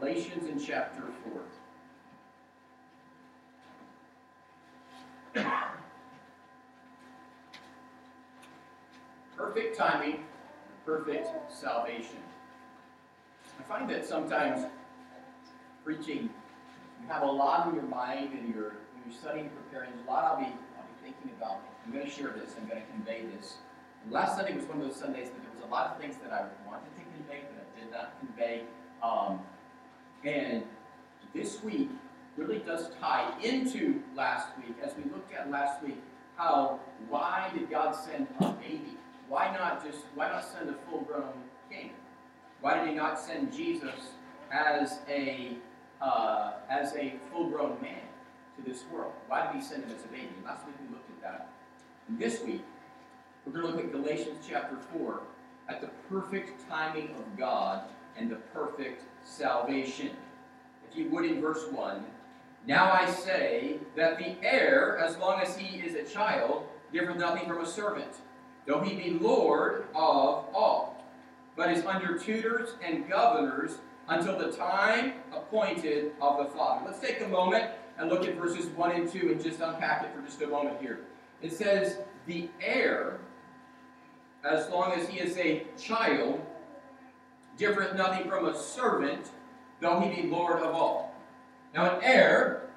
Galatians 0.00 0.46
in 0.46 0.64
chapter 0.64 1.02
4. 5.34 5.44
perfect 9.36 9.76
timing, 9.76 10.24
perfect 10.84 11.28
salvation. 11.50 12.18
I 13.58 13.62
find 13.64 13.90
that 13.90 14.06
sometimes 14.06 14.66
preaching, 15.84 16.30
you 17.02 17.08
have 17.08 17.22
a 17.22 17.26
lot 17.26 17.68
in 17.68 17.74
your 17.74 17.84
mind 17.84 18.32
and 18.38 18.54
you're 18.54 18.76
when 18.92 19.02
you're 19.06 19.18
studying, 19.18 19.50
preparing, 19.50 19.90
there's 19.90 20.06
a 20.06 20.10
lot 20.10 20.24
I'll 20.24 20.38
be 20.38 20.44
I'll 20.44 20.86
be 20.86 21.10
thinking 21.10 21.30
about. 21.36 21.60
I'm 21.84 21.92
going 21.92 22.04
to 22.04 22.10
share 22.10 22.34
this, 22.38 22.54
I'm 22.60 22.68
going 22.68 22.82
to 22.82 22.88
convey 22.88 23.24
this. 23.34 23.56
And 24.04 24.12
last 24.12 24.36
Sunday 24.36 24.54
was 24.54 24.64
one 24.66 24.80
of 24.80 24.86
those 24.86 24.96
Sundays 24.96 25.30
that 25.30 25.42
there 25.42 25.52
was 25.54 25.64
a 25.64 25.72
lot 25.72 25.90
of 25.90 26.00
things 26.00 26.16
that 26.22 26.32
I 26.32 26.46
wanted 26.68 26.94
to 26.96 27.02
convey 27.16 27.42
that 27.42 27.66
I 27.66 27.80
did 27.80 27.90
not 27.90 28.18
convey. 28.20 28.62
Um, 29.02 29.40
and 30.24 30.62
this 31.34 31.62
week 31.62 31.90
really 32.36 32.58
does 32.58 32.90
tie 33.00 33.32
into 33.42 34.02
last 34.14 34.48
week 34.58 34.76
as 34.82 34.92
we 34.96 35.04
looked 35.10 35.32
at 35.32 35.50
last 35.50 35.82
week 35.82 35.98
how 36.38 36.78
why 37.08 37.50
did 37.52 37.68
God 37.68 37.92
send 37.94 38.28
a 38.40 38.52
baby? 38.52 38.96
Why 39.28 39.52
not 39.52 39.84
just 39.84 40.04
why 40.14 40.28
not 40.28 40.44
send 40.44 40.70
a 40.70 40.74
full-grown 40.88 41.32
king? 41.68 41.90
Why 42.60 42.78
did 42.78 42.88
He 42.88 42.94
not 42.94 43.18
send 43.18 43.52
Jesus 43.52 44.12
as 44.52 45.00
a 45.08 45.56
uh, 46.00 46.52
as 46.70 46.94
a 46.94 47.14
full-grown 47.32 47.82
man 47.82 48.02
to 48.56 48.70
this 48.70 48.84
world? 48.92 49.12
Why 49.26 49.46
did 49.46 49.60
He 49.60 49.66
send 49.66 49.84
him 49.84 49.90
as 49.90 50.04
a 50.04 50.08
baby? 50.08 50.28
Last 50.44 50.64
week 50.64 50.76
we 50.80 50.94
looked 50.94 51.10
at 51.10 51.22
that. 51.22 51.50
And 52.08 52.18
this 52.20 52.40
week 52.42 52.64
we're 53.44 53.52
going 53.60 53.66
to 53.66 53.72
look 53.72 53.84
at 53.84 53.92
Galatians 53.92 54.46
chapter 54.48 54.76
four 54.92 55.22
at 55.68 55.80
the 55.80 55.88
perfect 56.08 56.68
timing 56.68 57.10
of 57.16 57.36
God 57.36 57.82
and 58.16 58.30
the 58.30 58.36
perfect 58.54 59.02
salvation. 59.24 60.10
If 60.90 60.96
you 60.96 61.08
would, 61.10 61.24
in 61.24 61.40
verse 61.40 61.66
one. 61.70 62.04
Now 62.66 62.92
I 62.92 63.10
say 63.10 63.78
that 63.96 64.18
the 64.18 64.36
heir, 64.42 64.98
as 64.98 65.16
long 65.18 65.40
as 65.40 65.56
he 65.56 65.78
is 65.78 65.94
a 65.94 66.04
child, 66.12 66.66
differeth 66.92 67.18
nothing 67.18 67.46
from 67.46 67.62
a 67.62 67.66
servant 67.66 68.14
though 68.68 68.80
he 68.80 68.94
be 68.94 69.18
Lord 69.18 69.86
of 69.94 70.44
all, 70.54 71.02
but 71.56 71.72
is 71.72 71.84
under 71.84 72.18
tutors 72.18 72.74
and 72.84 73.08
governors 73.08 73.78
until 74.08 74.38
the 74.38 74.52
time 74.52 75.14
appointed 75.32 76.12
of 76.20 76.38
the 76.38 76.44
Father. 76.52 76.84
Let's 76.86 77.00
take 77.00 77.22
a 77.22 77.28
moment 77.28 77.70
and 77.98 78.10
look 78.10 78.26
at 78.26 78.36
verses 78.36 78.66
1 78.66 78.92
and 78.92 79.10
2 79.10 79.32
and 79.32 79.42
just 79.42 79.60
unpack 79.60 80.04
it 80.04 80.14
for 80.14 80.20
just 80.22 80.40
a 80.42 80.46
moment 80.46 80.80
here. 80.80 81.00
It 81.40 81.52
says, 81.52 81.98
The 82.26 82.48
heir, 82.60 83.18
as 84.44 84.68
long 84.68 84.92
as 84.92 85.08
he 85.08 85.18
is 85.18 85.36
a 85.38 85.66
child, 85.78 86.40
differeth 87.58 87.94
nothing 87.94 88.28
from 88.28 88.46
a 88.46 88.56
servant, 88.56 89.30
though 89.80 90.00
he 90.00 90.22
be 90.22 90.28
Lord 90.28 90.62
of 90.62 90.74
all. 90.74 91.14
Now, 91.74 91.96
an 91.96 92.02
heir 92.02 92.70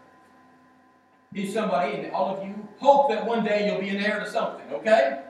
is 1.34 1.54
somebody, 1.54 1.94
and 1.94 2.12
all 2.12 2.36
of 2.36 2.46
you 2.46 2.68
hope 2.80 3.10
that 3.10 3.26
one 3.26 3.46
day 3.46 3.68
you'll 3.68 3.80
be 3.80 3.90
an 3.90 4.04
heir 4.04 4.20
to 4.20 4.30
something, 4.30 4.66
okay? 4.74 5.22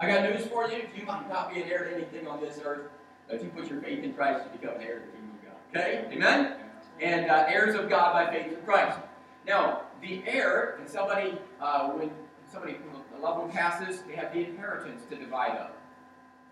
I 0.00 0.06
got 0.06 0.22
news 0.22 0.46
for 0.46 0.68
you. 0.68 0.76
If 0.76 0.98
you 0.98 1.04
might 1.04 1.28
not 1.28 1.52
be 1.52 1.60
an 1.60 1.68
heir 1.68 1.84
to 1.84 1.94
anything 1.94 2.26
on 2.26 2.40
this 2.40 2.60
earth. 2.64 2.90
If 3.28 3.42
you 3.42 3.48
put 3.48 3.68
your 3.68 3.80
faith 3.80 4.04
in 4.04 4.14
Christ, 4.14 4.44
you 4.44 4.58
become 4.58 4.76
an 4.76 4.82
heir 4.82 5.00
to 5.00 5.06
the 5.06 5.12
kingdom 5.12 5.32
of 5.34 5.44
God. 5.44 5.80
Okay? 5.80 6.08
Amen? 6.12 6.56
And 7.00 7.30
uh, 7.30 7.46
heirs 7.48 7.74
of 7.74 7.88
God 7.88 8.12
by 8.12 8.32
faith 8.32 8.52
in 8.52 8.64
Christ. 8.64 8.98
Now, 9.46 9.82
the 10.00 10.22
heir, 10.26 10.76
and 10.78 10.88
somebody, 10.88 11.38
uh, 11.60 11.88
when 11.90 12.10
somebody, 12.50 12.74
when 12.74 13.20
a 13.20 13.24
loved 13.24 13.40
one 13.40 13.50
passes, 13.50 14.02
they 14.02 14.14
have 14.14 14.32
the 14.32 14.44
inheritance 14.44 15.02
to 15.10 15.16
divide 15.16 15.52
up. 15.52 15.76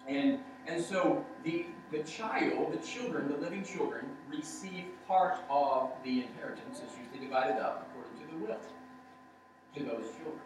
And, 0.08 0.40
and 0.66 0.82
so 0.82 1.24
the, 1.44 1.66
the 1.94 2.02
child, 2.02 2.72
the 2.72 2.86
children, 2.86 3.28
the 3.28 3.36
living 3.36 3.64
children, 3.64 4.06
receive 4.28 4.84
part 5.06 5.38
of 5.48 5.90
the 6.02 6.22
inheritance. 6.22 6.80
It's 6.82 6.94
usually 6.98 7.26
divided 7.26 7.62
up 7.62 7.88
according 7.88 8.26
to 8.26 8.34
the 8.34 8.44
will 8.44 8.58
to 9.76 9.82
those 9.82 10.10
children. 10.16 10.40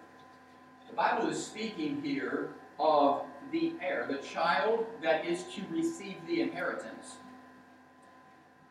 The 0.89 0.95
Bible 0.95 1.29
is 1.29 1.45
speaking 1.45 2.03
here 2.03 2.51
of 2.79 3.23
the 3.51 3.73
heir, 3.81 4.07
the 4.11 4.19
child 4.19 4.87
that 5.03 5.25
is 5.25 5.45
to 5.55 5.63
receive 5.71 6.17
the 6.27 6.43
inheritance. 6.43 7.17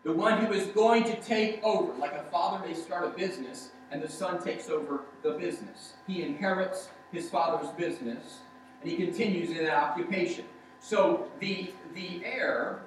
The 0.03 0.13
one 0.13 0.45
who 0.45 0.53
is 0.53 0.67
going 0.67 1.03
to 1.05 1.19
take 1.21 1.63
over, 1.63 1.93
like 1.93 2.13
a 2.13 2.23
father 2.31 2.65
may 2.65 2.75
start 2.75 3.05
a 3.05 3.09
business 3.09 3.71
and 3.91 4.01
the 4.01 4.09
son 4.09 4.43
takes 4.43 4.69
over 4.69 5.01
the 5.23 5.31
business. 5.31 5.93
He 6.05 6.21
inherits 6.21 6.89
his 7.11 7.29
father's 7.29 7.69
business 7.71 8.39
and 8.81 8.91
he 8.91 8.97
continues 8.97 9.49
in 9.49 9.57
that 9.65 9.75
occupation. 9.75 10.45
So 10.79 11.27
the, 11.39 11.73
the 11.97 12.23
heir, 12.23 12.79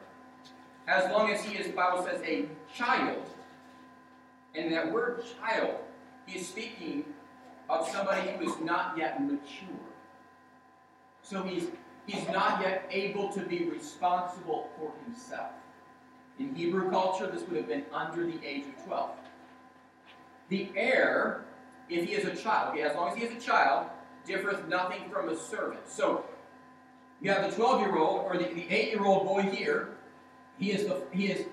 as 0.86 1.10
long 1.10 1.30
as 1.30 1.42
he 1.44 1.58
is, 1.58 1.66
the 1.66 1.72
Bible 1.72 2.04
says, 2.04 2.22
a 2.24 2.46
child, 2.74 3.26
and 4.54 4.72
that 4.72 4.90
word 4.90 5.22
child, 5.40 5.76
he 6.26 6.38
is 6.38 6.48
speaking 6.48 7.04
of 7.68 7.88
somebody 7.88 8.30
who 8.30 8.48
is 8.48 8.58
not 8.60 8.96
yet 8.96 9.22
mature. 9.22 9.68
So 11.22 11.42
he's, 11.42 11.68
he's 12.06 12.26
not 12.28 12.60
yet 12.60 12.88
able 12.90 13.28
to 13.30 13.40
be 13.40 13.64
responsible 13.64 14.70
for 14.78 14.92
himself. 15.04 15.50
In 16.38 16.54
Hebrew 16.54 16.90
culture, 16.90 17.26
this 17.26 17.46
would 17.48 17.56
have 17.56 17.68
been 17.68 17.84
under 17.92 18.24
the 18.24 18.38
age 18.44 18.64
of 18.66 18.84
12. 18.86 19.10
The 20.48 20.68
heir, 20.74 21.44
if 21.88 22.08
he 22.08 22.14
is 22.14 22.24
a 22.26 22.42
child, 22.42 22.78
as 22.78 22.96
long 22.96 23.10
as 23.10 23.16
he 23.16 23.24
is 23.24 23.32
a 23.32 23.46
child, 23.46 23.88
differeth 24.24 24.66
nothing 24.68 25.08
from 25.10 25.28
a 25.28 25.36
servant. 25.36 25.88
So 25.88 26.24
you 27.20 27.30
have 27.30 27.50
the 27.50 27.56
12 27.56 27.80
year 27.80 27.96
old 27.96 28.24
or 28.24 28.36
the, 28.36 28.44
the 28.44 28.68
8 28.70 28.92
year 28.92 29.04
old 29.04 29.26
boy 29.26 29.42
here. 29.42 29.90
He 30.58 30.72
is, 30.72 30.86
the, 30.86 31.02
he 31.12 31.26
is 31.26 31.46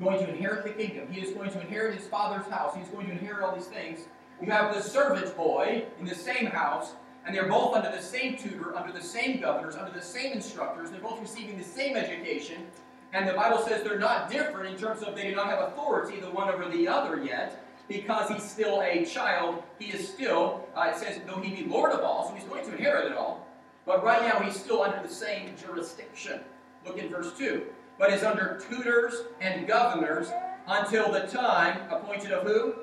going 0.00 0.18
to 0.18 0.28
inherit 0.28 0.64
the 0.64 0.70
kingdom. 0.70 1.10
He 1.10 1.20
is 1.20 1.32
going 1.32 1.50
to 1.50 1.60
inherit 1.60 1.96
his 1.96 2.06
father's 2.06 2.46
house. 2.46 2.76
He's 2.76 2.88
going 2.88 3.06
to 3.06 3.12
inherit 3.12 3.42
all 3.42 3.54
these 3.54 3.66
things. 3.66 4.06
You 4.40 4.50
have 4.50 4.74
the 4.74 4.82
servant 4.82 5.36
boy 5.36 5.84
in 5.98 6.06
the 6.06 6.14
same 6.14 6.46
house 6.46 6.92
and 7.26 7.34
they're 7.34 7.48
both 7.48 7.74
under 7.74 7.90
the 7.90 8.02
same 8.02 8.36
tutor, 8.36 8.76
under 8.76 8.92
the 8.92 9.02
same 9.02 9.40
governors, 9.40 9.74
under 9.74 9.90
the 9.90 10.04
same 10.04 10.32
instructors. 10.32 10.90
They're 10.90 11.00
both 11.00 11.20
receiving 11.20 11.58
the 11.58 11.64
same 11.64 11.96
education. 11.96 12.66
And 13.12 13.28
the 13.28 13.32
Bible 13.32 13.58
says 13.58 13.82
they're 13.82 13.98
not 13.98 14.30
different 14.30 14.72
in 14.72 14.78
terms 14.78 15.02
of 15.02 15.16
they 15.16 15.28
do 15.28 15.34
not 15.34 15.46
have 15.48 15.70
authority 15.70 16.20
the 16.20 16.30
one 16.30 16.48
over 16.48 16.68
the 16.68 16.86
other 16.86 17.22
yet, 17.24 17.64
because 17.88 18.30
he's 18.30 18.48
still 18.48 18.80
a 18.82 19.04
child. 19.04 19.62
He 19.78 19.86
is 19.86 20.08
still, 20.08 20.68
uh, 20.76 20.92
it 20.94 20.98
says, 20.98 21.20
though 21.26 21.40
he 21.40 21.62
be 21.62 21.68
Lord 21.68 21.92
of 21.92 22.00
all, 22.00 22.28
so 22.28 22.34
he's 22.34 22.44
going 22.44 22.64
to 22.64 22.72
inherit 22.72 23.10
it 23.10 23.16
all. 23.16 23.45
But 23.86 24.02
right 24.04 24.22
now 24.22 24.40
he's 24.40 24.58
still 24.58 24.82
under 24.82 25.00
the 25.00 25.12
same 25.12 25.54
jurisdiction. 25.56 26.40
Look 26.84 26.98
in 26.98 27.08
verse 27.08 27.32
2. 27.38 27.66
But 27.98 28.12
is 28.12 28.24
under 28.24 28.60
tutors 28.68 29.14
and 29.40 29.66
governors 29.66 30.28
until 30.66 31.10
the 31.10 31.20
time 31.20 31.80
appointed 31.90 32.32
of 32.32 32.46
who? 32.46 32.74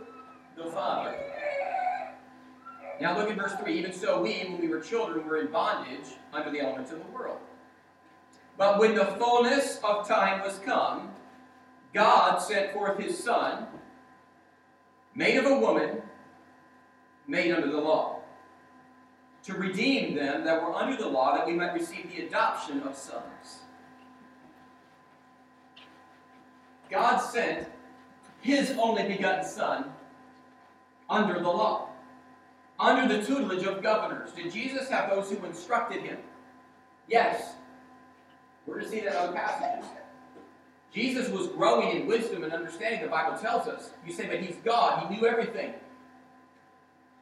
The 0.55 0.71
Father. 0.71 1.15
Now 3.01 3.17
look 3.17 3.29
in 3.29 3.35
verse 3.35 3.53
3. 3.61 3.77
Even 3.77 3.91
so, 3.91 4.21
we, 4.21 4.39
when 4.43 4.61
we 4.61 4.69
were 4.69 4.79
children, 4.79 5.27
were 5.27 5.41
in 5.41 5.51
bondage 5.51 6.07
under 6.31 6.49
the 6.49 6.61
elements 6.61 6.91
of 6.91 6.99
the 6.99 7.11
world. 7.11 7.39
But 8.57 8.79
when 8.79 8.95
the 8.95 9.05
fullness 9.05 9.79
of 9.83 10.07
time 10.07 10.41
was 10.41 10.59
come, 10.59 11.09
God 11.93 12.37
sent 12.37 12.71
forth 12.71 12.97
his 12.99 13.21
Son, 13.21 13.67
made 15.15 15.37
of 15.37 15.45
a 15.45 15.57
woman, 15.57 16.01
made 17.27 17.51
under 17.51 17.69
the 17.69 17.79
law, 17.79 18.12
to 19.43 19.53
redeem 19.53 20.15
them 20.15 20.43
that 20.45 20.61
were 20.61 20.73
under 20.73 20.95
the 20.95 21.07
law, 21.07 21.35
that 21.35 21.45
we 21.45 21.53
might 21.53 21.73
receive 21.73 22.11
the 22.13 22.25
adoption 22.25 22.81
of 22.83 22.95
sons. 22.95 23.63
God 26.89 27.17
sent 27.17 27.67
his 28.41 28.71
only 28.71 29.03
begotten 29.03 29.45
Son 29.45 29.85
under 31.09 31.39
the 31.39 31.49
law 31.49 31.89
under 32.79 33.07
the 33.07 33.23
tutelage 33.23 33.65
of 33.65 33.81
governors. 33.81 34.31
Did 34.31 34.51
Jesus 34.51 34.89
have 34.89 35.09
those 35.09 35.29
who 35.29 35.43
instructed 35.45 36.01
him? 36.01 36.17
Yes. 37.07 37.53
We're 38.65 38.75
going 38.75 38.85
to 38.85 38.91
see 38.91 38.99
that 39.01 39.11
in 39.11 39.17
other 39.17 39.33
passages. 39.33 39.89
Jesus 40.93 41.29
was 41.29 41.47
growing 41.47 41.97
in 41.97 42.07
wisdom 42.07 42.43
and 42.43 42.53
understanding, 42.53 43.01
the 43.01 43.07
Bible 43.07 43.37
tells 43.37 43.67
us. 43.67 43.91
You 44.05 44.13
say, 44.13 44.27
but 44.27 44.41
he's 44.41 44.57
God, 44.57 45.07
he 45.07 45.15
knew 45.15 45.25
everything. 45.25 45.73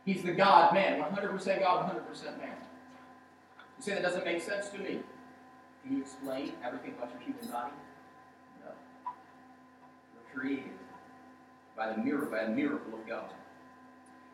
He's 0.06 0.24
the 0.24 0.32
God 0.32 0.74
man, 0.74 1.02
100% 1.02 1.60
God, 1.60 1.92
100% 1.92 2.38
man. 2.40 2.56
You 3.78 3.84
say 3.84 3.94
that 3.94 4.02
doesn't 4.02 4.26
make 4.26 4.42
sense 4.42 4.70
to 4.70 4.80
me. 4.80 5.00
Can 5.84 5.96
you 5.96 6.02
explain 6.02 6.54
everything 6.64 6.94
about 6.98 7.12
your 7.12 7.22
human 7.22 7.46
body? 7.52 7.74
No. 8.64 8.72
We're 10.16 10.40
created 10.40 10.72
by 11.76 11.92
the 11.94 11.98
miracle, 11.98 12.32
by 12.32 12.40
a 12.40 12.50
miracle 12.50 12.94
of 12.94 13.08
God. 13.08 13.32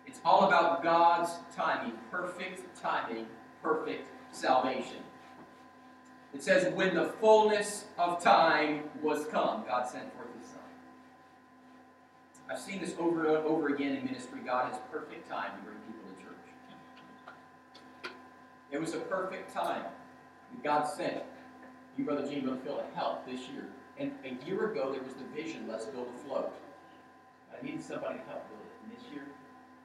It's 0.06 0.20
all 0.24 0.48
about 0.48 0.84
God's 0.84 1.32
timing, 1.56 1.94
perfect 2.12 2.62
timing, 2.82 3.28
perfect 3.62 4.08
salvation. 4.32 5.04
It 6.34 6.44
says, 6.44 6.74
when 6.74 6.96
the 6.96 7.06
fullness 7.20 7.86
of 7.98 8.22
time 8.22 8.84
was 9.02 9.26
come, 9.28 9.64
God 9.68 9.88
sent 9.90 10.14
forth. 10.14 10.28
I've 12.50 12.60
seen 12.60 12.80
this 12.80 12.96
over 12.98 13.28
and 13.28 13.46
over 13.46 13.68
again 13.68 13.98
in 13.98 14.06
ministry. 14.06 14.40
God 14.46 14.72
has 14.72 14.80
perfect 14.92 15.30
time 15.30 15.52
to 15.58 15.64
bring 15.64 15.78
people 15.86 16.10
to 16.16 16.24
church. 16.24 18.14
It 18.72 18.80
was 18.80 18.94
a 18.94 19.00
perfect 19.00 19.54
time. 19.54 19.84
God 20.64 20.86
sent 20.86 21.24
you, 21.98 22.06
Brother 22.06 22.28
Gene, 22.28 22.46
Brother 22.46 22.60
Phil, 22.64 22.78
to 22.78 22.96
help 22.96 23.26
this 23.26 23.42
year 23.50 23.68
And 24.00 24.12
a 24.24 24.46
year 24.46 24.72
ago, 24.72 24.92
there 24.92 25.02
was 25.02 25.14
the 25.14 25.26
vision, 25.36 25.68
let's 25.68 25.86
build 25.86 26.08
a 26.08 26.28
float. 26.28 26.54
I 27.52 27.66
needed 27.66 27.82
somebody 27.82 28.20
to 28.20 28.26
help 28.26 28.48
build 28.50 28.62
it. 28.62 28.78
And 28.84 28.92
this 28.96 29.12
year, 29.12 29.26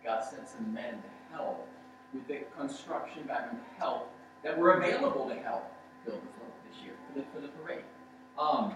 God 0.04 0.22
sent 0.22 0.46
some 0.48 0.72
men 0.72 0.94
to 0.94 1.34
help 1.34 1.66
with 2.12 2.28
the 2.28 2.40
construction 2.56 3.22
background 3.26 3.58
to 3.58 3.80
help 3.80 4.12
that 4.44 4.56
were 4.56 4.74
available 4.74 5.28
to 5.28 5.34
help 5.36 5.72
build 6.04 6.20
the 6.20 6.32
float 6.38 6.52
this 6.70 6.82
year 6.84 6.94
for 7.08 7.18
the, 7.18 7.24
for 7.34 7.40
the 7.40 7.48
parade. 7.48 7.84
Um, 8.38 8.74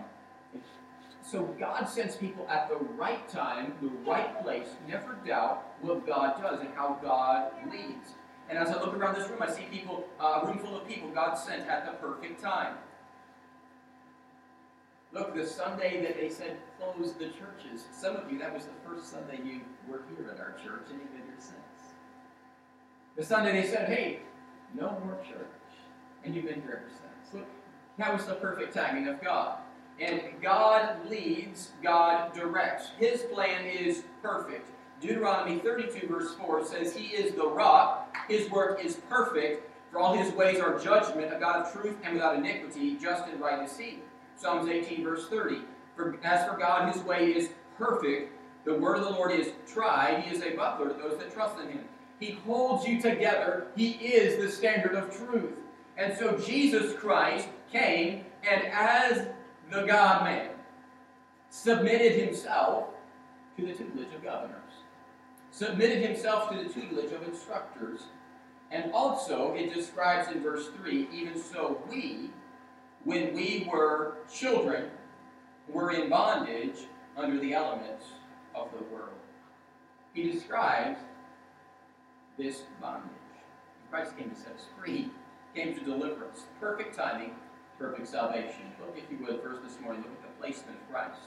so 1.28 1.42
God 1.58 1.88
sends 1.88 2.14
people 2.14 2.46
at 2.48 2.68
the 2.68 2.76
right 2.76 3.28
time, 3.28 3.74
the 3.82 3.88
right 4.08 4.40
place. 4.42 4.68
Never 4.88 5.18
doubt 5.26 5.64
what 5.80 6.06
God 6.06 6.40
does 6.40 6.60
and 6.60 6.68
how 6.74 6.98
God 7.02 7.50
leads. 7.70 8.14
And 8.48 8.56
as 8.56 8.68
I 8.68 8.80
look 8.80 8.94
around 8.94 9.16
this 9.16 9.28
room, 9.28 9.42
I 9.42 9.50
see 9.50 9.64
people, 9.64 10.04
uh, 10.20 10.40
a 10.42 10.46
room 10.46 10.58
full 10.60 10.76
of 10.76 10.86
people 10.86 11.08
God 11.10 11.34
sent 11.34 11.66
at 11.66 11.84
the 11.84 11.92
perfect 11.92 12.40
time. 12.40 12.76
Look, 15.12 15.34
the 15.34 15.46
Sunday 15.46 16.00
that 16.02 16.16
they 16.16 16.28
said 16.28 16.58
close 16.78 17.14
the 17.14 17.26
churches, 17.26 17.86
some 17.92 18.14
of 18.16 18.30
you, 18.30 18.38
that 18.38 18.54
was 18.54 18.64
the 18.64 18.88
first 18.88 19.10
Sunday 19.10 19.40
you 19.44 19.62
were 19.88 20.02
here 20.16 20.30
at 20.30 20.38
our 20.38 20.52
church, 20.52 20.88
and 20.90 21.00
you've 21.00 21.10
been 21.10 21.22
here 21.22 21.38
since. 21.38 21.94
The 23.16 23.24
Sunday 23.24 23.62
they 23.62 23.68
said, 23.68 23.88
hey, 23.88 24.20
no 24.74 24.90
more 25.04 25.18
church, 25.28 25.48
and 26.22 26.34
you've 26.34 26.44
been 26.44 26.60
here 26.62 26.82
ever 26.84 26.90
since. 26.90 27.34
Look, 27.34 27.46
that 27.98 28.12
was 28.12 28.26
the 28.26 28.34
perfect 28.34 28.74
timing 28.74 29.08
of 29.08 29.20
God. 29.22 29.58
And 30.00 30.20
God 30.42 31.08
leads, 31.08 31.72
God 31.82 32.34
directs. 32.34 32.88
His 32.98 33.22
plan 33.32 33.64
is 33.64 34.04
perfect. 34.22 34.70
Deuteronomy 35.00 35.58
32, 35.58 36.06
verse 36.06 36.34
4 36.34 36.64
says, 36.66 36.94
He 36.94 37.06
is 37.08 37.34
the 37.34 37.46
rock, 37.46 38.16
His 38.28 38.50
work 38.50 38.82
is 38.84 38.96
perfect, 39.08 39.70
for 39.90 39.98
all 39.98 40.16
His 40.16 40.32
ways 40.34 40.60
are 40.60 40.78
judgment, 40.78 41.32
a 41.34 41.38
God 41.38 41.66
of 41.66 41.72
truth 41.72 41.96
and 42.02 42.14
without 42.14 42.36
iniquity, 42.36 42.96
just 42.96 43.26
and 43.28 43.40
right 43.40 43.62
is 43.62 43.76
He. 43.76 44.00
Psalms 44.36 44.68
18, 44.68 45.04
verse 45.04 45.28
30. 45.28 45.60
For, 45.94 46.18
as 46.24 46.46
for 46.48 46.56
God, 46.56 46.92
His 46.92 47.02
way 47.02 47.30
is 47.32 47.50
perfect. 47.78 48.32
The 48.64 48.74
word 48.74 48.98
of 48.98 49.04
the 49.04 49.10
Lord 49.10 49.32
is 49.32 49.52
tried. 49.66 50.24
He 50.24 50.34
is 50.34 50.42
a 50.42 50.56
buckler 50.56 50.88
to 50.88 50.94
those 50.94 51.18
that 51.18 51.32
trust 51.32 51.58
in 51.60 51.68
Him. 51.68 51.84
He 52.18 52.32
holds 52.46 52.86
you 52.86 53.00
together. 53.00 53.68
He 53.76 53.92
is 53.92 54.42
the 54.42 54.50
standard 54.50 54.94
of 54.94 55.14
truth. 55.16 55.58
And 55.96 56.16
so 56.18 56.36
Jesus 56.36 56.94
Christ 56.94 57.48
came, 57.70 58.24
and 58.48 58.66
as 58.66 59.28
the 59.70 59.82
God 59.82 60.24
man, 60.24 60.50
submitted 61.50 62.12
himself 62.12 62.88
to 63.56 63.66
the 63.66 63.72
tutelage 63.72 64.12
of 64.14 64.22
governors, 64.22 64.72
submitted 65.50 66.02
himself 66.02 66.50
to 66.50 66.56
the 66.56 66.68
tutelage 66.68 67.12
of 67.12 67.22
instructors, 67.22 68.02
and 68.70 68.92
also 68.92 69.54
it 69.54 69.72
describes 69.74 70.30
in 70.30 70.42
verse 70.42 70.68
3 70.76 71.08
even 71.12 71.40
so 71.40 71.80
we, 71.90 72.30
when 73.04 73.34
we 73.34 73.68
were 73.72 74.18
children, 74.32 74.90
were 75.68 75.90
in 75.90 76.08
bondage 76.08 76.86
under 77.16 77.38
the 77.38 77.54
elements 77.54 78.06
of 78.54 78.68
the 78.76 78.84
world. 78.84 79.10
He 80.12 80.30
describes 80.30 80.98
this 82.38 82.62
bondage. 82.80 83.10
Christ 83.90 84.16
came 84.18 84.30
to 84.30 84.36
set 84.36 84.54
us 84.54 84.66
free, 84.78 85.10
came 85.54 85.74
to 85.74 85.80
deliver 85.80 86.26
us. 86.26 86.44
Perfect 86.60 86.96
timing, 86.96 87.34
perfect 87.78 88.08
salvation. 88.08 88.72
Look, 88.80 88.96
if 88.96 89.10
you 89.10 89.24
would, 89.26 89.42
first 89.42 89.62
this 89.62 89.80
morning, 89.80 90.02
look 90.02 90.12
at 90.12 90.22
the 90.22 90.40
placement 90.40 90.78
of 90.78 90.90
Christ. 90.90 91.20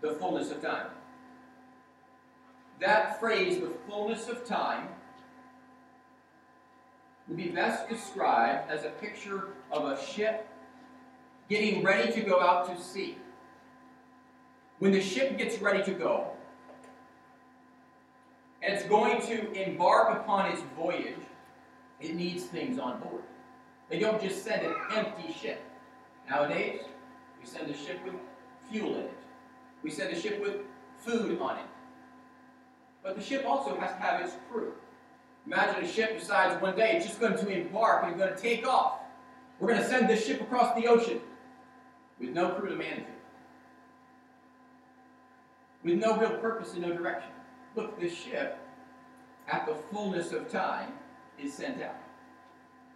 The 0.00 0.12
fullness 0.14 0.50
of 0.50 0.60
time. 0.60 0.88
That 2.80 3.20
phrase, 3.20 3.60
the 3.60 3.72
fullness 3.88 4.28
of 4.28 4.44
time, 4.44 4.88
would 7.28 7.36
be 7.36 7.48
best 7.48 7.88
described 7.88 8.70
as 8.70 8.84
a 8.84 8.90
picture 8.90 9.48
of 9.70 9.86
a 9.86 10.04
ship 10.04 10.48
getting 11.48 11.82
ready 11.82 12.12
to 12.12 12.20
go 12.20 12.40
out 12.40 12.66
to 12.66 12.82
sea. 12.82 13.18
When 14.78 14.92
the 14.92 15.00
ship 15.00 15.38
gets 15.38 15.60
ready 15.60 15.82
to 15.84 15.92
go, 15.92 16.30
and 18.62 18.74
it's 18.74 18.84
going 18.86 19.20
to 19.22 19.52
embark 19.52 20.18
upon 20.18 20.50
its 20.50 20.62
voyage, 20.76 21.20
it 22.00 22.14
needs 22.14 22.44
things 22.44 22.78
on 22.78 23.00
board. 23.00 23.22
They 23.88 23.98
don't 23.98 24.20
just 24.20 24.44
send 24.44 24.66
an 24.66 24.74
empty 24.94 25.32
ship. 25.32 25.62
Nowadays, 26.28 26.80
we 27.40 27.46
send 27.46 27.70
a 27.70 27.76
ship 27.76 28.00
with 28.04 28.14
fuel 28.70 28.94
in 28.94 29.00
it. 29.02 29.18
We 29.82 29.90
send 29.90 30.14
a 30.14 30.20
ship 30.20 30.40
with 30.40 30.56
food 30.98 31.38
on 31.40 31.58
it. 31.58 31.64
But 33.02 33.16
the 33.16 33.22
ship 33.22 33.44
also 33.46 33.78
has 33.78 33.90
to 33.90 33.98
have 33.98 34.20
its 34.22 34.34
crew. 34.50 34.72
Imagine 35.46 35.84
a 35.84 35.88
ship 35.88 36.18
decides 36.18 36.60
one 36.62 36.74
day 36.74 36.96
it's 36.96 37.06
just 37.06 37.20
going 37.20 37.36
to 37.36 37.48
embark 37.48 38.04
and 38.04 38.12
it's 38.12 38.20
going 38.20 38.34
to 38.34 38.40
take 38.40 38.66
off. 38.66 39.00
We're 39.60 39.68
going 39.68 39.82
to 39.82 39.86
send 39.86 40.08
this 40.08 40.26
ship 40.26 40.40
across 40.40 40.74
the 40.74 40.86
ocean 40.86 41.20
with 42.18 42.30
no 42.30 42.50
crew 42.50 42.70
to 42.70 42.76
manage 42.76 43.00
it. 43.00 43.08
With 45.84 45.98
no 45.98 46.16
real 46.16 46.38
purpose 46.38 46.72
and 46.72 46.82
no 46.82 46.94
direction. 46.94 47.30
Look, 47.76 48.00
this 48.00 48.14
ship, 48.14 48.58
at 49.48 49.66
the 49.66 49.74
fullness 49.92 50.32
of 50.32 50.50
time, 50.50 50.92
is 51.38 51.52
sent 51.52 51.82
out. 51.82 51.96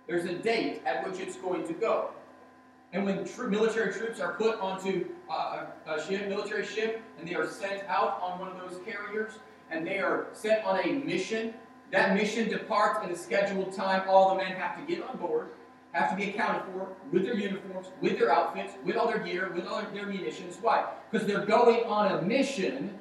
There's 0.09 0.25
a 0.25 0.35
date 0.35 0.83
at 0.87 1.09
which 1.09 1.21
it's 1.21 1.37
going 1.37 1.67
to 1.69 1.75
go. 1.75 2.11
And 2.95 3.05
when 3.05 3.29
military 3.51 3.93
troops 3.93 4.19
are 4.19 4.33
put 4.33 4.59
onto 4.59 5.07
uh, 5.31 5.67
a 5.87 6.03
ship, 6.03 6.29
military 6.29 6.65
ship, 6.65 7.03
and 7.19 7.29
they 7.29 7.35
are 7.35 7.47
sent 7.47 7.85
out 7.87 8.19
on 8.23 8.41
one 8.41 8.49
of 8.49 8.59
those 8.59 8.81
carriers, 8.87 9.35
and 9.71 9.87
they 9.87 9.99
are 9.99 10.29
sent 10.33 10.65
on 10.65 10.81
a 10.81 10.93
mission, 10.93 11.53
that 11.93 12.15
mission 12.15 12.49
departs 12.49 13.05
at 13.05 13.11
a 13.11 13.17
scheduled 13.17 13.75
time. 13.75 14.09
All 14.09 14.31
the 14.31 14.43
men 14.43 14.53
have 14.53 14.79
to 14.79 14.95
get 14.95 15.07
on 15.07 15.19
board, 15.19 15.49
have 15.93 16.11
to 16.11 16.17
be 16.17 16.31
accounted 16.31 16.63
for 16.73 16.89
with 17.13 17.25
their 17.25 17.35
uniforms, 17.35 17.89
with 18.01 18.19
their 18.19 18.33
outfits, 18.33 18.73
with 18.85 18.97
all 18.97 19.07
their 19.07 19.19
gear, 19.19 19.53
with 19.55 19.67
all 19.67 19.83
their 19.93 20.07
munitions. 20.07 20.57
Why? 20.63 20.87
Because 21.11 21.27
they're 21.27 21.45
going 21.45 21.85
on 21.85 22.13
a 22.13 22.23
mission, 22.23 22.99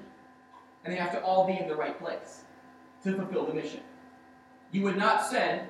and 0.83 0.94
they 0.94 0.98
have 0.98 1.12
to 1.13 1.21
all 1.21 1.48
be 1.48 1.57
in 1.57 1.69
the 1.69 1.75
right 1.75 1.98
place 1.98 2.44
to 3.04 3.15
fulfill 3.15 3.45
the 3.45 3.54
mission. 3.54 3.80
You 4.74 4.83
would 4.83 4.98
not 4.98 5.25
send 5.25 5.62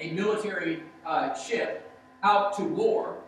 a 0.00 0.10
military 0.12 0.82
uh, 1.04 1.34
ship 1.34 1.90
out 2.22 2.56
to 2.56 2.64
war 2.64 3.18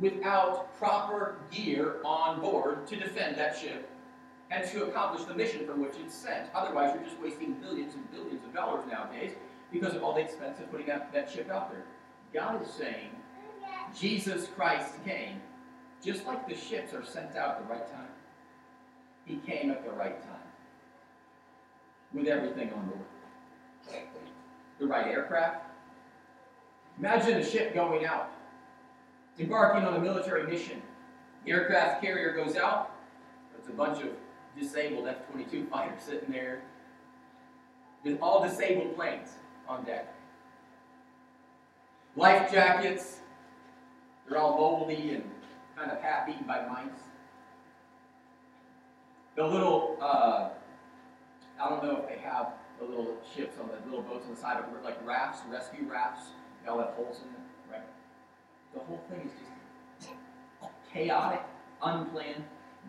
without 0.00 0.76
proper 0.78 1.38
gear 1.50 1.96
on 2.04 2.40
board 2.40 2.86
to 2.86 2.96
defend 2.96 3.36
that 3.36 3.56
ship 3.56 3.90
and 4.50 4.68
to 4.70 4.84
accomplish 4.84 5.24
the 5.24 5.34
mission 5.34 5.66
for 5.66 5.74
which 5.74 5.94
it's 6.02 6.14
sent. 6.14 6.48
Otherwise, 6.54 6.94
you're 6.94 7.04
just 7.04 7.20
wasting 7.20 7.54
billions 7.54 7.94
and 7.94 8.10
billions 8.12 8.44
of 8.44 8.54
dollars 8.54 8.84
nowadays 8.90 9.32
because 9.72 9.94
of 9.94 10.02
all 10.02 10.14
the 10.14 10.20
expense 10.20 10.58
of 10.60 10.70
putting 10.70 10.86
that, 10.86 11.12
that 11.12 11.30
ship 11.30 11.50
out 11.50 11.70
there. 11.70 11.84
God 12.32 12.62
is 12.62 12.70
saying 12.70 13.10
Jesus 13.98 14.48
Christ 14.56 14.92
came 15.04 15.40
just 16.02 16.24
like 16.26 16.48
the 16.48 16.54
ships 16.54 16.94
are 16.94 17.04
sent 17.04 17.36
out 17.36 17.56
at 17.56 17.66
the 17.66 17.74
right 17.74 17.90
time. 17.90 18.06
He 19.24 19.36
came 19.36 19.70
at 19.70 19.84
the 19.84 19.90
right 19.90 20.22
time 20.22 20.36
with 22.14 22.26
everything 22.26 22.72
on 22.72 22.86
board. 22.86 23.00
The 24.78 24.86
right 24.86 25.08
aircraft, 25.08 25.67
Imagine 26.98 27.38
a 27.38 27.44
ship 27.44 27.74
going 27.74 28.06
out, 28.06 28.32
embarking 29.38 29.84
on 29.84 29.94
a 29.94 30.00
military 30.00 30.44
mission. 30.48 30.82
The 31.44 31.52
aircraft 31.52 32.02
carrier 32.02 32.32
goes 32.32 32.56
out, 32.56 32.90
it's 33.56 33.68
a 33.68 33.72
bunch 33.72 34.02
of 34.02 34.10
disabled 34.58 35.06
F 35.06 35.16
22 35.30 35.66
fighters 35.66 36.02
sitting 36.02 36.32
there, 36.32 36.62
with 38.02 38.18
all 38.20 38.42
disabled 38.42 38.96
planes 38.96 39.28
on 39.68 39.84
deck. 39.84 40.12
Life 42.16 42.50
jackets, 42.50 43.20
they're 44.28 44.38
all 44.38 44.56
moldy 44.56 45.10
and 45.10 45.30
kind 45.76 45.92
of 45.92 46.00
half 46.00 46.28
eaten 46.28 46.46
by 46.48 46.66
mice. 46.66 46.88
The 49.36 49.46
little, 49.46 49.98
uh, 50.00 50.48
I 51.60 51.68
don't 51.68 51.84
know 51.84 51.98
if 51.98 52.08
they 52.08 52.20
have 52.22 52.54
the 52.80 52.86
little 52.86 53.18
ships 53.36 53.56
on 53.60 53.68
the 53.68 53.88
little 53.88 54.02
boats 54.02 54.26
on 54.26 54.34
the 54.34 54.40
side, 54.40 54.64
but 54.72 54.82
like 54.82 54.98
rafts, 55.06 55.42
rescue 55.48 55.86
rafts 55.88 56.30
all 56.68 56.78
have 56.78 56.90
holes 56.90 57.20
in 57.24 57.32
them, 57.32 57.42
right? 57.70 57.82
The 58.74 58.80
whole 58.80 59.00
thing 59.10 59.20
is 59.26 60.06
just 60.06 60.14
chaotic, 60.92 61.42
unplanned. 61.82 62.44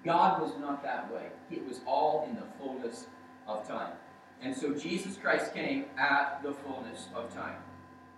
God 0.06 0.42
was 0.42 0.52
not 0.60 0.84
that 0.84 1.12
way. 1.14 1.28
It 1.52 1.68
was 1.68 1.82
all 1.86 2.28
in 2.30 2.36
the 2.36 2.46
fullness 2.58 3.08
of 3.48 3.68
time. 3.68 3.94
And 4.42 4.56
so 4.56 4.74
Jesus 4.74 5.18
Christ 5.18 5.54
came 5.54 5.86
at 5.98 6.42
the 6.44 6.54
fullness 6.54 7.08
of 7.16 7.34
time. 7.34 7.58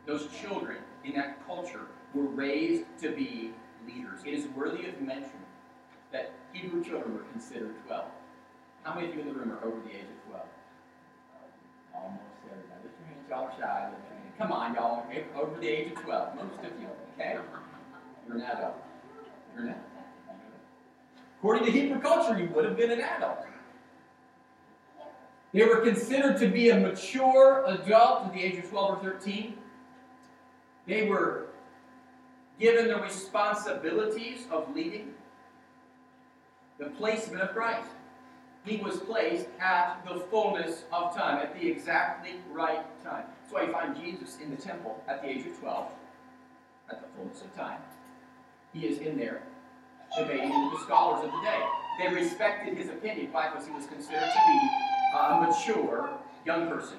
Those 0.05 0.27
children 0.41 0.77
in 1.03 1.13
that 1.13 1.45
culture 1.47 1.87
were 2.13 2.25
raised 2.25 2.85
to 3.01 3.11
be 3.11 3.53
leaders. 3.87 4.19
It 4.25 4.33
is 4.33 4.47
worthy 4.49 4.87
of 4.87 5.01
mention 5.01 5.39
that 6.11 6.33
Hebrew 6.53 6.83
children 6.83 7.13
were 7.15 7.23
considered 7.31 7.73
12. 7.87 8.05
How 8.83 8.95
many 8.95 9.09
of 9.09 9.15
you 9.15 9.21
in 9.21 9.27
the 9.27 9.33
room 9.33 9.51
are 9.51 9.65
over 9.65 9.79
the 9.81 9.91
age 9.91 10.05
of 10.05 10.29
12? 10.29 10.45
Almost 11.95 12.21
everybody. 12.45 12.81
Lift 12.83 12.95
your 12.99 13.07
hands, 13.07 13.29
y'all 13.29 13.45
are 13.45 13.53
shy. 13.59 14.10
Come 14.41 14.51
on, 14.53 14.73
y'all. 14.73 15.05
Over 15.35 15.59
the 15.59 15.67
age 15.67 15.91
of 15.91 16.01
12. 16.01 16.35
Most 16.35 16.59
of 16.59 16.81
you, 16.81 16.87
okay? 17.13 17.37
You're 18.27 18.37
an 18.37 18.41
adult. 18.41 18.75
You're 19.53 19.65
an 19.65 19.69
adult. 19.69 19.85
According 21.37 21.65
to 21.65 21.71
Hebrew 21.71 22.01
culture, 22.01 22.39
you 22.39 22.49
would 22.49 22.65
have 22.65 22.75
been 22.75 22.91
an 22.91 23.01
adult. 23.01 23.45
They 25.53 25.65
were 25.65 25.81
considered 25.81 26.37
to 26.39 26.47
be 26.47 26.69
a 26.69 26.79
mature 26.79 27.65
adult 27.67 28.25
at 28.27 28.33
the 28.33 28.41
age 28.41 28.57
of 28.63 28.69
12 28.69 28.97
or 28.97 29.03
13. 29.03 29.57
They 30.87 31.07
were 31.07 31.47
given 32.59 32.87
the 32.87 32.97
responsibilities 32.97 34.47
of 34.49 34.73
leading. 34.75 35.13
the 36.79 36.89
placement 36.89 37.43
of 37.43 37.51
Christ. 37.53 37.89
He 38.65 38.77
was 38.77 38.97
placed 38.99 39.47
at 39.59 40.05
the 40.05 40.19
fullness 40.29 40.83
of 40.93 41.15
time, 41.15 41.39
at 41.39 41.59
the 41.59 41.67
exactly 41.67 42.35
right 42.51 42.85
time. 43.03 43.23
That's 43.41 43.53
why 43.53 43.63
you 43.63 43.71
find 43.71 43.95
Jesus 43.95 44.37
in 44.41 44.51
the 44.51 44.61
temple 44.61 45.03
at 45.07 45.23
the 45.23 45.29
age 45.29 45.47
of 45.47 45.59
12, 45.59 45.87
at 46.91 47.01
the 47.01 47.07
fullness 47.15 47.41
of 47.41 47.55
time. 47.55 47.79
He 48.73 48.85
is 48.85 48.99
in 48.99 49.17
there 49.17 49.41
debating 50.17 50.49
with 50.49 50.79
the 50.79 50.85
scholars 50.85 51.25
of 51.25 51.31
the 51.31 51.41
day. 51.41 51.61
They 51.99 52.13
respected 52.13 52.77
his 52.77 52.89
opinion. 52.89 53.31
Why? 53.31 53.49
Because 53.49 53.65
he 53.65 53.73
was 53.73 53.85
considered 53.85 54.19
to 54.19 54.41
be 54.47 54.69
a 55.17 55.41
mature 55.41 56.09
young 56.45 56.67
person. 56.67 56.97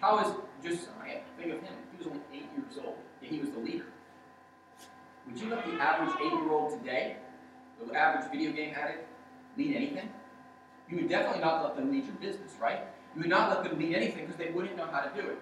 How 0.00 0.20
is 0.20 0.32
Josiah? 0.62 1.20
Think 1.38 1.52
of 1.52 1.60
him. 1.62 1.74
He 1.90 1.98
was 1.98 2.06
only 2.06 2.20
eight 2.32 2.48
years 2.56 2.78
old, 2.84 2.98
and 3.22 3.30
he 3.30 3.40
was 3.40 3.50
the 3.50 3.58
leader. 3.58 3.86
Would 5.26 5.40
you 5.40 5.48
let 5.48 5.64
the 5.64 5.72
average 5.82 6.14
eight-year-old 6.22 6.78
today, 6.78 7.16
the 7.84 7.94
average 7.94 8.30
video 8.30 8.52
game 8.52 8.74
addict, 8.74 9.08
lead 9.56 9.74
anything? 9.74 10.10
You 10.88 10.96
would 10.96 11.08
definitely 11.08 11.40
not 11.40 11.64
let 11.64 11.76
them 11.76 11.90
lead 11.90 12.04
your 12.04 12.14
business, 12.16 12.52
right? 12.60 12.80
You 13.14 13.22
would 13.22 13.30
not 13.30 13.50
let 13.50 13.64
them 13.68 13.78
lead 13.78 13.94
anything 13.94 14.26
because 14.26 14.36
they 14.36 14.50
wouldn't 14.50 14.76
know 14.76 14.86
how 14.86 15.00
to 15.00 15.10
do 15.20 15.28
it. 15.28 15.38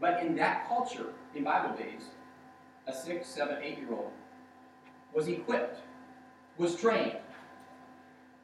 But 0.00 0.22
in 0.22 0.36
that 0.36 0.68
culture, 0.68 1.12
in 1.34 1.44
Bible 1.44 1.76
days, 1.76 2.02
a 2.86 2.92
six, 2.92 3.28
seven, 3.28 3.62
eight-year-old 3.62 4.10
was 5.14 5.28
equipped, 5.28 5.80
was 6.58 6.76
trained. 6.76 7.16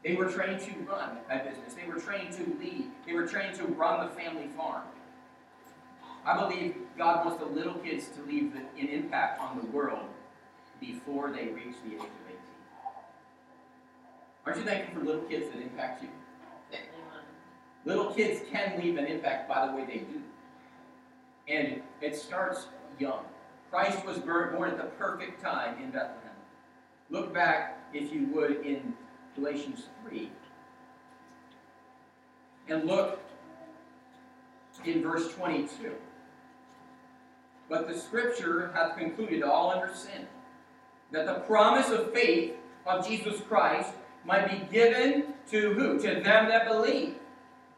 They 0.04 0.14
were 0.14 0.26
trained 0.26 0.60
to 0.62 0.70
run 0.80 1.18
a 1.30 1.38
business. 1.38 1.74
They 1.74 1.86
were 1.86 2.00
trained 2.00 2.32
to 2.32 2.42
lead. 2.58 2.90
They 3.06 3.12
were 3.12 3.26
trained 3.26 3.54
to 3.56 3.64
run 3.66 4.06
the 4.06 4.14
family 4.14 4.48
farm. 4.56 4.82
I 6.24 6.38
believe 6.38 6.76
God 6.96 7.24
wants 7.24 7.40
the 7.42 7.48
little 7.48 7.74
kids 7.74 8.08
to 8.16 8.22
leave 8.22 8.54
an 8.54 8.88
impact 8.88 9.40
on 9.40 9.58
the 9.58 9.66
world 9.66 10.08
before 10.80 11.30
they 11.30 11.48
reach 11.48 11.76
the 11.84 11.94
age 11.94 12.00
of 12.00 12.26
18. 12.28 12.38
Aren't 14.46 14.58
you 14.58 14.64
thankful 14.64 15.00
for 15.00 15.06
little 15.06 15.22
kids 15.22 15.50
that 15.50 15.60
impact 15.60 16.02
you? 16.02 16.08
Little 17.84 18.12
kids 18.12 18.42
can 18.50 18.80
leave 18.80 18.96
an 18.96 19.06
impact 19.06 19.48
by 19.48 19.66
the 19.66 19.72
way 19.72 19.84
they 19.84 19.98
do. 19.98 20.22
And 21.48 21.82
it 22.00 22.16
starts 22.16 22.66
young. 22.98 23.24
Christ 23.70 24.04
was 24.04 24.18
born 24.18 24.70
at 24.70 24.76
the 24.76 24.84
perfect 24.98 25.42
time 25.42 25.82
in 25.82 25.90
Bethlehem. 25.90 26.18
Look 27.10 27.32
back, 27.34 27.80
if 27.92 28.12
you 28.12 28.26
would, 28.32 28.64
in 28.64 28.94
Galatians 29.34 29.86
3. 30.08 30.30
And 32.68 32.84
look 32.84 33.18
in 34.84 35.02
verse 35.02 35.32
22. 35.34 35.92
But 37.68 37.88
the 37.88 37.98
scripture 37.98 38.70
hath 38.74 38.96
concluded 38.96 39.42
all 39.42 39.70
under 39.70 39.94
sin, 39.94 40.26
that 41.10 41.26
the 41.26 41.40
promise 41.40 41.90
of 41.90 42.12
faith 42.12 42.54
of 42.86 43.06
Jesus 43.06 43.40
Christ 43.48 43.90
might 44.24 44.50
be 44.50 44.66
given 44.72 45.34
to 45.50 45.72
who? 45.74 45.98
To 45.98 46.20
them 46.20 46.48
that 46.48 46.68
believe. 46.68 47.16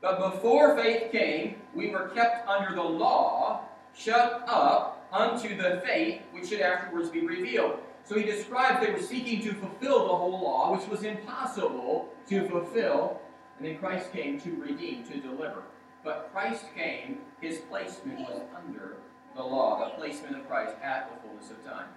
But 0.05 0.33
before 0.33 0.77
faith 0.77 1.11
came, 1.13 1.55
we 1.75 1.89
were 1.89 2.09
kept 2.09 2.47
under 2.47 2.75
the 2.75 2.83
law, 2.83 3.63
shut 3.97 4.45
up 4.47 5.09
unto 5.11 5.57
the 5.57 5.81
faith 5.83 6.21
which 6.31 6.51
should 6.51 6.61
afterwards 6.61 7.09
be 7.09 7.27
revealed. 7.27 7.79
So 8.05 8.19
he 8.19 8.23
describes 8.23 8.85
they 8.85 8.93
were 8.93 9.01
seeking 9.01 9.41
to 9.45 9.55
fulfill 9.55 10.07
the 10.07 10.15
whole 10.15 10.43
law, 10.43 10.77
which 10.77 10.87
was 10.89 11.05
impossible 11.05 12.11
to 12.29 12.47
fulfill. 12.51 13.19
And 13.57 13.67
then 13.67 13.79
Christ 13.79 14.13
came 14.13 14.39
to 14.43 14.55
redeem, 14.57 15.05
to 15.05 15.19
deliver. 15.21 15.63
But 16.05 16.29
Christ 16.35 16.67
came, 16.77 17.21
his 17.41 17.61
placement 17.71 18.21
was 18.29 18.43
under 18.55 18.99
the 19.35 19.43
law, 19.43 19.89
the 19.89 19.97
placement 19.97 20.37
of 20.37 20.47
Christ 20.47 20.75
at 20.83 21.11
the 21.11 21.27
fullness 21.27 21.51
of 21.51 21.65
time. 21.65 21.89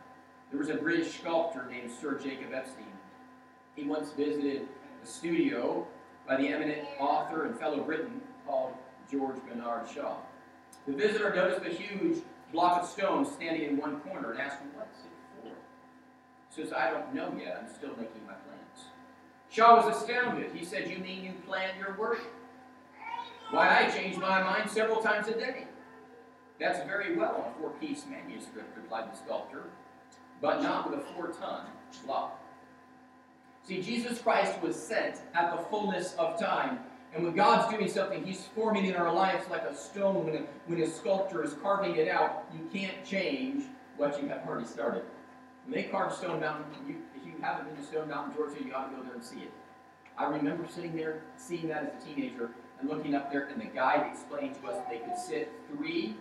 There 0.49 0.59
was 0.59 0.69
a 0.69 0.75
British 0.75 1.19
sculptor 1.19 1.67
named 1.69 1.91
Sir 1.91 2.17
Jacob 2.17 2.53
Epstein. 2.53 2.85
He 3.75 3.83
once 3.83 4.13
visited 4.13 4.69
a 5.03 5.05
studio 5.05 5.85
by 6.27 6.36
the 6.36 6.48
eminent 6.50 6.86
author 7.00 7.46
and 7.46 7.57
fellow 7.57 7.81
Briton 7.81 8.22
called 8.46 8.74
George 9.10 9.38
Bernard 9.48 9.88
Shaw. 9.89 10.17
The 10.86 10.93
visitor 10.93 11.34
noticed 11.34 11.65
a 11.65 11.69
huge 11.69 12.19
block 12.51 12.84
of 12.84 12.89
stone 12.89 13.25
standing 13.25 13.63
in 13.63 13.77
one 13.77 14.00
corner 14.01 14.31
and 14.31 14.41
asked, 14.41 14.57
What's 14.74 15.00
it 15.00 15.41
for? 15.41 15.50
He 16.53 16.63
says, 16.63 16.74
I 16.74 16.91
don't 16.91 17.13
know 17.13 17.34
yet. 17.39 17.63
I'm 17.63 17.74
still 17.74 17.91
making 17.91 18.25
my 18.25 18.34
plans. 18.34 18.89
Shaw 19.50 19.86
was 19.86 19.96
astounded. 19.96 20.51
He 20.53 20.65
said, 20.65 20.89
You 20.89 20.98
mean 20.98 21.24
you 21.24 21.34
plan 21.46 21.72
your 21.79 21.98
worship? 21.98 22.34
Why, 23.51 23.86
I 23.86 23.89
change 23.89 24.17
my 24.17 24.43
mind 24.43 24.69
several 24.69 25.01
times 25.01 25.29
a 25.29 25.34
day. 25.34 25.67
That's 26.60 26.86
very 26.86 27.15
well 27.15 27.36
on 27.36 27.51
a 27.51 27.62
four 27.62 27.69
piece 27.79 28.03
manuscript, 28.10 28.75
replied 28.75 29.13
the 29.13 29.15
sculptor, 29.15 29.63
but 30.41 30.62
not 30.62 30.89
with 30.89 31.00
a 31.00 31.03
four 31.13 31.27
ton 31.27 31.67
block. 32.05 32.41
See, 33.67 33.81
Jesus 33.81 34.19
Christ 34.21 34.62
was 34.62 34.77
sent 34.77 35.17
at 35.33 35.51
the 35.51 35.62
fullness 35.63 36.15
of 36.17 36.39
time. 36.39 36.79
And 37.13 37.25
when 37.25 37.36
God's 37.36 37.74
doing 37.74 37.89
something, 37.89 38.24
He's 38.24 38.45
forming 38.55 38.86
in 38.86 38.95
our 38.95 39.13
lives 39.13 39.50
like 39.50 39.63
a 39.63 39.75
stone. 39.75 40.25
When 40.25 40.36
a, 40.36 40.39
when 40.67 40.81
a 40.81 40.88
sculptor 40.88 41.43
is 41.43 41.53
carving 41.62 41.97
it 41.97 42.07
out, 42.07 42.45
you 42.53 42.62
can't 42.71 43.03
change 43.05 43.65
what 43.97 44.21
you 44.21 44.29
have 44.29 44.47
already 44.47 44.67
started. 44.67 45.03
When 45.65 45.75
they 45.75 45.89
carved 45.89 46.15
Stone 46.15 46.39
Mountain, 46.39 46.65
you, 46.88 46.95
if 47.13 47.25
you 47.25 47.33
haven't 47.41 47.67
been 47.67 47.75
to 47.75 47.83
Stone 47.83 48.07
Mountain, 48.07 48.36
Georgia, 48.38 48.63
you 48.63 48.74
ought 48.74 48.89
to 48.89 48.95
go 48.95 49.03
there 49.03 49.15
and 49.15 49.24
see 49.24 49.39
it. 49.39 49.51
I 50.17 50.27
remember 50.29 50.65
sitting 50.74 50.95
there, 50.95 51.24
seeing 51.36 51.67
that 51.67 51.83
as 51.83 52.03
a 52.03 52.05
teenager, 52.05 52.51
and 52.79 52.89
looking 52.89 53.15
up 53.15 53.31
there, 53.31 53.47
and 53.47 53.59
the 53.59 53.65
guide 53.65 54.07
explained 54.09 54.55
to 54.62 54.69
us 54.69 54.75
that 54.75 54.89
they 54.89 55.00
could 55.00 55.17
sit 55.17 55.51
three 55.75 56.15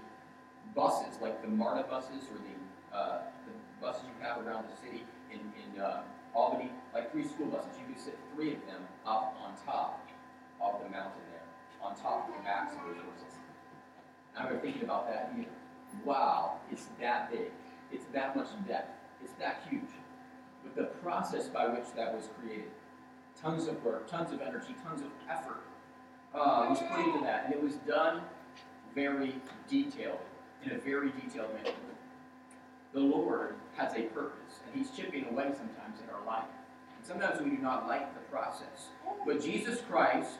buses, 0.75 1.21
like 1.23 1.43
the 1.43 1.49
MARTA 1.49 1.85
buses 1.88 2.25
or 2.25 2.38
the, 2.38 2.97
uh, 2.97 3.19
the 3.47 3.87
buses 3.87 4.03
you 4.05 4.26
have 4.26 4.45
around 4.45 4.65
the 4.69 4.76
city 4.85 5.05
in, 5.31 5.38
in 5.38 5.81
uh, 5.81 6.03
Albany, 6.37 6.71
like 6.93 7.11
three 7.11 7.25
school 7.25 7.47
buses. 7.47 7.71
You 7.81 7.93
could 7.93 8.02
sit 8.02 8.19
three 8.35 8.52
of 8.52 8.66
them 8.66 8.83
up 9.07 9.35
on 9.43 9.55
top 9.64 10.07
of 10.61 10.83
the 10.83 10.90
mountain 10.90 11.23
there, 11.33 11.49
on 11.83 11.97
top 11.97 12.28
of 12.28 12.37
the 12.37 12.43
backs 12.43 12.75
of 12.75 12.81
those 12.87 13.02
horses. 13.02 13.38
I 14.37 14.45
remember 14.45 14.62
thinking 14.62 14.83
about 14.83 15.09
that, 15.09 15.33
and 15.35 15.47
wow, 16.05 16.61
it's 16.71 16.88
that 17.00 17.31
big. 17.31 17.50
It's 17.90 18.05
that 18.12 18.37
much 18.37 18.49
depth. 18.69 18.93
It's 19.25 19.33
that 19.38 19.66
huge. 19.71 19.88
But 20.62 20.76
the 20.76 20.85
process 21.00 21.49
by 21.49 21.69
which 21.69 21.87
that 21.97 22.14
was 22.14 22.28
created, 22.38 22.71
tons 23.40 23.66
of 23.66 23.83
work, 23.83 24.07
tons 24.07 24.33
of 24.33 24.43
energy, 24.43 24.75
tons 24.85 25.00
of 25.00 25.09
effort 25.31 25.62
uh, 26.35 26.66
was 26.69 26.81
put 26.81 27.00
into 27.00 27.25
that. 27.25 27.47
And 27.47 27.55
it 27.55 27.62
was 27.62 27.76
done 27.87 28.21
very 28.95 29.37
detailed, 29.69 30.21
in 30.64 30.73
a 30.73 30.78
very 30.78 31.12
detailed 31.12 31.55
manner. 31.55 31.76
The 32.97 33.03
Lord 33.03 33.57
has 33.76 33.93
a 33.93 34.05
purpose, 34.05 34.61
and 34.65 34.75
He's 34.75 34.91
chipping 34.97 35.26
away 35.26 35.53
sometimes 35.53 36.00
in 36.03 36.09
our 36.09 36.25
life. 36.25 36.49
And 36.97 37.07
sometimes 37.07 37.43
we 37.43 37.50
do 37.50 37.59
not 37.59 37.87
like 37.87 38.15
the 38.15 38.21
process. 38.31 38.88
But 39.26 39.43
Jesus 39.43 39.83
Christ, 39.83 40.38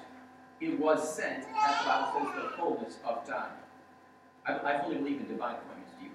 it 0.63 0.81
was 0.81 1.15
sent, 1.15 1.45
as 1.55 1.79
the 1.81 1.85
Bible 1.85 2.33
says, 2.33 2.43
the 2.43 2.49
fullness 2.57 2.97
of 3.05 3.29
time. 3.29 3.53
I, 4.47 4.55
I 4.55 4.81
fully 4.83 4.97
believe 4.97 5.21
in 5.21 5.29
divine 5.29 5.57
appointments, 5.57 5.93
do 6.01 6.07
you? 6.07 6.13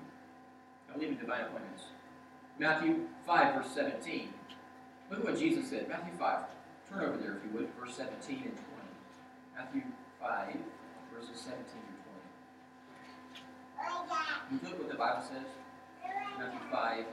I 0.89 0.93
believe 0.93 1.09
in 1.09 1.17
divine 1.19 1.41
appointments. 1.41 1.83
Matthew 2.57 3.01
5, 3.27 3.53
verse 3.53 3.71
17. 3.75 4.33
Look 5.11 5.19
at 5.19 5.25
what 5.25 5.37
Jesus 5.37 5.69
said. 5.69 5.87
Matthew 5.87 6.13
5. 6.17 6.39
Turn 6.89 7.03
over 7.03 7.17
there, 7.17 7.37
if 7.37 7.43
you 7.45 7.51
would, 7.55 7.69
verse 7.79 7.95
17 7.97 8.35
and 8.35 8.57
20. 8.57 8.57
Matthew 9.55 9.83
5, 10.19 10.57
verses 11.13 11.39
17 11.39 11.59
and 11.61 12.01
20. 14.49 14.57
You 14.57 14.59
look 14.67 14.79
what 14.79 14.89
the 14.89 14.97
Bible 14.97 15.21
says. 15.21 15.45
Matthew 16.37 16.59
5, 16.71 17.05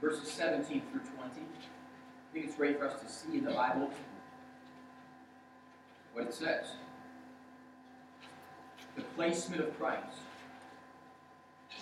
verses 0.00 0.30
17 0.30 0.82
through 0.90 1.00
20. 1.00 1.12
I 1.22 2.32
think 2.32 2.46
it's 2.46 2.56
great 2.56 2.78
for 2.78 2.88
us 2.88 3.00
to 3.00 3.08
see 3.08 3.38
in 3.38 3.44
the 3.44 3.52
Bible 3.52 3.90
what 6.12 6.24
it 6.24 6.34
says. 6.34 6.66
The 8.96 9.02
placement 9.16 9.62
of 9.62 9.78
Christ. 9.78 10.18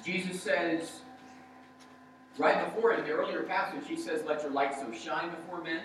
Jesus 0.04 0.40
says, 0.40 1.00
right 2.38 2.64
before 2.64 2.94
in 2.94 3.04
the 3.04 3.10
earlier 3.10 3.42
passage, 3.42 3.82
he 3.86 3.96
says, 3.96 4.24
Let 4.26 4.42
your 4.42 4.52
light 4.52 4.74
so 4.74 4.90
shine 4.92 5.30
before 5.30 5.62
men, 5.62 5.80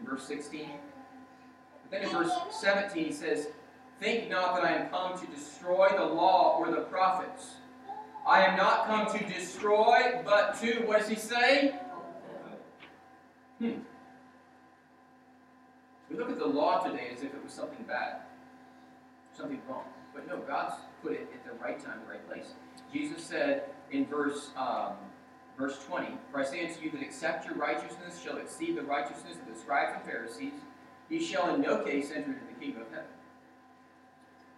in 0.00 0.06
verse 0.06 0.24
16. 0.24 0.68
But 1.82 1.90
then 1.90 2.02
in 2.02 2.08
verse 2.10 2.32
17, 2.60 3.04
he 3.04 3.12
says, 3.12 3.48
Think 3.98 4.30
not 4.30 4.54
that 4.54 4.64
I 4.64 4.72
am 4.72 4.88
come 4.88 5.18
to 5.18 5.26
destroy 5.26 5.88
the 5.96 6.04
law 6.04 6.56
or 6.58 6.70
the 6.70 6.82
prophets. 6.82 7.54
I 8.30 8.46
am 8.46 8.56
not 8.56 8.86
come 8.86 9.18
to 9.18 9.24
destroy, 9.26 10.22
but 10.24 10.60
to, 10.60 10.84
what 10.86 11.00
does 11.00 11.08
he 11.08 11.16
say? 11.16 11.74
Hmm. 13.58 13.80
We 16.08 16.16
look 16.16 16.30
at 16.30 16.38
the 16.38 16.46
law 16.46 16.78
today 16.78 17.08
as 17.12 17.24
if 17.24 17.34
it 17.34 17.42
was 17.42 17.52
something 17.52 17.84
bad, 17.88 18.20
something 19.36 19.60
wrong. 19.68 19.82
But 20.14 20.28
no, 20.28 20.38
God's 20.38 20.76
put 21.02 21.12
it 21.12 21.28
at 21.34 21.44
the 21.44 21.58
right 21.60 21.84
time, 21.84 21.98
the 22.06 22.12
right 22.12 22.26
place. 22.28 22.52
Jesus 22.92 23.24
said 23.24 23.64
in 23.90 24.06
verse 24.06 24.50
um, 24.56 24.92
verse 25.58 25.84
20, 25.88 26.12
For 26.30 26.40
I 26.40 26.44
say 26.44 26.68
unto 26.68 26.84
you 26.84 26.90
that 26.92 27.02
except 27.02 27.46
your 27.46 27.56
righteousness 27.56 28.22
shall 28.22 28.36
exceed 28.36 28.76
the 28.76 28.82
righteousness 28.82 29.38
of 29.40 29.52
the 29.52 29.60
scribes 29.60 29.96
and 29.96 30.04
Pharisees, 30.04 30.54
ye 31.08 31.20
shall 31.20 31.52
in 31.52 31.62
no 31.62 31.82
case 31.82 32.12
enter 32.14 32.30
into 32.30 32.46
the 32.46 32.60
kingdom 32.60 32.82
of 32.82 32.90
heaven. 32.90 33.06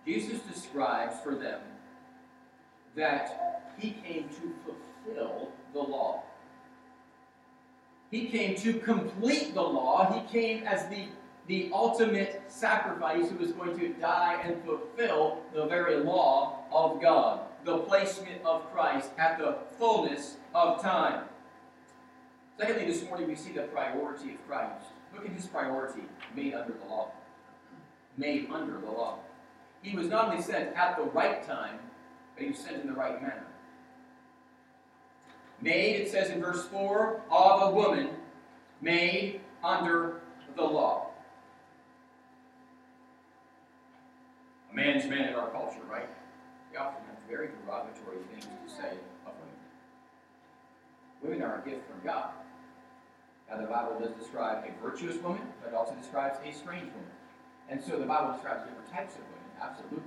Jesus 0.04 0.40
describes 0.40 1.18
for 1.20 1.34
them 1.34 1.60
that 2.96 3.72
he 3.78 3.90
came 3.90 4.28
to 4.28 4.54
fulfill 4.64 5.50
the 5.72 5.80
law. 5.80 6.22
He 8.10 8.26
came 8.26 8.56
to 8.56 8.74
complete 8.74 9.54
the 9.54 9.62
law. 9.62 10.12
He 10.12 10.38
came 10.38 10.64
as 10.64 10.86
the, 10.88 11.06
the 11.46 11.70
ultimate 11.72 12.42
sacrifice 12.46 13.30
who 13.30 13.36
was 13.36 13.52
going 13.52 13.78
to 13.78 13.88
die 13.94 14.40
and 14.44 14.62
fulfill 14.64 15.38
the 15.54 15.66
very 15.66 15.96
law 15.96 16.64
of 16.70 17.00
God. 17.00 17.40
The 17.64 17.78
placement 17.78 18.44
of 18.44 18.70
Christ 18.72 19.10
at 19.18 19.38
the 19.38 19.56
fullness 19.78 20.36
of 20.54 20.82
time. 20.82 21.24
Secondly, 22.58 22.84
this 22.84 23.02
morning 23.04 23.28
we 23.28 23.34
see 23.34 23.52
the 23.52 23.62
priority 23.62 24.32
of 24.32 24.46
Christ. 24.46 24.84
Look 25.14 25.24
at 25.24 25.32
his 25.32 25.46
priority 25.46 26.02
made 26.36 26.54
under 26.54 26.74
the 26.74 26.84
law. 26.84 27.12
Made 28.18 28.48
under 28.50 28.78
the 28.78 28.90
law. 28.90 29.20
He 29.80 29.96
was 29.96 30.08
not 30.08 30.28
only 30.28 30.42
sent 30.42 30.76
at 30.76 30.96
the 30.96 31.04
right 31.04 31.44
time, 31.46 31.78
but 32.34 32.44
he 32.44 32.50
was 32.50 32.58
sent 32.58 32.80
in 32.80 32.86
the 32.86 32.92
right 32.92 33.20
manner. 33.20 33.46
Made, 35.60 35.96
it 35.96 36.10
says 36.10 36.30
in 36.30 36.40
verse 36.40 36.66
4, 36.66 37.22
of 37.30 37.72
a 37.72 37.74
woman 37.74 38.10
made 38.80 39.40
under 39.62 40.20
the 40.56 40.62
law. 40.62 41.10
A 44.72 44.74
man's 44.74 45.08
man 45.08 45.28
in 45.28 45.34
our 45.34 45.50
culture, 45.50 45.82
right? 45.88 46.08
We 46.70 46.78
often 46.78 47.04
have 47.06 47.16
very 47.28 47.48
derogatory 47.48 48.16
things 48.32 48.44
to 48.44 48.74
say 48.74 48.96
of 49.26 49.32
women. 49.38 49.56
Women 51.22 51.42
are 51.42 51.62
a 51.62 51.68
gift 51.68 51.86
from 51.88 52.00
God. 52.04 52.30
Now, 53.48 53.60
the 53.60 53.66
Bible 53.66 54.00
does 54.00 54.12
describe 54.18 54.64
a 54.64 54.82
virtuous 54.82 55.16
woman, 55.22 55.42
but 55.62 55.72
it 55.72 55.74
also 55.74 55.94
describes 55.94 56.38
a 56.44 56.52
strange 56.52 56.86
woman. 56.86 57.12
And 57.68 57.82
so 57.82 57.98
the 57.98 58.06
Bible 58.06 58.32
describes 58.32 58.64
different 58.64 58.90
types 58.90 59.14
of 59.14 59.20
women, 59.20 59.50
absolutely. 59.60 60.02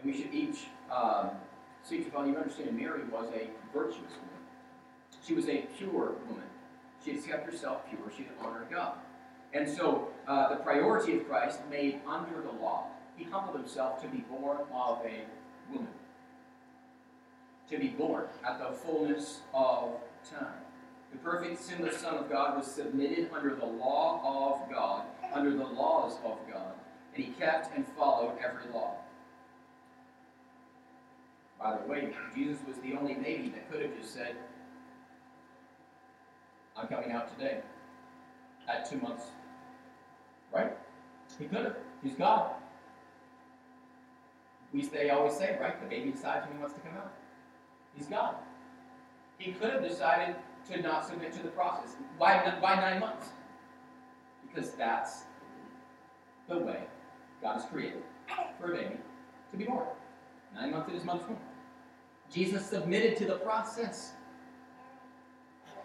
And 0.00 0.12
we 0.12 0.16
should 0.16 0.32
each 0.32 0.66
um, 0.90 1.30
to 1.88 2.10
follow. 2.10 2.26
You 2.26 2.36
understand, 2.36 2.76
Mary 2.76 3.02
was 3.10 3.28
a 3.34 3.48
virtuous 3.72 3.96
woman. 3.96 4.42
She 5.26 5.34
was 5.34 5.48
a 5.48 5.66
pure 5.76 6.14
woman. 6.28 6.44
She 7.04 7.12
had 7.12 7.24
kept 7.24 7.50
herself 7.50 7.88
pure. 7.88 8.12
She 8.16 8.24
had 8.24 8.32
honored 8.40 8.70
God. 8.70 8.94
And 9.52 9.68
so 9.68 10.08
uh, 10.26 10.48
the 10.50 10.56
priority 10.56 11.16
of 11.16 11.28
Christ 11.28 11.60
made 11.70 12.00
under 12.06 12.42
the 12.42 12.52
law, 12.60 12.88
he 13.16 13.24
humbled 13.24 13.56
himself 13.56 14.02
to 14.02 14.08
be 14.08 14.18
born 14.18 14.58
of 14.72 15.04
a 15.04 15.24
woman. 15.72 15.88
To 17.70 17.78
be 17.78 17.88
born 17.88 18.26
at 18.46 18.58
the 18.58 18.76
fullness 18.76 19.40
of 19.54 19.94
time. 20.28 20.60
The 21.12 21.18
perfect 21.18 21.62
sinless 21.62 21.98
Son 21.98 22.14
of 22.14 22.28
God 22.28 22.56
was 22.56 22.66
submitted 22.66 23.30
under 23.34 23.54
the 23.54 23.64
law 23.64 24.60
of 24.60 24.70
God, 24.70 25.04
under 25.32 25.56
the 25.56 25.64
laws 25.64 26.18
of 26.24 26.38
God, 26.52 26.74
and 27.14 27.24
he 27.24 27.32
kept 27.32 27.74
and 27.76 27.86
followed 27.96 28.36
every 28.38 28.70
law. 28.72 28.96
By 31.58 31.76
the 31.76 31.86
way, 31.88 32.12
Jesus 32.34 32.58
was 32.66 32.76
the 32.78 32.94
only 32.94 33.14
baby 33.14 33.48
that 33.50 33.70
could 33.70 33.82
have 33.82 33.96
just 33.98 34.12
said, 34.12 34.36
I'm 36.76 36.88
coming 36.88 37.12
out 37.12 37.36
today 37.36 37.60
at 38.68 38.88
two 38.88 38.98
months. 38.98 39.24
Right? 40.52 40.76
He 41.38 41.46
could 41.46 41.64
have. 41.64 41.76
He's 42.02 42.14
God. 42.14 42.52
We 44.72 44.82
they 44.82 45.10
always 45.10 45.34
say, 45.34 45.56
right? 45.60 45.80
The 45.80 45.88
baby 45.88 46.10
decides 46.10 46.46
when 46.46 46.56
he 46.56 46.60
wants 46.60 46.74
to 46.74 46.80
come 46.80 46.96
out. 46.96 47.12
He's 47.96 48.06
God. 48.06 48.34
He 49.38 49.52
could 49.52 49.72
have 49.72 49.82
decided 49.82 50.36
to 50.70 50.82
not 50.82 51.06
submit 51.06 51.32
to 51.34 51.42
the 51.42 51.48
process. 51.48 51.96
Why, 52.18 52.54
why 52.60 52.74
nine 52.76 53.00
months? 53.00 53.28
Because 54.46 54.72
that's 54.72 55.24
the 56.48 56.58
way 56.58 56.84
God 57.42 57.54
has 57.54 57.64
created 57.64 58.02
for 58.58 58.72
a 58.72 58.76
baby 58.76 58.96
to 59.50 59.56
be 59.56 59.64
born. 59.64 59.86
Nine 60.56 60.72
months 60.72 60.88
in 60.88 60.94
his 60.94 61.04
womb. 61.04 61.36
Jesus 62.32 62.66
submitted 62.66 63.16
to 63.18 63.26
the 63.26 63.36
process. 63.36 64.12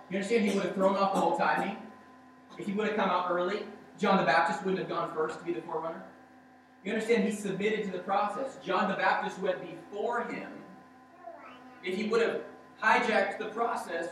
You 0.09 0.17
understand 0.17 0.45
he 0.45 0.55
would 0.55 0.65
have 0.65 0.75
thrown 0.75 0.95
off 0.95 1.13
the 1.13 1.19
whole 1.19 1.37
timing? 1.37 1.77
If 2.57 2.65
he 2.65 2.73
would 2.73 2.87
have 2.87 2.95
come 2.95 3.09
out 3.09 3.29
early, 3.29 3.63
John 3.99 4.17
the 4.17 4.23
Baptist 4.23 4.63
wouldn't 4.63 4.79
have 4.79 4.89
gone 4.89 5.13
first 5.13 5.39
to 5.39 5.45
be 5.45 5.53
the 5.53 5.61
forerunner. 5.61 6.03
You 6.83 6.93
understand 6.93 7.23
he 7.23 7.31
submitted 7.31 7.85
to 7.85 7.91
the 7.91 7.99
process. 7.99 8.57
John 8.63 8.89
the 8.89 8.95
Baptist 8.95 9.39
went 9.39 9.59
before 9.61 10.23
him. 10.23 10.49
If 11.83 11.95
he 11.95 12.05
would 12.09 12.21
have 12.21 12.41
hijacked 12.81 13.37
the 13.37 13.45
process, 13.45 14.09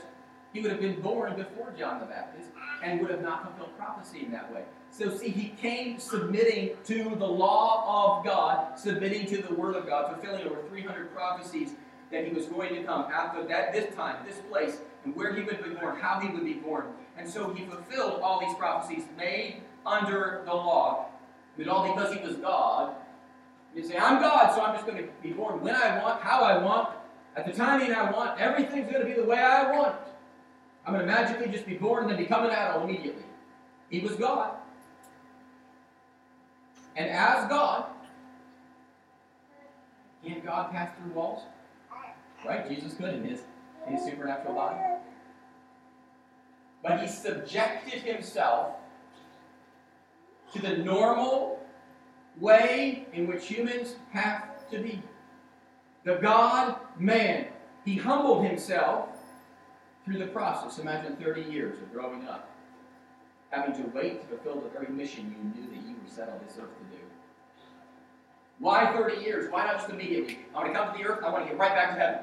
he 0.54 0.62
would 0.62 0.72
have 0.72 0.80
been 0.80 1.02
born 1.02 1.36
before 1.36 1.74
John 1.78 2.00
the 2.00 2.06
Baptist 2.06 2.50
and 2.84 3.02
would 3.02 3.10
have 3.12 3.22
not 3.22 3.44
fulfilled 3.44 3.78
prophecy 3.78 4.26
in 4.26 4.32
that 4.32 4.54
way. 4.54 4.64
So, 4.92 5.16
see, 5.16 5.30
he 5.30 5.50
came 5.50 6.00
submitting 6.00 6.78
to 6.86 7.16
the 7.16 7.28
law 7.28 8.18
of 8.18 8.26
God, 8.26 8.78
submitting 8.78 9.26
to 9.28 9.42
the 9.42 9.54
Word 9.54 9.76
of 9.76 9.88
God, 9.88 10.14
fulfilling 10.14 10.46
over 10.48 10.62
300 10.70 11.14
prophecies 11.14 11.72
that 12.12 12.26
he 12.26 12.34
was 12.34 12.48
going 12.48 12.76
to 12.76 12.84
come 12.84 13.04
after 13.12 13.44
that, 13.48 13.72
this 13.72 13.94
time, 13.96 14.18
this 14.26 14.40
place, 14.50 14.80
and 15.06 15.16
where 15.16 15.34
he 15.34 15.44
would 15.44 15.64
be 15.64 15.70
born, 15.76 16.00
how 16.00 16.20
he 16.20 16.30
would 16.30 16.44
be 16.44 16.54
born. 16.54 16.88
And 17.18 17.30
so 17.30 17.54
he 17.54 17.66
fulfilled 17.66 18.22
all 18.22 18.40
these 18.40 18.56
prophecies 18.56 19.04
made 19.18 19.62
under 19.86 20.42
the 20.46 20.54
law. 20.54 21.10
But 21.58 21.68
all 21.68 21.94
because 21.94 22.14
he 22.14 22.22
was 22.22 22.36
God. 22.38 22.96
You 23.76 23.84
say, 23.84 23.98
I'm 23.98 24.22
God, 24.22 24.54
so 24.56 24.62
I'm 24.62 24.74
just 24.74 24.88
going 24.88 24.98
to 24.98 25.10
be 25.22 25.32
born 25.32 25.62
when 25.62 25.76
I 25.76 26.02
want, 26.02 26.22
how 26.22 26.42
I 26.42 26.58
want, 26.58 26.90
at 27.36 27.46
the 27.46 27.54
timing 27.54 27.94
I 27.94 28.10
want. 28.10 28.40
Everything's 28.40 28.92
going 28.92 29.02
to 29.02 29.08
be 29.08 29.14
the 29.14 29.28
way 29.28 29.38
I 29.38 29.72
want. 29.72 29.96
I'm 30.86 30.94
going 30.94 31.06
to 31.06 31.12
magically 31.12 31.52
just 31.52 31.68
be 31.68 31.76
born 31.76 32.04
and 32.04 32.12
then 32.12 32.18
become 32.18 32.46
an 32.46 32.52
adult 32.52 32.90
immediately. 32.90 33.24
He 33.90 34.00
was 34.00 34.16
God. 34.16 34.56
And 37.00 37.10
as 37.10 37.48
God, 37.48 37.86
can 40.22 40.42
God 40.42 40.70
pass 40.74 40.92
through 40.98 41.14
walls? 41.14 41.44
Right? 42.46 42.68
Jesus 42.68 42.94
could 42.96 43.14
in 43.14 43.24
his, 43.24 43.40
in 43.88 43.94
his 43.94 44.04
supernatural 44.04 44.54
body. 44.54 44.80
But 46.84 47.00
he 47.00 47.08
subjected 47.08 48.02
himself 48.02 48.74
to 50.52 50.62
the 50.62 50.76
normal 50.80 51.66
way 52.38 53.08
in 53.14 53.28
which 53.28 53.48
humans 53.48 53.96
have 54.12 54.70
to 54.70 54.80
be. 54.80 55.02
The 56.04 56.16
God 56.16 56.76
man. 56.98 57.48
He 57.86 57.96
humbled 57.96 58.46
himself 58.46 59.08
through 60.04 60.18
the 60.18 60.28
process. 60.28 60.80
Imagine 60.80 61.16
30 61.16 61.44
years 61.44 61.82
of 61.82 61.94
growing 61.94 62.28
up, 62.28 62.50
having 63.52 63.74
to 63.82 63.90
wait 63.92 64.20
to 64.22 64.28
fulfill 64.28 64.60
the 64.60 64.70
very 64.70 64.92
mission 64.92 65.34
you 65.34 65.62
knew 65.62 65.70
that 65.70 65.88
you 65.88 65.89
set 66.08 66.30
on 66.30 66.40
this 66.46 66.58
earth 66.60 66.70
to 66.78 66.96
do. 66.96 67.04
Why 68.60 68.94
30 68.94 69.22
years? 69.22 69.52
Why 69.52 69.66
not 69.66 69.78
just 69.78 69.90
immediately? 69.90 70.40
I 70.54 70.58
want 70.58 70.74
to 70.74 70.80
come 70.80 70.92
to 70.92 70.98
the 70.98 71.10
earth, 71.10 71.24
I 71.24 71.30
want 71.32 71.46
to 71.46 71.50
get 71.50 71.58
right 71.58 71.74
back 71.74 71.94
to 71.94 72.00
heaven. 72.00 72.20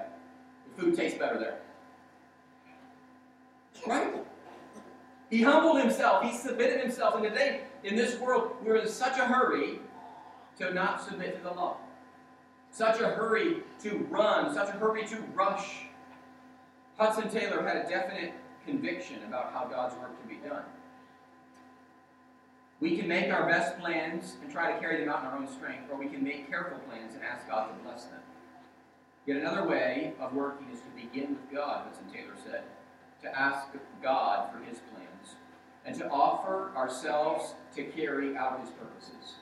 The 0.77 0.83
food 0.83 0.97
tastes 0.97 1.19
better 1.19 1.39
there. 1.39 1.59
Right? 3.87 4.15
He 5.31 5.43
humbled 5.43 5.81
himself. 5.81 6.25
He 6.25 6.37
submitted 6.37 6.81
himself. 6.81 7.15
And 7.17 7.25
today, 7.25 7.63
in 7.85 7.97
this 7.97 8.19
world, 8.21 8.53
we're 8.63 8.77
in 8.77 8.89
such 8.89 9.19
a 9.19 9.25
hurry 9.25 9.81
to 10.59 10.73
not 10.73 11.03
submit 11.03 11.37
to 11.37 11.43
the 11.43 11.55
law. 11.55 11.79
Such 12.71 13.01
a 13.01 13.09
hurry 13.09 13.63
to 13.83 14.07
run. 14.11 14.55
Such 14.55 14.69
a 14.69 14.73
hurry 14.73 15.07
to 15.09 15.17
rush. 15.35 15.87
Hudson 16.99 17.29
Taylor 17.29 17.63
had 17.63 17.77
a 17.77 17.89
definite 17.89 18.35
conviction 18.65 19.23
about 19.27 19.53
how 19.53 19.67
God's 19.67 19.95
work 19.97 20.19
can 20.21 20.29
be 20.29 20.47
done. 20.47 20.63
We 22.79 22.97
can 22.99 23.09
make 23.09 23.33
our 23.33 23.49
best 23.49 23.79
plans 23.79 24.37
and 24.43 24.53
try 24.53 24.73
to 24.73 24.79
carry 24.79 25.01
them 25.01 25.09
out 25.09 25.21
in 25.21 25.27
our 25.27 25.39
own 25.39 25.49
strength, 25.49 25.91
or 25.91 25.97
we 25.97 26.09
can 26.09 26.23
make 26.23 26.49
careful 26.49 26.79
plans 26.81 27.15
and 27.15 27.23
ask 27.23 27.49
God 27.49 27.69
to 27.69 27.83
bless 27.83 28.05
them. 28.05 28.21
Yet 29.25 29.39
another 29.39 29.67
way 29.67 30.13
of 30.21 30.35
working 30.35 30.69
is 30.73 30.81
to 30.81 30.89
begin 30.95 31.31
with 31.31 31.51
God, 31.53 31.87
Hudson 31.87 32.05
Taylor 32.13 32.35
said, 32.45 32.65
to 33.23 33.39
ask 33.39 33.69
God 34.03 34.53
for 34.53 34.59
His 34.59 34.79
plans, 34.93 35.37
and 35.87 35.97
to 35.97 36.09
offer 36.11 36.71
ourselves 36.77 37.55
to 37.75 37.85
carry 37.85 38.37
out 38.37 38.61
His 38.61 38.71
purposes. 38.71 39.37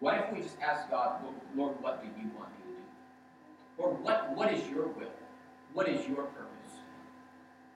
What 0.00 0.18
if 0.18 0.32
we 0.32 0.42
just 0.42 0.60
ask 0.60 0.90
God, 0.90 1.22
Lord, 1.56 1.74
what 1.80 2.02
do 2.02 2.08
you 2.20 2.30
want 2.38 2.50
me 2.50 2.64
to 2.64 2.70
do? 2.70 2.82
Or 3.78 3.94
what, 3.94 4.36
what 4.36 4.52
is 4.52 4.68
your 4.68 4.86
will? 4.88 5.08
What 5.72 5.88
is 5.88 6.06
your 6.06 6.24
purpose? 6.24 6.76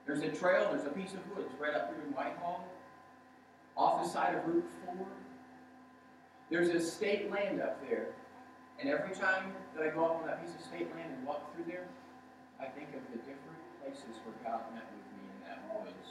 There's 0.07 0.21
a 0.21 0.29
trail, 0.29 0.68
there's 0.71 0.87
a 0.87 0.90
piece 0.90 1.14
of 1.14 1.27
woods 1.35 1.51
right 1.59 1.75
up 1.75 1.88
here 1.88 2.05
in 2.07 2.12
Whitehall 2.12 2.68
off 3.76 4.02
the 4.02 4.08
side 4.08 4.35
of 4.35 4.46
Route 4.46 4.68
4. 4.87 5.06
There's 6.50 6.68
a 6.68 6.80
state 6.80 7.30
land 7.30 7.61
up 7.61 7.80
there. 7.88 8.08
And 8.80 8.88
every 8.90 9.14
time 9.14 9.52
that 9.76 9.87
I 9.87 9.90
go 9.90 10.04
up 10.06 10.20
on 10.22 10.26
that 10.26 10.44
piece 10.44 10.54
of 10.54 10.61
state 10.61 10.90
land 10.94 11.12
and 11.16 11.26
walk 11.26 11.54
through 11.54 11.64
there, 11.70 11.87
I 12.61 12.66
think 12.66 12.88
of 12.94 13.02
the 13.11 13.18
different 13.18 13.62
places 13.80 14.18
where 14.24 14.35
God 14.44 14.61
met 14.74 14.87
with 14.90 15.06
me 15.14 15.22
in 15.32 15.38
that 15.46 15.62
woods 15.70 16.08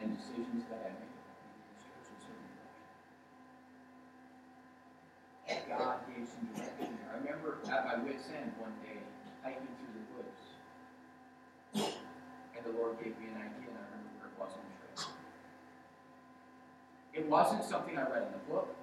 and 0.00 0.16
decisions 0.16 0.64
that 0.70 0.80
I 0.84 0.90
made. 0.98 1.08
God 5.68 6.00
gave 6.08 6.28
some 6.28 6.48
direction 6.52 6.96
there. 6.96 7.12
I 7.12 7.16
remember 7.20 7.60
at 7.68 7.84
my 7.84 7.96
wit's 8.04 8.28
end 8.32 8.52
one 8.60 8.72
day 8.84 9.00
hiking 9.44 9.68
through 9.80 9.94
the 9.96 10.04
woods. 10.16 10.44
And 12.56 12.62
the 12.64 12.72
Lord 12.76 12.96
gave 13.00 13.16
me 13.20 13.28
an 13.32 13.36
idea, 13.36 13.68
and 13.68 13.76
I 13.76 13.84
remember 13.96 14.28
it 14.28 14.36
was 14.40 14.52
on 14.52 14.64
the 14.64 14.64
trail. 14.64 14.67
It 17.18 17.26
wasn't 17.26 17.64
something 17.64 17.98
I 17.98 18.02
read 18.02 18.30
in 18.30 18.32
the 18.32 18.44
book. 18.46 18.76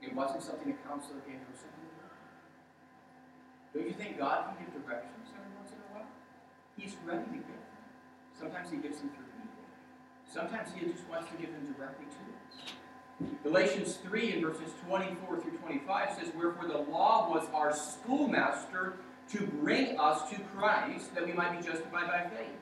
It 0.00 0.14
wasn't 0.14 0.42
something 0.42 0.72
a 0.72 0.88
counselor 0.88 1.20
gave 1.28 1.36
or 1.36 1.52
something. 1.52 1.78
Don't 3.74 3.86
you 3.86 3.92
think 3.92 4.18
God 4.18 4.56
can 4.56 4.64
give 4.64 4.72
directions 4.72 5.28
every 5.36 5.52
once 5.60 5.70
in 5.72 5.76
a 5.76 5.88
while? 5.92 6.08
He's 6.78 6.96
ready 7.04 7.24
to 7.24 7.30
give 7.30 7.44
them. 7.44 7.84
Sometimes 8.32 8.70
He 8.70 8.78
gives 8.78 8.98
them 8.98 9.10
through 9.10 9.28
people. 9.36 9.64
Sometimes 10.24 10.70
He 10.72 10.90
just 10.90 11.06
wants 11.06 11.28
to 11.30 11.36
give 11.36 11.52
them 11.52 11.74
directly 11.76 12.06
to 12.06 12.22
us. 12.32 12.72
Galatians 13.44 13.98
3 14.08 14.32
in 14.32 14.40
verses 14.40 14.72
24 14.86 15.40
through 15.40 15.58
25 15.58 16.18
says, 16.18 16.32
Wherefore 16.34 16.66
the 16.66 16.90
law 16.90 17.28
was 17.28 17.46
our 17.52 17.76
schoolmaster 17.76 18.94
to 19.32 19.46
bring 19.60 20.00
us 20.00 20.30
to 20.30 20.40
Christ, 20.56 21.14
that 21.14 21.26
we 21.26 21.34
might 21.34 21.60
be 21.60 21.66
justified 21.66 22.06
by 22.06 22.24
faith. 22.34 22.56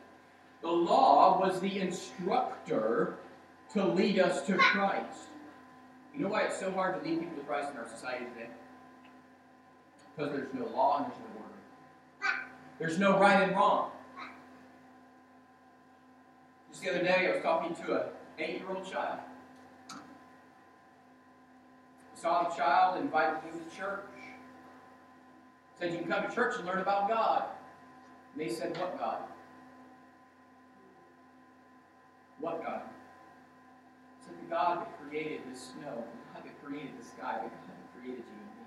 The 0.62 0.72
law 0.72 1.38
was 1.38 1.60
the 1.60 1.78
instructor 1.78 3.18
to 3.72 3.84
lead 3.84 4.18
us 4.18 4.42
to 4.46 4.56
Christ. 4.56 5.28
You 6.14 6.22
know 6.22 6.28
why 6.28 6.42
it's 6.42 6.58
so 6.58 6.70
hard 6.70 7.02
to 7.02 7.08
lead 7.08 7.20
people 7.20 7.36
to 7.36 7.42
Christ 7.42 7.72
in 7.72 7.78
our 7.78 7.88
society 7.88 8.24
today? 8.24 8.48
Because 10.16 10.32
there's 10.32 10.54
no 10.54 10.66
law 10.74 10.98
and 10.98 11.06
there's 11.06 11.18
no 11.18 11.26
order. 11.42 11.54
There's 12.78 12.98
no 12.98 13.18
right 13.18 13.42
and 13.42 13.52
wrong. 13.52 13.90
Just 16.70 16.82
the 16.82 16.90
other 16.90 17.02
day, 17.02 17.28
I 17.28 17.34
was 17.34 17.42
talking 17.42 17.74
to 17.84 17.94
an 17.94 18.08
eight-year-old 18.38 18.90
child. 18.90 19.20
I 19.90 19.94
saw 22.14 22.48
the 22.48 22.54
child, 22.54 23.00
invited 23.00 23.40
him 23.42 23.58
to 23.58 23.76
church. 23.76 24.00
Said, 25.78 25.92
you 25.92 25.98
can 25.98 26.08
come 26.08 26.26
to 26.26 26.34
church 26.34 26.56
and 26.56 26.66
learn 26.66 26.78
about 26.78 27.08
God. 27.08 27.44
And 28.32 28.40
they 28.40 28.48
said, 28.48 28.76
what 28.78 28.98
God? 28.98 29.18
What 32.40 32.64
God? 32.64 32.82
Said, 34.26 34.34
the 34.42 34.50
God 34.50 34.82
that 34.82 34.90
created 34.98 35.46
the 35.46 35.56
snow, 35.56 36.02
the 36.02 36.22
God 36.34 36.42
that 36.42 36.54
created 36.62 36.98
the 36.98 37.06
sky, 37.06 37.46
the 37.46 37.48
God 37.48 37.78
that 37.78 37.88
created 37.94 38.26
you 38.26 38.38
and 38.42 38.52
me. 38.58 38.66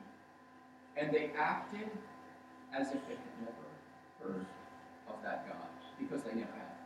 And 0.96 1.06
they 1.12 1.36
acted 1.38 1.92
as 2.72 2.88
if 2.96 3.04
they 3.08 3.20
had 3.20 3.36
never 3.44 3.68
heard 4.24 4.46
of 5.08 5.16
that 5.24 5.48
God, 5.48 5.68
because 6.00 6.24
they 6.24 6.34
never 6.34 6.52
had. 6.56 6.80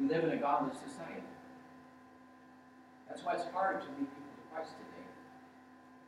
We 0.00 0.08
live 0.08 0.24
in 0.24 0.30
a 0.30 0.36
godless 0.36 0.78
society. 0.78 1.22
That's 3.08 3.22
why 3.22 3.34
it's 3.34 3.44
hard 3.52 3.80
to 3.80 3.86
lead 3.86 4.10
people 4.10 4.34
to 4.34 4.44
Christ 4.52 4.72
today. 4.74 5.06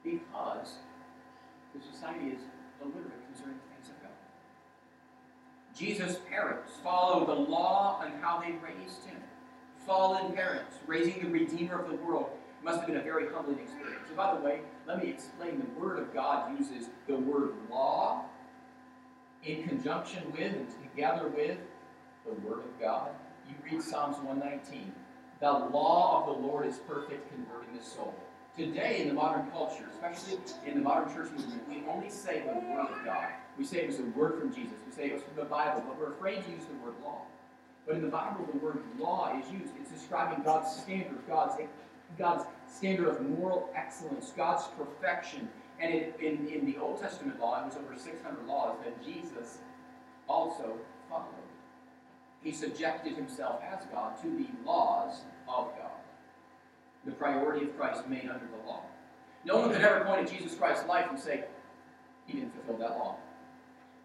Because 0.03 0.79
the 1.73 1.81
society 1.81 2.35
is 2.35 2.40
illiterate 2.83 3.23
concerning 3.31 3.59
the 3.62 3.75
things 3.75 3.90
of 3.90 4.03
God. 4.03 4.11
Jesus' 5.77 6.19
parents 6.29 6.73
followed 6.83 7.29
the 7.29 7.35
law 7.35 8.03
and 8.05 8.21
how 8.21 8.40
they 8.40 8.53
raised 8.53 9.05
him 9.05 9.23
fallen 9.87 10.33
parents, 10.33 10.77
raising 10.87 11.22
the 11.22 11.31
Redeemer 11.31 11.81
of 11.81 11.88
the 11.88 11.96
world. 11.96 12.31
must 12.62 12.79
have 12.79 12.88
been 12.88 12.96
a 12.96 13.03
very 13.03 13.33
humbling 13.33 13.61
experience. 13.61 14.03
And 14.09 14.16
by 14.16 14.35
the 14.35 14.40
way, 14.40 14.61
let 14.88 15.03
me 15.03 15.09
explain 15.09 15.61
the 15.61 15.81
Word 15.81 16.01
of 16.01 16.12
God 16.12 16.59
uses 16.59 16.88
the 17.07 17.16
word 17.16 17.53
law 17.70 18.25
in 19.44 19.68
conjunction 19.68 20.33
with 20.33 20.53
and 20.53 20.66
together 20.83 21.29
with 21.29 21.59
the 22.27 22.33
Word 22.46 22.59
of 22.59 22.81
God. 22.81 23.11
You 23.49 23.55
read 23.64 23.83
Psalms 23.83 24.16
119. 24.16 24.92
The 25.38 25.53
law 25.53 26.20
of 26.27 26.35
the 26.35 26.46
Lord 26.46 26.66
is 26.66 26.79
perfect, 26.88 27.33
converting 27.33 27.79
the 27.79 27.85
soul. 27.85 28.14
Today, 28.57 29.03
in 29.03 29.09
the 29.09 29.14
modern 29.14 29.49
culture, 29.53 29.85
especially 29.92 30.40
in 30.66 30.75
the 30.75 30.81
modern 30.81 31.14
church 31.14 31.31
movement, 31.31 31.68
we 31.68 31.85
only 31.88 32.11
say 32.11 32.40
the 32.40 32.59
Word 32.75 32.88
of 32.90 33.05
God. 33.05 33.29
We 33.57 33.64
say 33.64 33.79
it 33.79 33.87
was 33.87 34.01
a 34.01 34.05
word 34.18 34.40
from 34.40 34.53
Jesus. 34.53 34.75
We 34.85 34.92
say 34.92 35.07
it 35.07 35.14
was 35.14 35.22
from 35.22 35.37
the 35.37 35.44
Bible, 35.44 35.85
but 35.87 35.99
we're 35.99 36.12
afraid 36.12 36.44
to 36.44 36.51
use 36.51 36.64
the 36.64 36.75
word 36.85 36.94
law. 37.03 37.22
But 37.87 37.96
in 37.96 38.03
the 38.03 38.09
Bible, 38.09 38.46
the 38.53 38.59
word 38.59 38.83
law 38.99 39.38
is 39.38 39.51
used. 39.51 39.72
It's 39.81 39.90
describing 39.90 40.42
God's 40.42 40.70
standard, 40.75 41.18
God's, 41.29 41.55
God's 42.18 42.44
standard 42.66 43.09
of 43.09 43.20
moral 43.22 43.70
excellence, 43.77 44.33
God's 44.37 44.64
perfection. 44.77 45.49
And 45.81 45.94
in, 45.94 46.12
in, 46.20 46.49
in 46.49 46.66
the 46.66 46.79
Old 46.79 47.01
Testament 47.01 47.38
law, 47.38 47.62
it 47.62 47.66
was 47.66 47.77
over 47.77 47.96
600 47.96 48.46
laws 48.46 48.77
that 48.85 49.05
Jesus 49.05 49.59
also 50.29 50.79
followed. 51.09 51.27
He 52.42 52.53
subjected 52.53 53.14
himself 53.14 53.61
as 53.62 53.85
God 53.92 54.20
to 54.22 54.29
the 54.29 54.46
laws 54.64 55.22
of 55.49 55.68
God. 55.79 55.90
The 57.05 57.12
priority 57.12 57.66
of 57.66 57.77
Christ 57.77 58.09
made 58.09 58.29
under 58.29 58.46
the 58.46 58.68
law. 58.68 58.83
No 59.44 59.59
one 59.59 59.72
could 59.72 59.83
ever 59.83 60.05
point 60.05 60.29
at 60.29 60.38
Jesus 60.38 60.57
Christ's 60.57 60.87
life 60.88 61.07
and 61.09 61.18
say, 61.18 61.44
he 62.27 62.35
didn't 62.35 62.53
fulfill 62.55 62.79
that 62.79 62.99
law. 62.99 63.16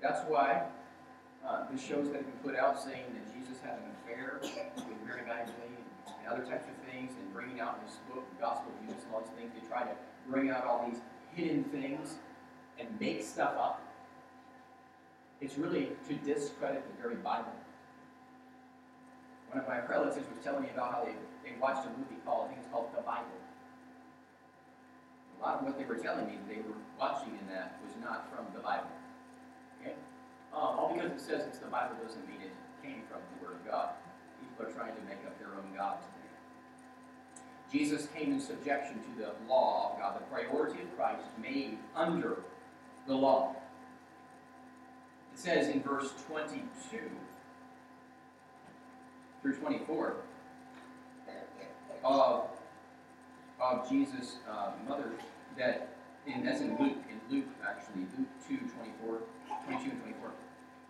That's 0.02 0.20
why 0.28 0.63
uh, 1.48 1.63
the 1.72 1.78
shows 1.80 2.12
that 2.12 2.24
been 2.24 2.52
put 2.52 2.56
out 2.56 2.82
saying 2.82 3.06
that 3.13 3.31
had 3.63 3.78
an 3.80 3.91
affair 4.04 4.39
with 4.41 4.97
Mary 5.06 5.21
Magdalene 5.26 5.78
and 6.08 6.28
other 6.28 6.43
types 6.43 6.67
of 6.67 6.76
things, 6.89 7.12
and 7.19 7.34
bringing 7.34 7.60
out 7.60 7.86
this 7.86 7.97
book, 8.10 8.26
the 8.36 8.41
Gospel 8.41 8.71
of 8.71 8.88
Jesus, 8.88 9.06
all 9.13 9.21
these 9.21 9.30
things. 9.38 9.52
They 9.54 9.67
try 9.67 9.84
to 9.84 9.95
bring 10.30 10.50
out 10.50 10.65
all 10.65 10.88
these 10.89 11.02
hidden 11.34 11.63
things 11.65 12.15
and 12.80 12.88
make 13.00 13.24
stuff 13.24 13.54
up. 13.58 13.82
It's 15.39 15.58
really 15.58 15.89
to 16.08 16.13
discredit 16.15 16.84
the 16.86 17.02
very 17.02 17.15
Bible. 17.15 17.54
One 19.50 19.60
of 19.60 19.67
my 19.67 19.86
relatives 19.86 20.26
was 20.30 20.43
telling 20.43 20.63
me 20.63 20.69
about 20.74 20.91
how 20.93 21.04
they, 21.04 21.15
they 21.43 21.58
watched 21.60 21.86
a 21.86 21.89
movie 21.89 22.21
called, 22.24 22.45
I 22.45 22.47
think 22.50 22.60
it's 22.62 22.71
called 22.71 22.89
The 22.95 23.02
Bible. 23.02 23.36
A 25.39 25.43
lot 25.43 25.60
of 25.60 25.65
what 25.65 25.78
they 25.78 25.86
were 25.86 25.97
telling 25.97 26.28
me 26.28 26.38
they 26.47 26.62
were 26.62 26.78
watching 27.00 27.34
in 27.34 27.47
that 27.50 27.82
was 27.84 27.91
not 28.00 28.30
from 28.30 28.45
the 28.54 28.62
Bible. 28.62 28.93
Okay? 29.82 29.97
Um, 30.54 30.78
all 30.78 30.93
because 30.93 31.12
it 31.12 31.19
says 31.19 31.47
it's 31.47 31.58
the 31.58 31.67
Bible 31.67 31.95
doesn't 32.02 32.28
mean 32.30 32.41
it 32.41 32.54
came 32.84 33.04
from 33.10 33.22
the 33.34 33.46
Word 33.46 33.56
of 33.56 33.65
God. 33.65 33.89
People 34.39 34.65
are 34.65 34.72
trying 34.72 34.96
to 34.96 35.02
make 35.04 35.26
up 35.26 35.38
their 35.39 35.50
own 35.50 35.76
God 35.76 35.98
today. 36.00 36.12
Jesus 37.72 38.08
came 38.15 38.34
in 38.34 38.39
subjection 38.39 39.00
to 39.00 39.22
the 39.22 39.32
law 39.48 39.94
of 39.94 40.00
God, 40.00 40.20
the 40.20 40.26
priority 40.26 40.82
of 40.82 40.96
Christ 40.98 41.24
made 41.41 41.78
under 41.96 42.39
the 43.08 43.15
law. 43.15 43.56
It 45.34 45.39
says 45.39 45.70
in 45.70 45.82
verse 45.82 46.13
22 46.28 47.00
through 49.41 49.56
24 49.56 50.15
of, 52.04 52.48
of 53.60 53.89
Jesus' 53.89 54.38
uh, 54.50 54.72
mother 54.88 55.12
that, 55.58 55.89
in, 56.26 56.44
that's 56.44 56.62
in 56.62 56.72
Luke, 56.78 56.98
in 57.10 57.36
Luke 57.36 57.46
actually, 57.67 58.02
Luke 58.17 58.28
2, 58.48 58.58
24, 58.58 59.20
22 59.65 59.91
and 59.91 60.02
24. 60.02 60.32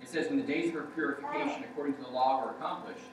It 0.02 0.10
says, 0.10 0.28
When 0.30 0.38
the 0.40 0.46
days 0.46 0.70
of 0.70 0.76
her 0.76 0.88
purification 0.94 1.64
according 1.64 1.96
to 1.96 2.02
the 2.02 2.10
law 2.10 2.44
were 2.44 2.52
accomplished, 2.52 3.06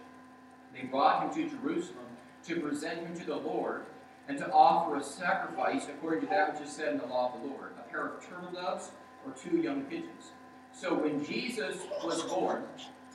they 0.75 0.87
brought 0.87 1.23
him 1.23 1.35
to 1.35 1.57
Jerusalem 1.57 2.07
to 2.47 2.61
present 2.61 3.01
him 3.01 3.19
to 3.19 3.27
the 3.27 3.37
Lord 3.37 3.87
and 4.29 4.39
to 4.39 4.51
offer 4.51 4.97
a 4.97 5.03
sacrifice 5.03 5.87
according 5.89 6.21
to 6.21 6.27
that 6.27 6.53
which 6.53 6.69
is 6.69 6.75
said 6.75 6.93
in 6.93 6.99
the 6.99 7.07
law 7.07 7.35
of 7.35 7.43
the 7.43 7.49
Lord 7.49 7.73
a 7.79 7.91
pair 7.91 8.07
of 8.07 8.27
turtle 8.27 8.51
doves 8.53 8.91
or 9.27 9.33
two 9.33 9.59
young 9.59 9.83
pigeons. 9.85 10.33
So 10.73 10.95
when 10.95 11.25
Jesus 11.25 11.77
was 12.05 12.23
born, 12.25 12.65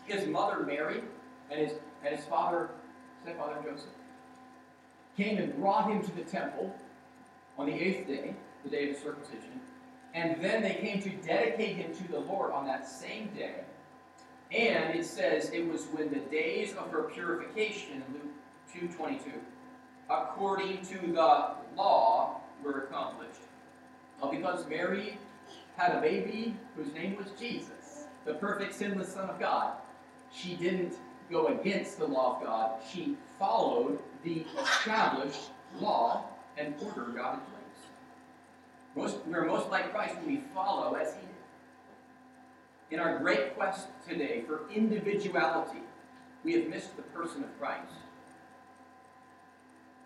his 0.05 0.27
mother 0.27 0.63
Mary 0.63 1.01
and 1.49 1.61
his, 1.61 1.73
and 2.03 2.15
his 2.15 2.25
father, 2.25 2.69
stepfather 3.23 3.55
Joseph, 3.63 3.89
came 5.15 5.37
and 5.37 5.55
brought 5.55 5.89
him 5.89 6.01
to 6.03 6.11
the 6.15 6.23
temple 6.23 6.75
on 7.57 7.67
the 7.67 7.73
eighth 7.73 8.07
day, 8.07 8.33
the 8.63 8.69
day 8.69 8.89
of 8.89 8.97
circumcision, 8.97 9.61
and 10.13 10.41
then 10.41 10.61
they 10.61 10.75
came 10.75 11.01
to 11.01 11.09
dedicate 11.25 11.75
him 11.77 11.95
to 11.95 12.11
the 12.11 12.19
Lord 12.19 12.51
on 12.51 12.65
that 12.67 12.87
same 12.87 13.29
day. 13.35 13.61
And 14.51 14.93
it 14.93 15.05
says 15.05 15.49
it 15.49 15.67
was 15.67 15.85
when 15.85 16.11
the 16.11 16.19
days 16.19 16.73
of 16.75 16.91
her 16.91 17.03
purification, 17.03 18.03
in 18.03 18.13
Luke 18.13 18.97
2.22, 18.97 19.19
according 20.09 20.85
to 20.85 20.99
the 21.07 21.55
law, 21.75 22.41
were 22.63 22.83
accomplished. 22.83 23.41
Well, 24.21 24.31
because 24.31 24.67
Mary 24.67 25.17
had 25.75 25.95
a 25.95 26.01
baby 26.01 26.55
whose 26.75 26.93
name 26.93 27.17
was 27.17 27.27
Jesus, 27.39 28.05
the 28.25 28.35
perfect 28.35 28.75
sinless 28.75 29.13
Son 29.13 29.29
of 29.29 29.39
God, 29.39 29.73
she 30.31 30.55
didn't 30.55 30.93
go 31.31 31.47
against 31.47 31.97
the 31.97 32.05
law 32.05 32.37
of 32.37 32.45
God. 32.45 32.79
She 32.91 33.17
followed 33.39 33.99
the 34.23 34.45
established 34.61 35.49
law 35.79 36.25
and 36.57 36.75
order 36.83 37.05
God 37.05 37.39
had 37.39 37.62
most, 38.95 39.25
we 39.25 39.33
are 39.33 39.45
most 39.45 39.69
like 39.69 39.91
Christ 39.91 40.15
when 40.17 40.27
we 40.27 40.41
follow 40.53 40.93
as 40.95 41.13
He 41.13 41.21
did. 41.21 41.29
In 42.91 42.99
our 42.99 43.17
great 43.19 43.55
quest 43.55 43.87
today 44.07 44.43
for 44.45 44.69
individuality, 44.69 45.81
we 46.43 46.53
have 46.53 46.67
missed 46.67 46.95
the 46.95 47.01
person 47.01 47.43
of 47.43 47.59
Christ. 47.59 47.93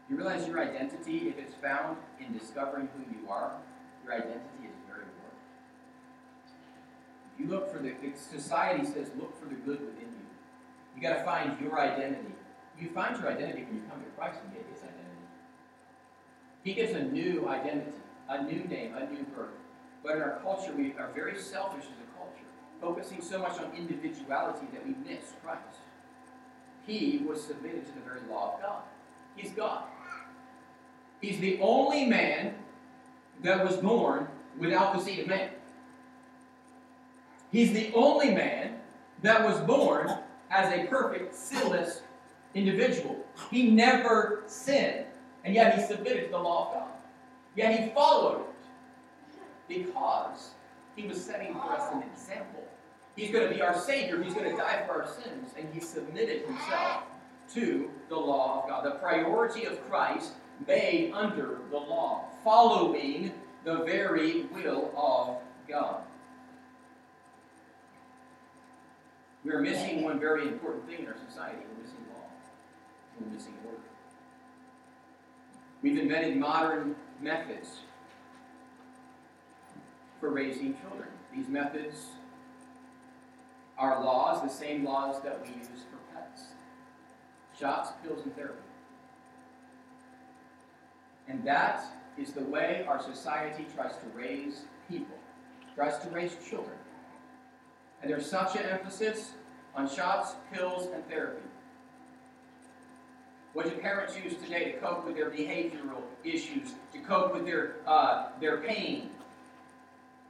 You 0.10 0.16
realize 0.16 0.48
your 0.48 0.62
identity, 0.62 1.28
if 1.28 1.38
it's 1.38 1.54
found 1.56 1.98
in 2.20 2.38
discovering 2.38 2.88
who 2.96 3.04
you 3.14 3.30
are, 3.30 3.52
your 4.06 4.14
identity 4.14 4.64
is 4.64 4.76
very 4.88 5.04
important. 5.04 5.42
You 7.38 7.48
look 7.48 7.74
for 7.74 7.80
the, 7.80 7.94
society 8.16 8.86
says 8.86 9.12
look 9.20 9.38
for 9.38 9.50
the 9.50 9.56
good 9.56 9.82
within 9.82 10.08
you. 10.08 10.28
You 10.96 11.02
got 11.02 11.18
to 11.18 11.24
find 11.26 11.60
your 11.60 11.78
identity. 11.78 12.34
You 12.80 12.90
find 12.90 13.18
your 13.18 13.30
identity 13.30 13.64
when 13.64 13.76
you 13.76 13.82
come 13.90 14.00
to 14.00 14.10
Christ 14.18 14.40
and 14.46 14.54
get 14.54 14.66
His 14.72 14.82
identity. 14.82 14.98
He 16.64 16.74
gives 16.74 16.94
a 16.94 17.04
new 17.04 17.50
identity 17.50 17.92
a 18.30 18.44
new 18.44 18.64
name, 18.66 18.96
a 18.96 19.10
new 19.12 19.24
birth. 19.36 19.50
But 20.04 20.16
in 20.16 20.22
our 20.22 20.40
culture, 20.42 20.72
we 20.76 20.94
are 20.94 21.10
very 21.14 21.40
selfish 21.40 21.84
as 21.86 21.90
a 21.90 22.18
culture, 22.18 22.46
focusing 22.82 23.22
so 23.22 23.40
much 23.40 23.60
on 23.60 23.72
individuality 23.76 24.68
that 24.74 24.86
we 24.86 24.96
miss 25.06 25.34
Christ. 25.44 25.80
He 26.86 27.24
was 27.28 27.44
submitted 27.44 27.86
to 27.86 27.92
the 27.94 28.02
very 28.02 28.22
law 28.30 28.56
of 28.56 28.62
God. 28.62 28.82
He's 29.36 29.52
God. 29.52 29.84
He's 31.22 31.40
the 31.40 31.60
only 31.62 32.06
man 32.06 32.56
that 33.44 33.66
was 33.66 33.78
born 33.78 34.28
without 34.58 34.94
the 34.94 35.02
seed 35.02 35.20
of 35.20 35.28
man. 35.28 35.50
He's 37.52 37.74
the 37.74 37.92
only 37.94 38.32
man 38.34 38.80
that 39.22 39.44
was 39.44 39.60
born 39.62 40.18
as 40.50 40.72
a 40.74 40.86
perfect, 40.88 41.36
sinless 41.36 42.02
individual. 42.54 43.26
He 43.52 43.70
never 43.70 44.44
sinned, 44.48 45.06
and 45.44 45.54
yet 45.54 45.78
he 45.78 45.86
submitted 45.86 46.26
to 46.26 46.32
the 46.32 46.38
law 46.38 46.68
of 46.68 46.74
God. 46.74 46.97
Yet 47.58 47.80
he 47.80 47.90
followed 47.90 48.42
it 48.42 48.46
because 49.68 50.52
he 50.96 51.08
was 51.08 51.22
setting 51.22 51.54
for 51.54 51.74
us 51.74 51.92
an 51.92 52.04
example. 52.04 52.64
He's 53.16 53.32
going 53.32 53.50
to 53.50 53.54
be 53.54 53.64
our 53.64 53.76
Savior. 53.76 54.22
He's 54.22 54.36
going 54.36 54.52
to 54.52 54.56
die 54.56 54.84
for 54.86 55.02
our 55.02 55.08
sins, 55.08 55.50
and 55.58 55.68
he 55.74 55.80
submitted 55.80 56.46
himself 56.46 57.02
to 57.56 57.90
the 58.10 58.16
law 58.16 58.62
of 58.62 58.70
God. 58.70 58.86
The 58.86 59.00
priority 59.00 59.66
of 59.66 59.84
Christ 59.90 60.34
made 60.68 61.12
under 61.14 61.58
the 61.72 61.78
law, 61.78 62.26
following 62.44 63.32
the 63.64 63.78
very 63.78 64.44
will 64.54 64.94
of 64.96 65.38
God. 65.68 66.02
We 69.44 69.52
are 69.52 69.62
missing 69.62 70.04
one 70.04 70.20
very 70.20 70.48
important 70.48 70.88
thing 70.88 71.00
in 71.00 71.08
our 71.08 71.18
society. 71.28 71.58
We're 71.58 71.84
missing 71.84 72.06
law. 72.14 72.22
We're 73.20 73.34
missing 73.34 73.54
order. 73.66 73.82
We've 75.82 75.98
invented 75.98 76.38
modern 76.38 76.96
methods 77.22 77.80
for 80.20 80.30
raising 80.30 80.78
children. 80.80 81.10
These 81.34 81.48
methods 81.48 82.08
are 83.78 84.04
laws, 84.04 84.42
the 84.42 84.50
same 84.50 84.84
laws 84.84 85.22
that 85.24 85.42
we 85.42 85.54
use 85.54 85.68
for 85.68 85.98
pets 86.14 86.44
shots, 87.60 87.90
pills, 88.04 88.24
and 88.24 88.36
therapy. 88.36 88.62
And 91.28 91.44
that 91.44 91.84
is 92.18 92.32
the 92.32 92.44
way 92.44 92.86
our 92.88 93.02
society 93.02 93.66
tries 93.76 93.94
to 93.98 94.06
raise 94.16 94.62
people, 94.90 95.18
tries 95.76 95.98
to 96.00 96.10
raise 96.10 96.36
children. 96.48 96.78
And 98.02 98.12
there's 98.12 98.30
such 98.30 98.56
an 98.56 98.64
emphasis 98.64 99.32
on 99.76 99.90
shots, 99.90 100.36
pills, 100.54 100.88
and 100.94 101.08
therapy. 101.10 101.44
What 103.58 103.66
do 103.66 103.72
parents 103.82 104.16
use 104.16 104.36
today 104.36 104.74
to 104.74 104.78
cope 104.78 105.04
with 105.04 105.16
their 105.16 105.32
behavioral 105.32 106.04
issues, 106.24 106.76
to 106.94 107.00
cope 107.00 107.34
with 107.34 107.44
their, 107.44 107.78
uh, 107.88 108.28
their 108.40 108.58
pain? 108.58 109.10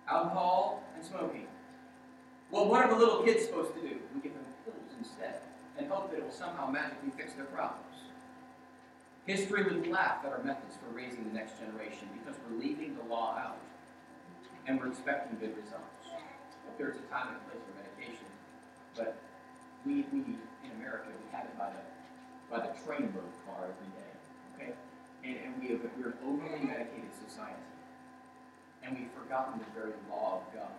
Alcohol 0.08 0.82
and 0.96 1.04
smoking. 1.04 1.46
Well, 2.52 2.70
what 2.70 2.86
are 2.86 2.88
the 2.88 2.96
little 2.96 3.24
kids 3.24 3.44
supposed 3.44 3.74
to 3.74 3.82
do? 3.82 4.00
We 4.16 4.22
give 4.22 4.34
them 4.34 4.46
pills 4.64 4.96
instead 4.98 5.42
and 5.78 5.92
hope 5.92 6.10
that 6.12 6.20
it 6.20 6.24
will 6.24 6.32
somehow 6.32 6.72
magically 6.72 7.12
fix 7.18 7.34
their 7.34 7.44
problems. 7.52 7.84
History 9.26 9.66
would 9.66 9.88
laugh 9.88 10.24
at 10.24 10.32
our 10.32 10.42
methods 10.42 10.78
for 10.78 10.96
raising 10.96 11.26
the 11.28 11.34
next 11.34 11.60
generation 11.60 12.08
because 12.24 12.40
we're 12.48 12.58
leaving 12.58 12.96
the 12.96 13.14
law 13.14 13.36
out 13.38 13.60
and 14.68 14.80
we're 14.80 14.88
expecting 14.88 15.38
good 15.38 15.54
results. 15.58 16.16
There's 16.78 16.96
a 16.96 17.12
time 17.12 17.36
and 17.36 17.44
place 17.44 17.60
for 17.60 17.76
medication, 17.76 18.28
but 18.96 19.18
we, 19.86 20.06
we 20.14 20.20
in 20.64 20.72
America, 20.80 21.08
we 21.12 21.36
have 21.36 21.44
it 21.44 21.58
by 21.60 21.72
the, 21.72 21.97
by 22.50 22.60
the 22.60 22.72
train 22.86 23.14
load 23.16 23.34
car 23.46 23.68
every 23.68 23.92
day, 23.92 24.14
okay? 24.56 24.74
And, 25.24 25.38
and 25.46 25.62
we 25.62 25.70
have, 25.70 25.82
we're 25.98 26.12
an 26.12 26.18
overly 26.26 26.66
medicated 26.66 27.12
society, 27.28 27.68
and 28.84 28.98
we've 28.98 29.12
forgotten 29.12 29.60
the 29.60 29.80
very 29.80 29.94
law 30.10 30.42
of 30.42 30.54
God. 30.54 30.72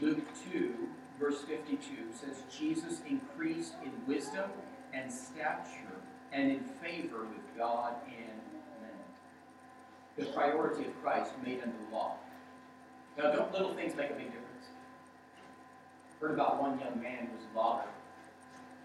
Luke 0.00 0.26
2, 0.52 0.74
verse 1.20 1.42
52 1.42 1.78
says, 2.12 2.42
Jesus 2.56 3.00
increased 3.08 3.74
in 3.84 3.92
wisdom 4.06 4.50
and 4.92 5.12
stature 5.12 6.00
and 6.32 6.50
in 6.50 6.60
favor 6.82 7.20
with 7.24 7.56
God 7.56 7.94
and 8.08 8.40
men. 8.80 8.90
The 10.16 10.26
priority 10.26 10.86
of 10.86 11.02
Christ 11.02 11.32
made 11.44 11.62
under 11.62 11.76
the 11.88 11.94
law. 11.94 12.16
Now, 13.16 13.30
don't 13.30 13.52
little 13.52 13.74
things 13.74 13.94
make 13.96 14.10
a 14.10 14.14
big 14.14 14.26
difference? 14.26 14.44
Heard 16.20 16.32
about 16.32 16.60
one 16.60 16.80
young 16.80 17.00
man 17.00 17.28
who 17.28 17.36
was 17.36 17.44
a 17.52 17.56
logger. 17.56 17.88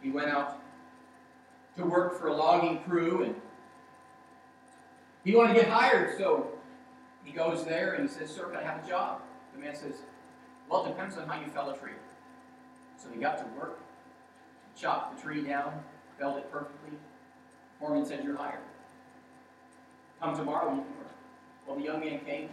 He 0.01 0.11
went 0.11 0.29
out 0.29 0.58
to 1.79 1.85
work 1.85 2.19
for 2.19 2.27
a 2.27 2.33
logging 2.33 2.81
crew 2.83 3.23
and 3.23 3.35
he 5.23 5.35
wanted 5.35 5.53
to 5.53 5.61
get 5.61 5.69
hired, 5.69 6.17
so 6.17 6.47
he 7.23 7.31
goes 7.31 7.65
there 7.65 7.93
and 7.93 8.07
he 8.07 8.13
says, 8.13 8.29
Sir, 8.29 8.45
can 8.45 8.57
I 8.57 8.63
have 8.63 8.83
a 8.83 8.87
job? 8.87 9.21
The 9.53 9.59
man 9.59 9.75
says, 9.75 9.95
Well, 10.69 10.85
it 10.85 10.89
depends 10.89 11.17
on 11.17 11.27
how 11.27 11.39
you 11.39 11.47
fell 11.47 11.69
a 11.69 11.77
tree. 11.77 11.91
So 12.97 13.09
he 13.13 13.19
got 13.19 13.37
to 13.39 13.45
work, 13.59 13.79
chopped 14.75 15.17
the 15.17 15.23
tree 15.23 15.41
down, 15.41 15.73
felled 16.17 16.37
it 16.37 16.51
perfectly. 16.51 16.97
Foreman 17.79 18.05
said, 18.05 18.23
You're 18.23 18.37
hired. 18.37 18.59
Come 20.21 20.35
tomorrow, 20.35 20.69
you 20.73 20.81
can 20.81 20.97
work. 20.97 21.15
Well, 21.65 21.77
the 21.77 21.83
young 21.83 21.99
man 21.99 22.19
came. 22.25 22.49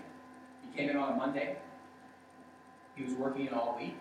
He 0.62 0.77
came 0.77 0.91
in 0.91 0.97
on 0.97 1.12
a 1.12 1.17
Monday. 1.17 1.57
He 2.95 3.05
was 3.05 3.12
working 3.15 3.49
all 3.49 3.77
week. 3.79 3.97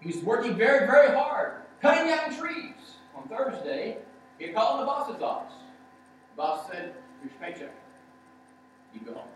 He 0.00 0.08
was 0.08 0.18
working 0.18 0.56
very, 0.56 0.86
very 0.86 1.16
hard, 1.16 1.62
cutting 1.80 2.08
down 2.08 2.36
trees. 2.36 2.74
On 3.16 3.28
Thursday, 3.28 3.98
he 4.38 4.48
called 4.48 4.80
the 4.80 4.86
boss's 4.86 5.22
office. 5.22 5.54
The 6.32 6.36
boss 6.36 6.68
said, 6.70 6.94
Here's 7.20 7.32
your 7.32 7.40
paycheck. 7.40 7.74
You 8.92 9.00
go 9.00 9.14
home. 9.14 9.28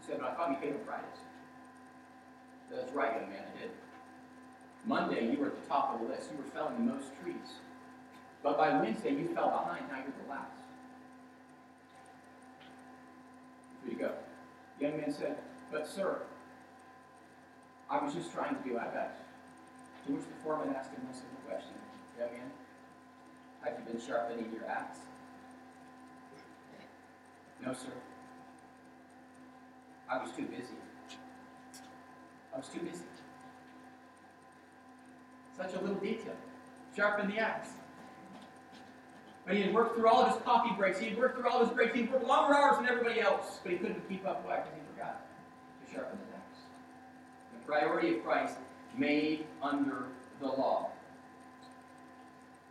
He 0.00 0.06
said, 0.06 0.18
But 0.20 0.30
I 0.30 0.34
thought 0.34 0.50
you 0.50 0.56
paid 0.56 0.78
on 0.78 0.84
Fridays. 0.84 1.06
That's 2.70 2.92
right, 2.92 3.20
young 3.20 3.30
man, 3.30 3.44
I 3.54 3.60
did. 3.60 3.70
Monday, 4.84 5.30
you 5.30 5.38
were 5.38 5.46
at 5.46 5.62
the 5.62 5.68
top 5.68 5.94
of 5.94 6.00
the 6.00 6.12
list. 6.12 6.30
You 6.30 6.38
were 6.38 6.50
felling 6.50 6.86
the 6.86 6.92
most 6.92 7.08
trees. 7.22 7.36
But 8.42 8.56
by 8.56 8.78
Wednesday, 8.78 9.10
you 9.10 9.28
fell 9.34 9.50
behind. 9.50 9.88
Now 9.88 9.96
you're 9.96 10.14
the 10.24 10.30
last. 10.30 10.52
Here 13.84 13.92
you 13.92 13.98
go. 13.98 14.12
The 14.78 14.86
young 14.86 15.00
man 15.00 15.12
said, 15.12 15.38
But, 15.72 15.88
sir, 15.88 16.22
I 17.90 18.04
was 18.04 18.14
just 18.14 18.32
trying 18.32 18.54
to 18.54 18.62
do 18.62 18.74
my 18.74 18.86
best. 18.88 19.20
Which 20.08 20.22
the 20.22 20.42
foreman 20.42 20.68
him 20.68 21.04
one 21.04 21.12
simple 21.12 21.40
question 21.46 21.74
Young 22.18 22.32
man, 22.32 22.50
have 23.62 23.74
you 23.78 23.92
been 23.92 24.00
sharpening 24.00 24.50
your 24.52 24.64
axe? 24.66 24.98
No, 27.64 27.74
sir. 27.74 27.92
I 30.08 30.22
was 30.22 30.30
too 30.32 30.44
busy. 30.44 30.78
I 32.54 32.56
was 32.56 32.68
too 32.68 32.80
busy. 32.80 33.04
Such 35.54 35.74
a 35.74 35.80
little 35.80 35.96
detail. 35.96 36.36
Sharpen 36.96 37.28
the 37.28 37.38
axe. 37.38 37.68
But 39.44 39.56
he 39.56 39.62
had 39.62 39.74
worked 39.74 39.96
through 39.96 40.08
all 40.08 40.22
of 40.22 40.32
his 40.32 40.42
coffee 40.42 40.74
breaks. 40.76 40.98
He 40.98 41.10
had 41.10 41.18
worked 41.18 41.38
through 41.38 41.50
all 41.50 41.60
of 41.60 41.68
his 41.68 41.76
breaks. 41.76 41.94
He 41.94 42.04
worked 42.04 42.26
longer 42.26 42.54
hours 42.54 42.76
than 42.78 42.86
everybody 42.86 43.20
else. 43.20 43.60
But 43.62 43.72
he 43.72 43.78
couldn't 43.78 44.08
keep 44.08 44.26
up. 44.26 44.46
Why? 44.46 44.56
Because 44.56 44.72
he 44.74 44.80
forgot 44.94 45.26
to 45.84 45.92
sharpen 45.92 46.18
his 46.18 46.28
axe. 46.34 46.60
The 47.52 47.66
priority 47.66 48.16
of 48.16 48.24
Christ 48.24 48.56
made 48.96 49.46
under 49.62 50.06
the 50.40 50.46
law. 50.46 50.90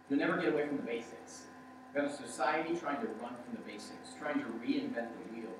You'll 0.09 0.19
never 0.19 0.37
get 0.37 0.53
away 0.53 0.67
from 0.67 0.77
the 0.77 0.83
basics. 0.83 1.43
We 1.93 2.01
have 2.01 2.09
a 2.09 2.15
society 2.15 2.75
trying 2.75 3.01
to 3.01 3.07
run 3.07 3.35
from 3.43 3.53
the 3.53 3.71
basics, 3.71 4.13
trying 4.19 4.39
to 4.39 4.45
reinvent 4.45 5.09
the 5.11 5.33
wheel. 5.33 5.51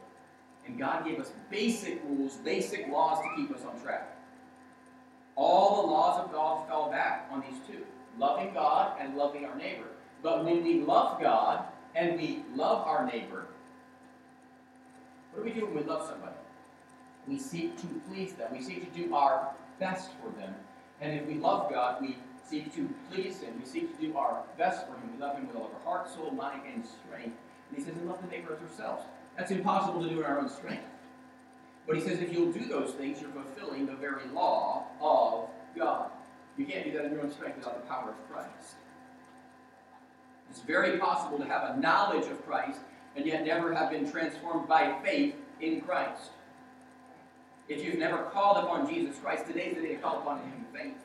And 0.65 0.77
God 0.77 1.05
gave 1.05 1.19
us 1.19 1.31
basic 1.49 2.01
rules, 2.05 2.35
basic 2.37 2.87
laws 2.89 3.19
to 3.19 3.41
keep 3.41 3.55
us 3.55 3.63
on 3.63 3.81
track. 3.81 4.17
All 5.35 5.81
the 5.81 5.87
laws 5.91 6.25
of 6.25 6.31
God 6.31 6.67
fell 6.67 6.89
back 6.89 7.29
on 7.31 7.41
these 7.41 7.59
two 7.67 7.85
loving 8.19 8.53
God 8.53 8.93
and 8.99 9.15
loving 9.15 9.45
our 9.45 9.55
neighbor. 9.55 9.87
But 10.23 10.43
when 10.43 10.63
we 10.63 10.81
love 10.81 11.21
God 11.21 11.65
and 11.95 12.19
we 12.19 12.43
love 12.55 12.85
our 12.87 13.05
neighbor, 13.05 13.45
what 15.31 15.43
do 15.45 15.49
we 15.53 15.59
do 15.59 15.65
when 15.67 15.75
we 15.75 15.83
love 15.83 16.07
somebody? 16.09 16.33
We 17.27 17.37
seek 17.37 17.77
to 17.81 17.87
please 18.09 18.33
them. 18.33 18.51
We 18.51 18.61
seek 18.61 18.91
to 18.91 18.99
do 18.99 19.13
our 19.13 19.51
best 19.79 20.11
for 20.21 20.29
them. 20.39 20.53
And 21.01 21.19
if 21.19 21.25
we 21.27 21.35
love 21.35 21.71
God, 21.71 22.01
we 22.01 22.17
seek 22.49 22.73
to 22.75 22.89
please 23.11 23.39
Him. 23.41 23.53
We 23.59 23.65
seek 23.65 23.95
to 23.95 24.01
do 24.01 24.17
our 24.17 24.43
best 24.57 24.87
for 24.87 24.93
Him. 24.93 25.11
We 25.13 25.19
love 25.19 25.37
Him 25.37 25.47
with 25.47 25.55
all 25.55 25.65
of 25.65 25.73
our 25.73 25.81
heart, 25.81 26.09
soul, 26.09 26.31
mind, 26.31 26.61
and 26.73 26.83
strength. 26.85 27.37
And 27.69 27.77
He 27.77 27.83
says, 27.83 27.95
and 27.95 28.07
love 28.07 28.21
the 28.21 28.27
neighbor 28.27 28.53
as 28.53 28.69
ourselves. 28.69 29.03
That's 29.37 29.51
impossible 29.51 30.01
to 30.03 30.09
do 30.09 30.19
in 30.19 30.25
our 30.25 30.39
own 30.39 30.49
strength. 30.49 30.85
But 31.85 31.95
He 31.95 32.01
says, 32.01 32.19
if 32.19 32.33
you'll 32.33 32.51
do 32.51 32.65
those 32.65 32.91
things, 32.91 33.21
you're 33.21 33.31
fulfilling 33.31 33.85
the 33.85 33.95
very 33.95 34.27
law 34.33 34.87
of 35.01 35.49
God. 35.77 36.09
You 36.57 36.65
can't 36.65 36.85
do 36.85 36.91
that 36.93 37.05
in 37.05 37.11
your 37.11 37.21
own 37.21 37.31
strength 37.31 37.57
without 37.57 37.81
the 37.81 37.87
power 37.87 38.09
of 38.09 38.31
Christ. 38.31 38.75
It's 40.49 40.61
very 40.61 40.97
possible 40.97 41.37
to 41.37 41.45
have 41.45 41.75
a 41.75 41.79
knowledge 41.79 42.25
of 42.27 42.45
Christ 42.45 42.79
and 43.15 43.25
yet 43.25 43.45
never 43.45 43.73
have 43.73 43.91
been 43.91 44.09
transformed 44.09 44.67
by 44.67 44.95
faith 45.03 45.35
in 45.59 45.81
Christ. 45.81 46.31
If 47.69 47.83
you've 47.83 47.99
never 47.99 48.23
called 48.23 48.63
upon 48.63 48.87
Jesus 48.87 49.17
Christ, 49.19 49.45
today's 49.45 49.75
the 49.75 49.81
day 49.81 49.95
to 49.95 50.01
call 50.01 50.19
upon 50.19 50.39
Him 50.39 50.53
in 50.57 50.79
faith. 50.79 50.97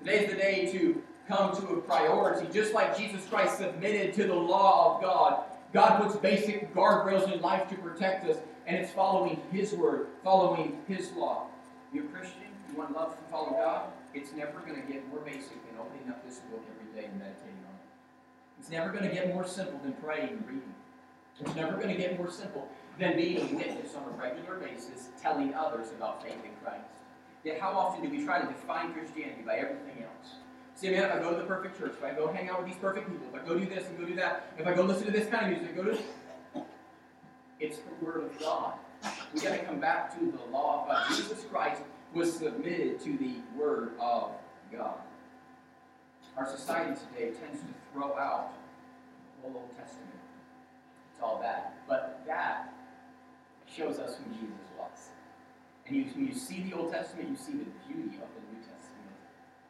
Today's 0.00 0.30
the 0.30 0.36
day 0.36 0.72
to 0.72 1.02
come 1.28 1.54
to 1.56 1.74
a 1.74 1.80
priority. 1.80 2.48
Just 2.52 2.74
like 2.74 2.98
Jesus 2.98 3.24
Christ 3.26 3.58
submitted 3.58 4.12
to 4.14 4.24
the 4.24 4.34
law 4.34 4.96
of 4.96 5.02
God, 5.02 5.44
God 5.72 6.02
puts 6.02 6.16
basic 6.16 6.74
guardrails 6.74 7.32
in 7.32 7.40
life 7.40 7.68
to 7.68 7.76
protect 7.76 8.28
us, 8.28 8.38
and 8.66 8.76
it's 8.76 8.92
following 8.92 9.40
His 9.52 9.72
word, 9.72 10.08
following 10.24 10.78
His 10.88 11.12
law. 11.12 11.46
You're 11.92 12.06
a 12.06 12.08
Christian, 12.08 12.40
you 12.70 12.76
want 12.76 12.92
to 12.92 12.98
love 12.98 13.14
and 13.16 13.30
follow 13.30 13.50
God, 13.50 13.90
it's 14.14 14.32
never 14.32 14.58
going 14.60 14.80
to 14.80 14.92
get 14.92 15.06
more 15.08 15.20
basic 15.20 15.64
than 15.68 15.78
opening 15.78 16.08
up 16.08 16.26
this 16.26 16.38
book 16.50 16.64
every 16.74 17.00
day 17.00 17.06
and 17.08 17.18
meditating 17.18 17.62
on 17.66 17.74
it. 17.74 18.58
It's 18.58 18.70
never 18.70 18.90
going 18.90 19.08
to 19.08 19.14
get 19.14 19.28
more 19.32 19.46
simple 19.46 19.78
than 19.82 19.92
praying 19.94 20.30
and 20.30 20.46
reading. 20.46 20.74
It's 21.40 21.54
never 21.54 21.76
going 21.76 21.88
to 21.88 21.94
get 21.94 22.18
more 22.18 22.30
simple 22.30 22.68
than 22.98 23.16
being 23.16 23.38
a 23.38 23.54
witness 23.54 23.94
on 23.94 24.02
a 24.04 24.16
regular 24.22 24.56
basis, 24.56 25.08
telling 25.20 25.54
others 25.54 25.88
about 25.96 26.22
faith 26.22 26.44
in 26.44 26.50
Christ. 26.62 26.82
Yet 27.44 27.60
how 27.60 27.72
often 27.72 28.02
do 28.02 28.10
we 28.10 28.24
try 28.24 28.40
to 28.40 28.46
define 28.46 28.92
Christianity 28.92 29.42
by 29.46 29.56
everything 29.56 30.02
else? 30.02 30.34
Say, 30.74 30.90
man, 30.90 31.04
if 31.04 31.12
I 31.12 31.18
go 31.18 31.30
to 31.30 31.36
the 31.36 31.44
perfect 31.44 31.78
church, 31.78 31.92
if 31.96 32.04
I 32.04 32.12
go 32.12 32.32
hang 32.32 32.48
out 32.48 32.58
with 32.60 32.68
these 32.68 32.80
perfect 32.80 33.08
people, 33.08 33.26
if 33.32 33.42
I 33.42 33.46
go 33.46 33.58
do 33.58 33.66
this 33.66 33.86
and 33.86 33.98
go 33.98 34.04
do 34.04 34.14
that, 34.16 34.52
if 34.58 34.66
I 34.66 34.74
go 34.74 34.82
listen 34.82 35.06
to 35.06 35.12
this 35.12 35.28
kind 35.28 35.46
of 35.46 35.58
music, 35.58 35.76
go 35.76 35.84
to 35.84 35.98
it's 37.60 37.78
the 37.78 38.04
Word 38.04 38.24
of 38.24 38.38
God. 38.38 38.74
We 39.32 39.40
got 39.40 39.52
to 39.52 39.64
come 39.64 39.80
back 39.80 40.16
to 40.18 40.24
the 40.24 40.52
law 40.52 40.82
of 40.82 40.88
God. 40.88 41.16
Jesus 41.16 41.44
Christ 41.50 41.82
was 42.14 42.32
submitted 42.32 43.00
to 43.00 43.16
the 43.16 43.36
Word 43.56 43.92
of 44.00 44.32
God. 44.72 44.98
Our 46.36 46.48
society 46.48 47.00
today 47.12 47.30
tends 47.30 47.60
to 47.60 47.66
throw 47.92 48.16
out 48.16 48.52
the 49.42 49.50
whole 49.50 49.62
Old 49.62 49.76
Testament. 49.76 50.17
It's 51.18 51.24
all 51.24 51.42
bad. 51.42 51.74
But 51.88 52.22
that 52.28 52.72
shows 53.66 53.98
us 53.98 54.18
who 54.22 54.30
Jesus 54.30 54.70
was. 54.78 55.10
And 55.86 55.96
you, 55.96 56.04
when 56.14 56.28
you 56.28 56.34
see 56.34 56.62
the 56.62 56.76
Old 56.76 56.92
Testament, 56.92 57.28
you 57.28 57.34
see 57.34 57.58
the 57.58 57.66
beauty 57.90 58.22
of 58.22 58.30
the 58.30 58.42
New 58.54 58.62
Testament. 58.62 59.18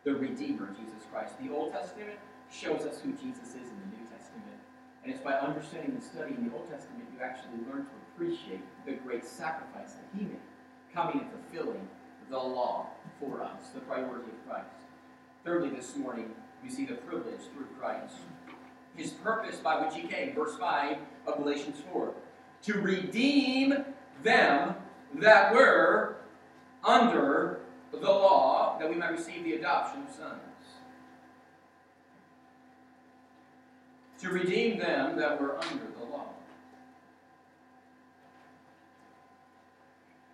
The 0.04 0.12
Redeemer, 0.12 0.76
Jesus 0.76 1.08
Christ. 1.10 1.40
The 1.40 1.48
Old 1.48 1.72
Testament 1.72 2.20
shows 2.52 2.84
us 2.84 3.00
who 3.00 3.12
Jesus 3.12 3.56
is 3.56 3.64
in 3.64 3.80
the 3.80 3.96
New 3.96 4.04
Testament. 4.12 4.60
And 5.02 5.14
it's 5.14 5.24
by 5.24 5.40
understanding 5.40 5.92
and 5.92 6.02
studying 6.02 6.44
the 6.44 6.54
Old 6.54 6.68
Testament 6.68 7.08
you 7.16 7.24
actually 7.24 7.64
learn 7.64 7.88
to 7.88 7.96
appreciate 8.12 8.60
the 8.84 8.92
great 8.92 9.24
sacrifice 9.24 9.96
that 9.96 10.04
He 10.12 10.24
made, 10.24 10.44
coming 10.92 11.20
and 11.24 11.30
fulfilling 11.32 11.88
the 12.28 12.36
law 12.36 12.88
for 13.18 13.42
us, 13.42 13.70
the 13.72 13.80
priority 13.80 14.28
of 14.28 14.46
Christ. 14.46 14.84
Thirdly, 15.46 15.70
this 15.70 15.96
morning, 15.96 16.30
we 16.62 16.68
see 16.68 16.84
the 16.84 16.94
privilege 16.94 17.40
through 17.54 17.68
Christ. 17.80 18.16
His 18.98 19.12
purpose 19.12 19.56
by 19.56 19.80
which 19.80 19.94
He 19.94 20.08
came, 20.08 20.34
verse 20.34 20.56
5 20.58 20.96
of 21.28 21.36
Galatians 21.38 21.76
4, 21.92 22.12
to 22.62 22.74
redeem 22.80 23.84
them 24.24 24.74
that 25.14 25.54
were 25.54 26.16
under 26.82 27.60
the 27.92 27.98
law, 28.10 28.76
that 28.80 28.90
we 28.90 28.96
might 28.96 29.12
receive 29.12 29.44
the 29.44 29.54
adoption 29.54 30.02
of 30.02 30.10
sons. 30.12 30.42
To 34.20 34.30
redeem 34.30 34.80
them 34.80 35.16
that 35.16 35.40
were 35.40 35.54
under 35.62 35.84
the 35.96 36.04
law. 36.04 36.26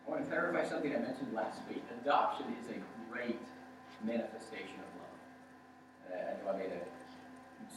I 0.06 0.10
want 0.10 0.24
to 0.24 0.30
clarify 0.30 0.66
something 0.66 0.96
I 0.96 1.00
mentioned 1.00 1.34
last 1.34 1.60
week. 1.68 1.84
Adoption 2.00 2.46
is 2.62 2.70
a 2.70 3.12
great 3.12 3.40
manifestation 4.02 4.76
of 4.80 6.14
love. 6.14 6.14
Uh, 6.14 6.30
I 6.30 6.44
know 6.44 6.56
I 6.56 6.56
made 6.56 6.72
a 6.72 7.03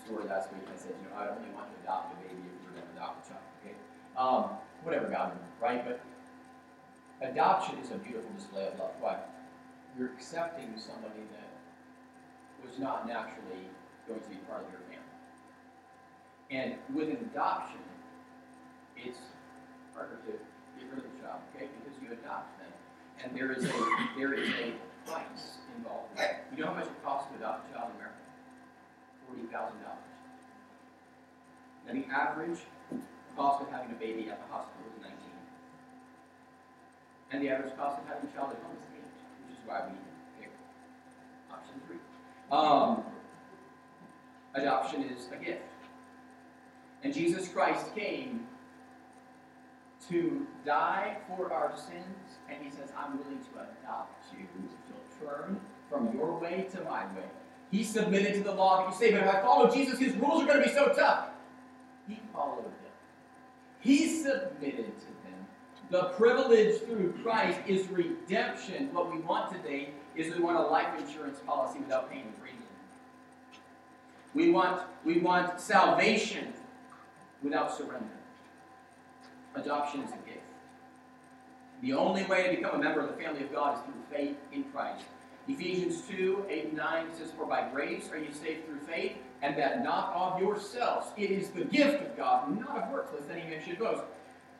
story 0.05 0.25
last 0.29 0.53
week 0.53 0.61
and 0.65 0.73
I 0.73 0.77
said, 0.77 0.93
you 0.97 1.09
know, 1.09 1.17
I 1.17 1.25
really 1.33 1.53
want 1.57 1.73
to 1.73 1.77
adopt 1.81 2.13
a 2.13 2.17
baby 2.21 2.41
if 2.45 2.59
you're 2.63 2.75
going 2.77 2.85
to 2.85 2.93
adopt 2.97 3.25
a 3.25 3.33
child, 3.33 3.45
okay? 3.61 3.75
Um, 4.17 4.57
whatever 4.85 5.09
God 5.09 5.33
right? 5.61 5.83
But 5.85 6.01
adoption 7.21 7.77
is 7.79 7.91
a 7.91 7.95
beautiful 7.95 8.29
display 8.35 8.67
of 8.67 8.79
love. 8.79 8.91
Why? 8.99 9.17
You're 9.97 10.13
accepting 10.13 10.73
somebody 10.77 11.25
that 11.33 11.49
was 12.65 12.79
not 12.79 13.07
naturally 13.07 13.65
going 14.07 14.21
to 14.21 14.29
be 14.29 14.35
part 14.47 14.65
of 14.65 14.71
your 14.71 14.81
family. 14.81 15.03
And 16.49 16.75
with 16.95 17.09
an 17.09 17.29
adoption, 17.33 17.79
it's 18.95 19.19
harder 19.93 20.17
to 20.25 20.31
get 20.31 20.89
rid 20.89 20.99
of 20.99 21.05
the 21.11 21.21
child, 21.21 21.41
okay? 21.55 21.67
Because 21.79 21.97
you 22.01 22.13
adopt 22.13 22.57
them. 22.59 22.71
And 23.23 23.35
there 23.35 23.51
is 23.51 23.65
a 23.65 23.73
there 24.17 24.33
is 24.33 24.49
a 24.61 24.73
price 25.09 25.57
involved. 25.75 26.13
You 26.55 26.63
know 26.63 26.69
how 26.69 26.77
much 26.77 26.85
it 26.85 27.03
costs 27.03 27.31
to 27.31 27.37
adopt 27.37 27.69
a 27.69 27.73
child 27.73 27.89
in 27.89 27.95
America? 27.97 28.21
Forty 29.27 29.43
thousand 29.51 29.81
dollars. 29.83 29.97
And 31.87 32.03
the 32.03 32.07
average 32.13 32.59
cost 33.35 33.61
of 33.61 33.69
having 33.69 33.91
a 33.91 33.99
baby 33.99 34.29
at 34.29 34.39
the 34.39 34.53
hospital 34.53 34.83
is 34.95 35.01
nineteen. 35.01 35.37
And 37.31 37.43
the 37.43 37.49
average 37.49 37.75
cost 37.75 38.01
of 38.01 38.07
having 38.07 38.29
a 38.29 38.33
child 38.33 38.51
at 38.51 38.63
home 38.63 38.77
is 38.79 38.87
eight, 38.95 39.11
which 39.47 39.57
is 39.59 39.63
why 39.65 39.81
we 39.87 39.95
pick 40.39 40.51
option 41.51 41.75
three. 41.85 41.97
Um, 42.51 43.03
adoption 44.55 45.03
is 45.03 45.27
a 45.31 45.43
gift. 45.43 45.61
And 47.03 47.13
Jesus 47.13 47.47
Christ 47.49 47.93
came 47.95 48.47
to 50.09 50.47
die 50.65 51.17
for 51.27 51.51
our 51.51 51.75
sins, 51.75 52.39
and 52.49 52.63
he 52.63 52.71
says, 52.71 52.91
I'm 52.97 53.17
willing 53.17 53.39
to 53.39 53.49
adopt 53.59 54.23
you 54.33 54.47
to 54.47 55.25
turn 55.25 55.59
from 55.89 56.13
your 56.13 56.39
way 56.39 56.67
to 56.71 56.81
my 56.81 57.05
way. 57.07 57.29
He 57.71 57.83
submitted 57.83 58.35
to 58.35 58.43
the 58.43 58.53
law 58.53 58.77
that 58.77 58.93
you 58.93 58.97
say, 58.97 59.11
but 59.11 59.23
if 59.23 59.35
I 59.35 59.41
follow 59.41 59.69
Jesus, 59.73 59.99
his 59.99 60.15
rules 60.15 60.43
are 60.43 60.47
going 60.47 60.61
to 60.61 60.67
be 60.67 60.73
so 60.73 60.93
tough. 60.93 61.29
He 62.07 62.19
followed 62.33 62.65
them. 62.65 62.73
He 63.81 64.07
submitted 64.21 64.97
to 64.99 65.05
them. 65.05 65.47
The 65.89 66.03
privilege 66.17 66.81
through 66.81 67.13
Christ 67.23 67.59
is 67.67 67.87
redemption. 67.89 68.93
What 68.93 69.11
we 69.11 69.19
want 69.19 69.51
today 69.51 69.89
is 70.15 70.33
we 70.33 70.41
want 70.41 70.57
a 70.57 70.61
life 70.61 70.87
insurance 70.99 71.39
policy 71.45 71.79
without 71.79 72.09
paying 72.09 72.33
a 72.35 72.39
premium. 72.39 72.63
We 74.33 74.51
want, 74.51 74.81
we 75.03 75.19
want 75.19 75.59
salvation 75.59 76.53
without 77.43 77.75
surrender. 77.75 78.05
Adoption 79.55 80.01
is 80.01 80.11
a 80.11 80.17
gift. 80.27 80.39
The 81.81 81.93
only 81.93 82.23
way 82.23 82.49
to 82.49 82.55
become 82.55 82.75
a 82.75 82.83
member 82.83 83.01
of 83.01 83.15
the 83.15 83.23
family 83.23 83.43
of 83.43 83.51
God 83.51 83.77
is 83.77 83.83
through 83.83 84.17
faith 84.17 84.37
in 84.51 84.63
Christ. 84.65 85.05
Ephesians 85.47 86.01
2 86.09 86.45
8 86.49 86.65
and 86.65 86.77
9 86.77 87.05
says, 87.13 87.31
For 87.31 87.45
by 87.45 87.69
grace 87.69 88.09
are 88.11 88.17
you 88.17 88.33
saved 88.33 88.65
through 88.65 88.79
faith, 88.79 89.13
and 89.41 89.57
that 89.57 89.83
not 89.83 90.13
of 90.13 90.41
yourselves. 90.41 91.07
It 91.17 91.31
is 91.31 91.49
the 91.49 91.63
gift 91.63 92.03
of 92.03 92.17
God, 92.17 92.59
not 92.59 92.77
of 92.77 92.91
works, 92.91 93.11
lest 93.13 93.29
any 93.31 93.49
man 93.49 93.61
should 93.65 93.79
boast. 93.79 94.03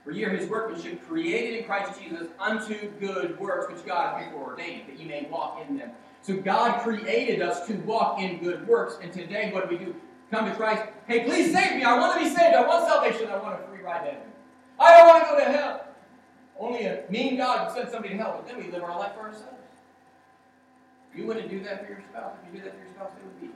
For 0.04 0.12
ye 0.12 0.24
are 0.24 0.30
his 0.30 0.50
workmanship, 0.50 1.06
created 1.06 1.60
in 1.60 1.66
Christ 1.66 2.00
Jesus 2.02 2.28
unto 2.40 2.90
good 2.92 3.38
works, 3.38 3.74
which 3.74 3.86
God 3.86 4.18
hath 4.18 4.32
before 4.32 4.52
ordained, 4.52 4.88
that 4.88 4.98
ye 4.98 5.06
may 5.06 5.28
walk 5.30 5.66
in 5.68 5.78
them. 5.78 5.92
So 6.22 6.38
God 6.38 6.82
created 6.82 7.42
us 7.42 7.68
to 7.68 7.74
walk 7.80 8.22
in 8.22 8.40
good 8.40 8.66
works, 8.66 8.98
and 9.02 9.12
today 9.12 9.52
what 9.52 9.70
do 9.70 9.78
we 9.78 9.84
do? 9.84 9.96
Come 10.32 10.46
to 10.46 10.56
Christ. 10.56 10.84
Hey, 11.08 11.26
please 11.26 11.54
save 11.54 11.76
me. 11.76 11.84
I 11.84 12.00
want 12.00 12.18
to 12.18 12.24
be 12.24 12.34
saved. 12.34 12.56
I 12.56 12.66
want 12.66 12.88
salvation. 12.88 13.30
I 13.30 13.38
want 13.38 13.62
a 13.62 13.68
free 13.68 13.82
ride 13.82 14.06
to 14.06 14.12
heaven. 14.12 14.28
I 14.80 14.98
don't 14.98 15.08
want 15.08 15.24
to 15.24 15.30
go 15.30 15.38
to 15.40 15.58
hell. 15.58 15.88
Only 16.60 16.86
a 16.86 17.04
mean 17.10 17.38
God 17.38 17.68
would 17.68 17.76
send 17.76 17.90
somebody 17.90 18.16
to 18.16 18.22
hell, 18.22 18.34
but 18.38 18.48
then 18.48 18.64
we 18.64 18.72
live 18.72 18.84
our 18.84 18.98
life 18.98 19.14
for 19.14 19.22
ourselves. 19.22 19.57
You 21.16 21.26
wouldn't 21.26 21.50
do 21.50 21.64
that 21.64 21.86
for 21.86 21.92
your 21.92 22.02
spouse. 22.12 22.34
If 22.48 22.54
you 22.54 22.60
do 22.60 22.66
that 22.66 22.78
for 22.78 22.84
your 22.84 22.94
spouse, 22.94 23.12
it 23.18 23.26
would 23.26 23.42
be. 23.42 23.50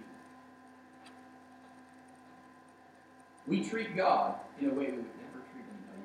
We 3.47 3.67
treat 3.67 3.95
God 3.95 4.35
in 4.59 4.69
a 4.69 4.73
way 4.73 4.85
we 4.85 4.91
would 4.91 5.17
never 5.19 5.41
treat 5.51 5.65
anybody 5.65 6.03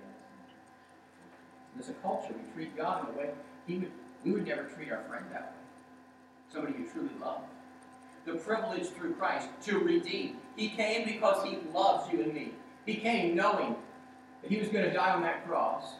else. 1.79 1.81
As 1.81 1.89
a 1.91 1.95
culture, 1.95 2.35
we 2.35 2.53
treat 2.55 2.77
God 2.77 3.09
in 3.09 3.15
a 3.15 3.19
way 3.19 3.31
he 3.67 3.79
would, 3.79 3.93
we 4.25 4.33
would 4.33 4.47
never 4.47 4.65
treat 4.65 4.91
our 4.91 5.03
friend 5.09 5.25
that 5.33 5.43
way. 5.43 6.53
Somebody 6.53 6.79
you 6.79 6.89
truly 6.91 7.11
love. 7.21 7.43
The 8.25 8.35
privilege 8.35 8.89
through 8.89 9.15
Christ 9.15 9.49
to 9.63 9.79
redeem. 9.79 10.39
He 10.57 10.69
came 10.71 11.07
because 11.07 11.45
he 11.45 11.59
loves 11.73 12.11
you 12.13 12.23
and 12.23 12.33
me. 12.33 12.53
He 12.85 12.97
came 12.97 13.37
knowing 13.37 13.77
that 14.43 14.51
he 14.51 14.59
was 14.59 14.69
going 14.69 14.85
to 14.85 14.93
die 14.93 15.11
on 15.11 15.23
that 15.23 15.47
cross. 15.47 15.95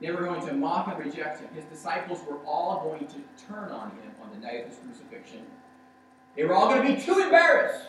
They 0.00 0.10
were 0.10 0.22
going 0.22 0.46
to 0.46 0.54
mock 0.54 0.88
and 0.88 0.98
reject 0.98 1.40
him. 1.40 1.48
His 1.54 1.64
disciples 1.64 2.20
were 2.26 2.38
all 2.46 2.82
going 2.84 3.06
to 3.06 3.44
turn 3.46 3.70
on 3.70 3.90
him 3.90 4.12
on 4.22 4.30
the 4.32 4.46
night 4.46 4.62
of 4.62 4.68
his 4.68 4.78
crucifixion. 4.78 5.44
They 6.36 6.44
were 6.44 6.54
all 6.54 6.68
going 6.68 6.86
to 6.86 6.94
be 6.94 7.00
too 7.00 7.18
embarrassed 7.20 7.86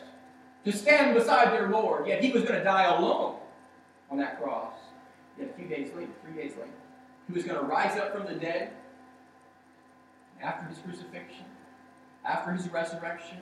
to 0.65 0.73
stand 0.73 1.15
beside 1.15 1.53
their 1.53 1.69
Lord, 1.69 2.07
yet 2.07 2.23
he 2.23 2.31
was 2.31 2.43
going 2.43 2.55
to 2.55 2.63
die 2.63 2.83
alone 2.95 3.37
on 4.09 4.17
that 4.17 4.41
cross. 4.41 4.73
Yet 5.39 5.49
a 5.49 5.53
few 5.53 5.67
days 5.67 5.89
later, 5.95 6.11
three 6.23 6.41
days 6.41 6.51
later, 6.57 6.69
he 7.27 7.33
was 7.33 7.43
going 7.43 7.57
to 7.57 7.65
rise 7.65 7.97
up 7.97 8.13
from 8.13 8.25
the 8.25 8.37
dead 8.37 8.73
after 10.41 10.67
his 10.67 10.79
crucifixion, 10.79 11.45
after 12.25 12.51
his 12.51 12.67
resurrection. 12.69 13.37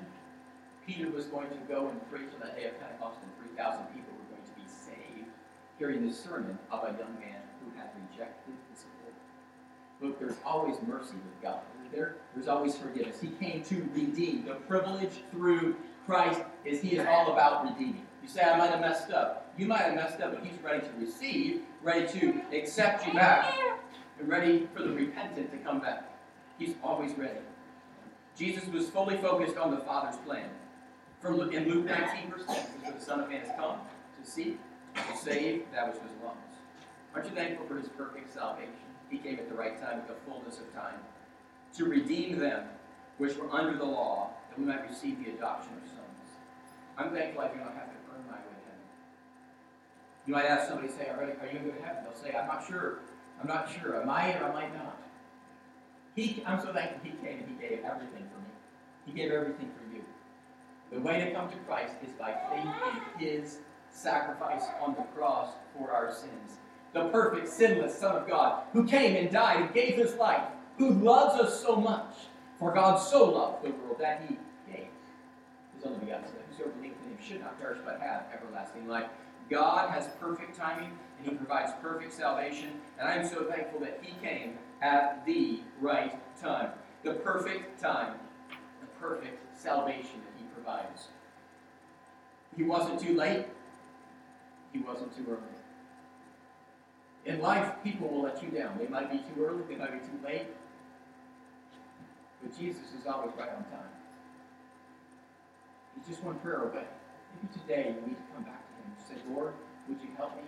Peter 0.86 1.10
was 1.10 1.26
going 1.26 1.50
to 1.50 1.58
go 1.68 1.88
and 1.88 2.12
preach 2.12 2.30
on 2.36 2.40
that 2.42 2.56
day 2.56 2.66
of 2.66 2.80
Pentecost, 2.80 3.18
and 3.24 3.48
3,000 3.48 3.86
people 3.88 4.14
were 4.14 4.36
going 4.36 4.46
to 4.46 4.54
be 4.56 4.68
saved, 4.68 5.28
hearing 5.80 6.08
the 6.08 6.14
sermon 6.14 6.58
of 6.72 6.84
a 6.84 6.98
young 6.98 7.14
man 7.20 7.42
had 7.78 7.90
rejected 8.10 8.54
his 8.72 8.86
Lord. 9.04 9.16
Look, 10.02 10.20
there's 10.20 10.38
always 10.46 10.76
mercy 10.88 11.16
with 11.16 11.42
God. 11.42 11.60
There, 11.92 12.18
there's 12.36 12.48
always 12.48 12.78
forgiveness. 12.78 13.20
He 13.20 13.30
came 13.30 13.64
to 13.64 13.90
redeem. 13.94 14.46
The 14.46 14.56
privilege 14.56 15.12
through 15.32 15.76
Christ 16.06 16.42
is 16.66 16.82
He 16.82 16.98
is 16.98 17.06
all 17.08 17.34
about 17.34 17.64
redeeming. 17.64 18.06
You 18.22 18.30
say, 18.30 18.42
I 18.42 18.58
might 18.58 18.70
have 18.70 18.82
messed 18.82 19.12
up. 19.12 19.54
You 19.58 19.66
might 19.66 19.82
have 19.82 19.96
messed 19.96 20.22
up, 20.22 20.34
but 20.36 20.46
He's 20.46 20.62
ready 20.62 20.82
to 20.82 20.94
receive, 21.00 21.62
ready 21.82 22.08
to 22.20 22.42
accept 22.56 23.08
you 23.08 23.14
back, 23.14 23.54
and 24.20 24.28
ready 24.28 24.68
for 24.74 24.84
the 24.84 24.92
repentant 24.92 25.52
to 25.52 25.58
come 25.58 25.80
back. 25.80 26.12
He's 26.58 26.76
always 26.84 27.18
ready. 27.18 27.40
Jesus 28.38 28.68
was 28.70 28.90
fully 28.90 29.18
focused 29.18 29.58
on 29.58 29.72
the 29.72 29.82
Father's 29.82 30.18
plan. 30.18 30.50
From 31.22 31.40
in 31.52 31.68
Luke 31.70 31.86
19, 31.86 32.32
verse 32.32 32.46
10, 32.48 32.56
for 32.86 32.92
the 32.98 33.04
Son 33.04 33.20
of 33.20 33.30
Man 33.30 33.42
has 33.42 33.52
come 33.58 33.80
to 34.22 34.30
seek, 34.30 34.58
to 34.96 35.18
save 35.18 35.64
that 35.74 35.94
which 35.94 36.02
was 36.02 36.12
lost. 36.24 36.49
Aren't 37.14 37.30
you 37.30 37.36
thankful 37.36 37.68
for 37.68 37.78
His 37.78 37.90
perfect 37.90 38.34
salvation? 38.34 38.74
He 39.10 39.18
came 39.18 39.40
at 39.40 39.50
the 39.50 39.56
right 39.56 39.80
time, 39.82 40.00
at 40.00 40.08
the 40.08 40.16
fullness 40.26 40.60
of 40.60 40.74
time, 40.74 41.00
to 41.76 41.86
redeem 41.86 42.40
them 42.40 42.66
which 43.18 43.36
were 43.38 43.52
under 43.52 43.78
the 43.78 43.86
law, 43.86 44.32
that 44.50 44.60
we 44.60 44.66
might 44.66 44.88
receive 44.88 45.24
the 45.24 45.32
adoption 45.32 45.74
of 45.82 45.88
sons. 45.90 46.00
I'm 46.98 47.12
thankful 47.12 47.42
I 47.42 47.48
do 47.50 47.58
not 47.58 47.74
have 47.74 47.90
to 47.90 47.98
earn 48.14 48.26
my 48.28 48.38
way 48.38 48.56
to 48.56 48.66
heaven. 48.66 48.86
You 50.26 50.34
might 50.34 50.46
ask 50.46 50.68
somebody, 50.68 50.90
say, 50.90 51.10
are 51.10 51.26
you 51.26 51.60
going 51.60 51.76
to 51.76 51.82
heaven? 51.82 52.04
They'll 52.04 52.16
say, 52.16 52.38
I'm 52.38 52.48
not 52.48 52.66
sure. 52.66 53.00
I'm 53.42 53.48
not 53.48 53.70
sure. 53.70 54.02
I 54.02 54.06
might 54.06 54.42
or 54.42 54.46
I 54.46 54.54
might 54.54 54.74
not. 54.74 55.02
He, 56.16 56.44
I'm 56.46 56.60
so 56.60 56.74
thankful 56.74 57.00
He 57.04 57.12
came 57.26 57.40
and 57.40 57.48
He 57.48 57.56
gave 57.56 57.84
everything 57.84 58.28
for 58.32 58.40
me. 58.40 58.54
He 59.06 59.12
gave 59.14 59.32
everything 59.32 59.72
for 59.76 59.96
you. 59.96 60.04
The 60.92 61.00
way 61.00 61.24
to 61.24 61.32
come 61.32 61.50
to 61.50 61.58
Christ 61.68 61.94
is 62.06 62.12
by 62.14 62.34
faith 62.50 63.20
in 63.20 63.28
His 63.28 63.60
sacrifice 63.92 64.64
on 64.82 64.96
the 64.96 65.04
cross 65.16 65.50
for 65.78 65.92
our 65.92 66.12
sins. 66.12 66.58
The 66.94 67.06
perfect, 67.10 67.48
sinless 67.48 67.98
Son 67.98 68.16
of 68.16 68.28
God, 68.28 68.64
who 68.74 68.86
came 68.88 69.16
and 69.16 69.32
died 69.32 69.62
and 69.62 69.74
gave 69.74 69.96
His 69.96 70.16
life, 70.16 70.44
who 70.78 70.92
loves 70.92 71.40
us 71.40 71.62
so 71.62 71.76
much. 71.76 72.16
For 72.58 72.74
God 72.74 72.98
so 72.98 73.30
loved 73.32 73.64
the 73.64 73.70
world 73.70 73.98
that 74.00 74.22
He 74.28 74.36
gave 74.72 74.88
His 75.76 75.86
only 75.86 76.00
begotten 76.00 76.26
Son. 76.26 76.36
Whosoever 76.50 76.72
believes 76.72 76.98
in 77.06 77.12
Him 77.12 77.18
should 77.26 77.42
not 77.42 77.60
perish 77.60 77.80
but 77.86 78.02
have 78.02 78.24
everlasting 78.34 78.88
life. 78.88 79.08
God 79.50 79.90
has 79.92 80.08
perfect 80.20 80.58
timing 80.58 80.92
and 81.20 81.30
He 81.30 81.36
provides 81.36 81.72
perfect 81.82 82.14
salvation. 82.14 82.82
And 83.00 83.08
I'm 83.08 83.28
so 83.28 83.44
thankful 83.46 83.80
that 83.82 84.00
He 84.02 84.14
came 84.26 84.58
at 84.82 85.26
the 85.26 85.62
right 85.80 86.20
time. 86.42 86.72
The 87.04 87.14
perfect 87.14 87.80
time, 87.80 88.16
the 88.50 88.88
perfect 89.00 89.58
salvation 89.58 90.22
that 90.26 90.34
He 90.38 90.44
provides. 90.54 91.08
He 92.58 92.64
wasn't 92.64 93.00
too 93.00 93.16
late, 93.16 93.46
He 94.74 94.80
wasn't 94.80 95.16
too 95.16 95.26
early. 95.30 95.59
In 97.30 97.40
life, 97.42 97.74
people 97.84 98.08
will 98.08 98.24
let 98.24 98.42
you 98.42 98.50
down. 98.50 98.76
They 98.80 98.88
might 98.88 99.12
be 99.12 99.20
too 99.20 99.46
early, 99.46 99.62
they 99.70 99.76
might 99.76 99.92
be 99.92 100.00
too 100.00 100.20
late. 100.26 100.48
But 102.42 102.58
Jesus 102.58 102.88
is 103.00 103.06
always 103.06 103.30
right 103.38 103.50
on 103.50 103.64
time. 103.66 103.94
He's 105.96 106.08
just 106.08 106.24
one 106.24 106.40
prayer 106.40 106.64
away. 106.64 106.86
Maybe 107.36 107.54
today 107.54 107.96
you 107.96 108.08
need 108.08 108.18
to 108.18 108.34
come 108.34 108.44
back 108.44 108.64
to 108.66 108.74
Him 108.82 108.90
say, 109.08 109.22
Lord, 109.32 109.54
would 109.88 110.02
you 110.02 110.08
help 110.18 110.36
me? 110.38 110.42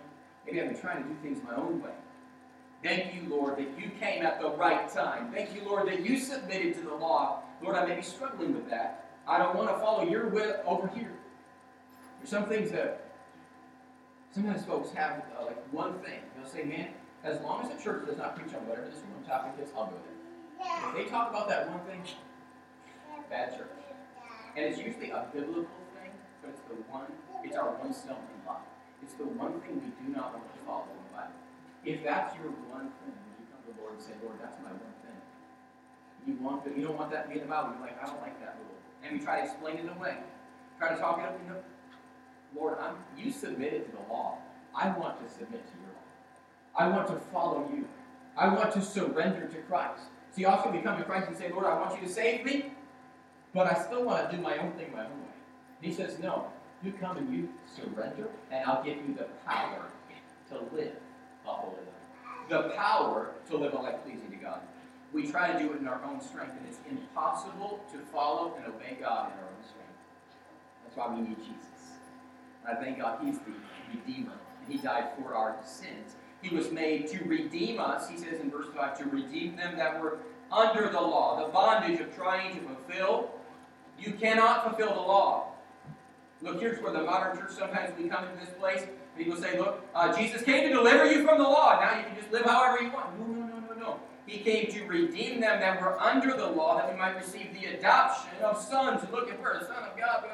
Maybe 0.44 0.60
I've 0.60 0.70
been 0.70 0.80
trying 0.80 1.04
to 1.04 1.08
do 1.08 1.14
things 1.22 1.40
my 1.44 1.54
own 1.54 1.80
way. 1.80 1.92
Thank 2.82 3.14
you, 3.14 3.28
Lord, 3.28 3.58
that 3.58 3.78
you 3.78 3.92
came 4.00 4.26
at 4.26 4.40
the 4.40 4.50
right 4.50 4.92
time. 4.92 5.30
Thank 5.32 5.54
you, 5.54 5.64
Lord, 5.64 5.86
that 5.86 6.04
you 6.04 6.18
submitted 6.18 6.74
to 6.74 6.80
the 6.80 6.94
law. 6.94 7.42
Lord, 7.62 7.76
I 7.76 7.86
may 7.86 7.94
be 7.94 8.02
struggling 8.02 8.54
with 8.54 8.68
that. 8.70 9.10
I 9.28 9.38
don't 9.38 9.54
want 9.54 9.68
to 9.68 9.78
follow 9.78 10.02
your 10.02 10.26
will 10.30 10.56
over 10.66 10.88
here. 10.88 11.12
There's 12.18 12.30
some 12.30 12.48
things 12.48 12.72
that 12.72 13.11
sometimes 14.32 14.64
folks 14.64 14.90
have 14.92 15.22
uh, 15.38 15.44
like 15.44 15.60
one 15.72 15.98
thing. 16.00 16.20
They'll 16.36 16.48
say, 16.48 16.64
man, 16.64 16.88
as 17.22 17.40
long 17.40 17.62
as 17.62 17.70
the 17.70 17.82
church 17.82 18.06
does 18.06 18.18
not 18.18 18.34
preach 18.34 18.54
on 18.54 18.66
whatever 18.66 18.88
this 18.88 19.00
one 19.12 19.22
topic 19.28 19.62
is, 19.62 19.70
I'll 19.76 19.86
go 19.86 19.96
there. 20.00 20.18
If 20.90 20.96
they 20.96 21.10
talk 21.10 21.30
about 21.30 21.48
that 21.48 21.70
one 21.70 21.80
thing, 21.86 22.02
bad 23.30 23.56
church. 23.56 23.68
And 24.56 24.64
it's 24.64 24.78
usually 24.78 25.10
a 25.10 25.26
biblical 25.32 25.80
thing, 25.96 26.12
but 26.40 26.50
it's 26.50 26.60
the 26.68 26.76
one, 26.92 27.08
it's 27.44 27.56
our 27.56 27.72
one 27.76 27.92
stumbling 27.92 28.40
block. 28.44 28.66
It's 29.02 29.14
the 29.14 29.24
one 29.24 29.60
thing 29.60 29.80
we 29.80 29.90
do 30.00 30.12
not 30.12 30.34
want 30.34 30.46
to 30.46 30.58
follow 30.64 30.86
in 30.92 31.00
the 31.08 31.12
Bible. 31.16 31.38
If 31.84 32.04
that's 32.04 32.36
your 32.38 32.52
one 32.70 32.92
thing, 33.02 33.12
when 33.16 33.34
you 33.40 33.46
come 33.50 33.60
to 33.66 33.74
the 33.74 33.78
Lord 33.82 33.98
and 33.98 34.02
say, 34.02 34.14
Lord, 34.22 34.38
that's 34.38 34.58
my 34.62 34.70
one 34.70 34.96
thing. 35.02 35.18
You 36.22 36.38
want 36.38 36.62
you 36.70 36.86
don't 36.86 36.94
want 36.94 37.10
that 37.10 37.26
to 37.26 37.28
be 37.28 37.42
in 37.42 37.44
the 37.44 37.50
Bible. 37.50 37.74
You're 37.74 37.90
like, 37.90 37.98
I 37.98 38.06
don't 38.06 38.22
like 38.22 38.38
that 38.38 38.54
rule. 38.62 38.78
And 39.02 39.18
we 39.18 39.18
try 39.18 39.42
to 39.42 39.50
explain 39.50 39.82
it 39.82 39.90
away. 39.90 40.22
Try 40.78 40.94
to 40.94 40.98
talk 41.00 41.18
it 41.18 41.26
up. 41.26 41.34
You 41.42 41.50
know, 41.50 41.58
Lord, 42.54 42.78
I'm, 42.80 42.96
you 43.16 43.32
submitted 43.32 43.86
to 43.86 43.92
the 43.92 44.12
law. 44.12 44.38
I 44.74 44.88
want 44.96 45.20
to 45.26 45.32
submit 45.32 45.64
to 45.66 45.72
your 45.80 45.92
law. 45.92 46.76
I 46.76 46.88
want 46.88 47.08
to 47.08 47.16
follow 47.32 47.68
you. 47.74 47.86
I 48.36 48.48
want 48.48 48.72
to 48.72 48.82
surrender 48.82 49.46
to 49.46 49.58
Christ. 49.62 50.04
See, 50.34 50.44
often 50.44 50.72
we 50.72 50.78
come 50.80 50.96
to 50.96 51.04
Christ 51.04 51.28
and 51.28 51.36
say, 51.36 51.50
Lord, 51.50 51.66
I 51.66 51.78
want 51.78 52.00
you 52.00 52.06
to 52.06 52.12
save 52.12 52.44
me, 52.44 52.72
but 53.52 53.66
I 53.66 53.74
still 53.82 54.04
want 54.04 54.30
to 54.30 54.36
do 54.36 54.42
my 54.42 54.56
own 54.56 54.72
thing 54.72 54.92
my 54.92 55.04
own 55.04 55.10
way. 55.10 55.34
And 55.82 55.90
he 55.90 55.92
says, 55.92 56.18
No, 56.18 56.46
you 56.82 56.92
come 56.92 57.18
and 57.18 57.32
you 57.32 57.48
surrender, 57.76 58.28
and 58.50 58.64
I'll 58.64 58.82
give 58.82 58.96
you 58.96 59.14
the 59.14 59.26
power 59.46 59.86
to 60.48 60.54
live 60.74 60.96
a 61.46 61.50
holy 61.50 61.76
life. 61.76 62.48
The 62.48 62.70
power 62.74 63.32
to 63.50 63.56
live 63.56 63.74
a 63.74 63.76
life 63.76 63.96
pleasing 64.04 64.30
to 64.30 64.36
God. 64.36 64.60
We 65.12 65.30
try 65.30 65.52
to 65.52 65.58
do 65.58 65.72
it 65.72 65.80
in 65.80 65.86
our 65.86 66.02
own 66.04 66.20
strength, 66.22 66.54
and 66.58 66.66
it's 66.66 66.78
impossible 66.90 67.84
to 67.92 67.98
follow 68.10 68.54
and 68.56 68.66
obey 68.66 68.96
God 68.98 69.32
in 69.32 69.38
our 69.38 69.44
own 69.44 69.62
strength. 69.62 69.92
That's 70.84 70.96
why 70.96 71.14
we 71.14 71.20
need 71.28 71.36
Jesus. 71.38 71.71
I 72.68 72.74
thank 72.74 72.98
God 72.98 73.18
He's 73.24 73.38
the 73.38 73.52
Redeemer, 73.92 74.32
He 74.68 74.78
died 74.78 75.08
for 75.18 75.34
our 75.34 75.56
sins. 75.64 76.16
He 76.42 76.54
was 76.54 76.72
made 76.72 77.06
to 77.08 77.24
redeem 77.24 77.78
us, 77.78 78.08
he 78.08 78.16
says 78.16 78.40
in 78.40 78.50
verse 78.50 78.66
5, 78.74 78.98
to 78.98 79.04
redeem 79.04 79.54
them 79.56 79.76
that 79.76 80.00
were 80.00 80.18
under 80.50 80.88
the 80.88 81.00
law, 81.00 81.40
the 81.40 81.52
bondage 81.52 82.00
of 82.00 82.14
trying 82.14 82.56
to 82.56 82.60
fulfill. 82.62 83.30
You 83.98 84.12
cannot 84.14 84.64
fulfill 84.64 84.92
the 84.92 85.00
law. 85.00 85.52
Look, 86.42 86.60
here's 86.60 86.82
where 86.82 86.92
the 86.92 87.02
modern 87.02 87.38
church 87.38 87.52
sometimes 87.52 87.96
we 87.96 88.08
come 88.08 88.24
into 88.24 88.44
this 88.44 88.54
place. 88.58 88.84
People 89.16 89.36
say, 89.36 89.56
look, 89.56 89.86
uh, 89.94 90.16
Jesus 90.16 90.42
came 90.42 90.68
to 90.68 90.74
deliver 90.74 91.10
you 91.10 91.24
from 91.24 91.38
the 91.38 91.44
law. 91.44 91.78
Now 91.80 91.96
you 91.96 92.04
can 92.04 92.16
just 92.16 92.32
live 92.32 92.44
however 92.44 92.82
you 92.82 92.90
want. 92.90 93.18
No, 93.20 93.26
no, 93.26 93.46
no, 93.46 93.60
no, 93.60 93.80
no. 93.80 94.00
He 94.26 94.38
came 94.38 94.66
to 94.72 94.84
redeem 94.86 95.40
them 95.40 95.60
that 95.60 95.80
were 95.80 96.00
under 96.00 96.36
the 96.36 96.46
law, 96.46 96.76
that 96.78 96.90
we 96.90 96.98
might 96.98 97.14
receive 97.16 97.52
the 97.54 97.76
adoption 97.76 98.32
of 98.42 98.60
sons. 98.60 99.02
Look, 99.12 99.30
at 99.30 99.40
we're 99.40 99.52
a 99.52 99.64
son 99.64 99.84
of 99.84 99.96
God, 99.96 100.24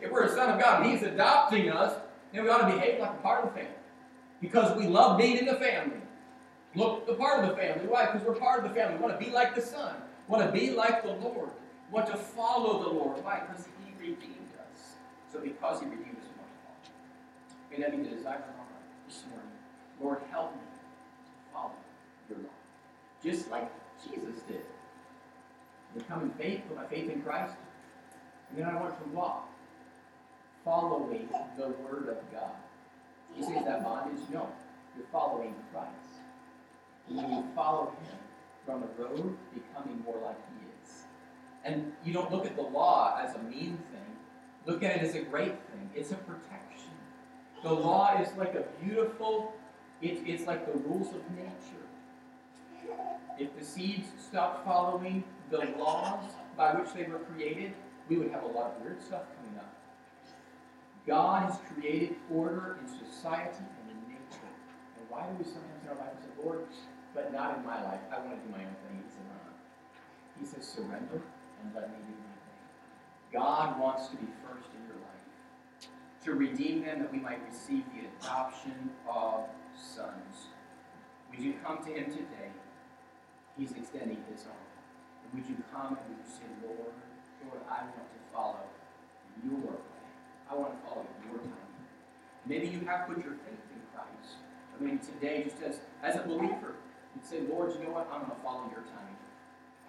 If 0.00 0.10
we're 0.10 0.24
a 0.24 0.28
son 0.28 0.50
of 0.50 0.60
God 0.60 0.82
and 0.82 0.92
He's 0.92 1.02
adopting 1.02 1.70
us, 1.70 1.94
then 2.32 2.44
we 2.44 2.50
ought 2.50 2.68
to 2.68 2.74
behave 2.74 3.00
like 3.00 3.10
a 3.10 3.22
part 3.22 3.44
of 3.44 3.50
the 3.50 3.60
family. 3.60 3.74
Because 4.40 4.76
we 4.76 4.86
love 4.86 5.18
being 5.18 5.38
in 5.38 5.46
the 5.46 5.54
family. 5.54 6.00
Look, 6.74 7.06
the 7.06 7.14
part 7.14 7.42
of 7.42 7.50
the 7.50 7.56
family. 7.56 7.86
Why? 7.86 8.06
Because 8.06 8.26
we're 8.26 8.34
part 8.34 8.64
of 8.64 8.68
the 8.68 8.74
family. 8.78 8.96
We 8.96 9.02
want 9.02 9.18
to 9.18 9.24
be 9.24 9.32
like 9.32 9.54
the 9.54 9.62
Son. 9.62 9.94
We 10.28 10.32
want 10.36 10.46
to 10.46 10.52
be 10.52 10.70
like 10.70 11.02
the 11.02 11.12
Lord. 11.12 11.50
We 11.90 11.94
want 11.94 12.06
to 12.08 12.16
follow 12.16 12.82
the 12.84 12.90
Lord. 12.90 13.24
Why? 13.24 13.40
Because 13.48 13.66
He 13.84 13.92
redeemed 13.98 14.52
us. 14.72 14.94
So 15.32 15.40
because 15.40 15.80
He 15.80 15.86
redeemed 15.86 16.18
us, 16.18 16.28
we 16.28 16.38
want 16.38 16.50
to 16.84 16.90
follow. 16.90 17.70
May 17.70 17.78
that 17.78 17.90
be 17.96 18.08
the 18.08 18.14
desire 18.14 18.36
of 18.36 18.42
our 18.42 18.56
heart 18.56 18.68
this 19.06 19.24
morning. 19.30 19.50
Lord, 20.00 20.20
help 20.30 20.54
me 20.54 20.60
to 20.60 21.52
follow 21.52 21.72
your 22.28 22.38
law. 22.38 22.54
Just 23.22 23.50
like 23.50 23.70
Jesus 24.04 24.42
did. 24.46 24.62
Faith, 26.38 26.62
put 26.68 26.76
my 26.76 26.84
faith 26.84 27.10
in 27.10 27.22
Christ. 27.22 27.54
And 28.50 28.58
then 28.58 28.66
I 28.66 28.80
want 28.80 28.96
to 29.02 29.08
walk, 29.10 29.48
following 30.68 31.26
the 31.56 31.68
Word 31.68 32.08
of 32.10 32.30
God. 32.30 32.52
You 33.34 33.42
say, 33.42 33.54
is 33.54 33.64
that 33.64 33.82
bondage? 33.82 34.20
No. 34.30 34.50
You're 34.94 35.06
following 35.10 35.54
Christ. 35.72 36.20
And 37.08 37.16
when 37.16 37.30
you 37.30 37.44
follow 37.54 37.94
Him, 38.02 38.18
you're 38.66 38.76
on 38.76 38.82
the 38.82 39.02
road 39.02 39.36
becoming 39.54 40.02
more 40.04 40.20
like 40.22 40.36
He 40.50 40.66
is. 40.84 41.04
And 41.64 41.92
you 42.04 42.12
don't 42.12 42.30
look 42.30 42.44
at 42.44 42.54
the 42.54 42.62
law 42.62 43.18
as 43.18 43.34
a 43.34 43.38
mean 43.44 43.78
thing, 43.90 44.16
look 44.66 44.82
at 44.82 44.96
it 44.96 45.02
as 45.02 45.14
a 45.14 45.22
great 45.22 45.54
thing. 45.70 45.90
It's 45.94 46.10
a 46.10 46.16
protection. 46.16 46.92
The 47.62 47.72
law 47.72 48.20
is 48.20 48.28
like 48.36 48.54
a 48.54 48.64
beautiful, 48.84 49.54
it, 50.02 50.22
it's 50.26 50.46
like 50.46 50.70
the 50.70 50.78
rules 50.80 51.08
of 51.14 51.22
nature. 51.34 51.86
If 53.38 53.58
the 53.58 53.64
seeds 53.64 54.08
stopped 54.28 54.66
following 54.66 55.24
the 55.50 55.64
laws 55.78 56.24
by 56.58 56.74
which 56.74 56.92
they 56.92 57.04
were 57.04 57.20
created, 57.20 57.72
we 58.10 58.18
would 58.18 58.30
have 58.32 58.42
a 58.42 58.48
lot 58.48 58.74
of 58.76 58.82
weird 58.82 59.00
stuff 59.02 59.22
coming 59.36 59.58
up. 59.58 59.77
God 61.08 61.48
has 61.48 61.58
created 61.72 62.16
order 62.30 62.76
in 62.76 62.86
society 62.86 63.64
and 63.64 63.96
in 63.96 64.12
nature. 64.12 64.52
And 65.00 65.08
why 65.08 65.24
do 65.24 65.40
we 65.40 65.44
sometimes 65.44 65.80
in 65.82 65.88
our 65.88 65.96
life 65.96 66.12
say, 66.20 66.28
Lord, 66.44 66.68
but 67.14 67.32
not 67.32 67.56
in 67.56 67.64
my 67.64 67.82
life. 67.82 68.00
I 68.12 68.20
want 68.20 68.36
to 68.36 68.44
do 68.44 68.52
my 68.52 68.60
own 68.60 68.76
thing. 68.84 69.00
He 69.00 69.08
says, 69.08 69.24
uh 69.32 69.48
He 70.38 70.44
says, 70.44 70.68
surrender 70.68 71.24
and 71.64 71.74
let 71.74 71.88
me 71.88 71.96
do 72.04 72.12
my 72.12 72.36
thing. 72.44 72.60
God 73.32 73.80
wants 73.80 74.08
to 74.08 74.16
be 74.16 74.28
first 74.44 74.68
in 74.76 74.84
your 74.84 75.00
life. 75.00 75.24
To 76.28 76.34
redeem 76.34 76.84
them 76.84 77.00
that 77.00 77.10
we 77.10 77.18
might 77.18 77.40
receive 77.48 77.84
the 77.96 78.04
adoption 78.04 78.90
of 79.08 79.48
sons. 79.72 80.52
Would 81.30 81.40
you 81.40 81.54
come 81.64 81.82
to 81.84 81.90
him 81.90 82.12
today? 82.12 82.52
He's 83.56 83.72
extending 83.72 84.22
his 84.30 84.44
arm. 84.44 84.68
And 85.24 85.40
would 85.40 85.48
you 85.48 85.56
come 85.72 85.96
and 85.96 86.04
would 86.04 86.20
you 86.20 86.28
say, 86.28 86.44
Lord, 86.60 86.92
Lord, 87.48 87.64
I 87.64 87.80
want 87.96 88.12
to 88.12 88.20
follow 88.30 88.68
your. 89.42 89.80
I 90.50 90.54
want 90.54 90.72
to 90.72 90.88
follow 90.88 91.06
your 91.28 91.38
timing. 91.38 91.84
Maybe 92.46 92.68
you 92.68 92.80
have 92.86 93.06
put 93.06 93.18
your 93.18 93.36
faith 93.44 93.60
in 93.68 93.80
Christ. 93.92 94.40
I 94.72 94.82
mean, 94.82 94.98
today, 94.98 95.44
just 95.44 95.62
as, 95.62 95.80
as 96.02 96.16
a 96.16 96.26
believer, 96.26 96.74
you'd 97.14 97.24
say, 97.24 97.40
Lord, 97.48 97.72
you 97.74 97.84
know 97.84 97.92
what? 97.92 98.08
I'm 98.12 98.24
going 98.24 98.32
to 98.32 98.42
follow 98.42 98.64
your 98.72 98.84
timing. 98.88 99.16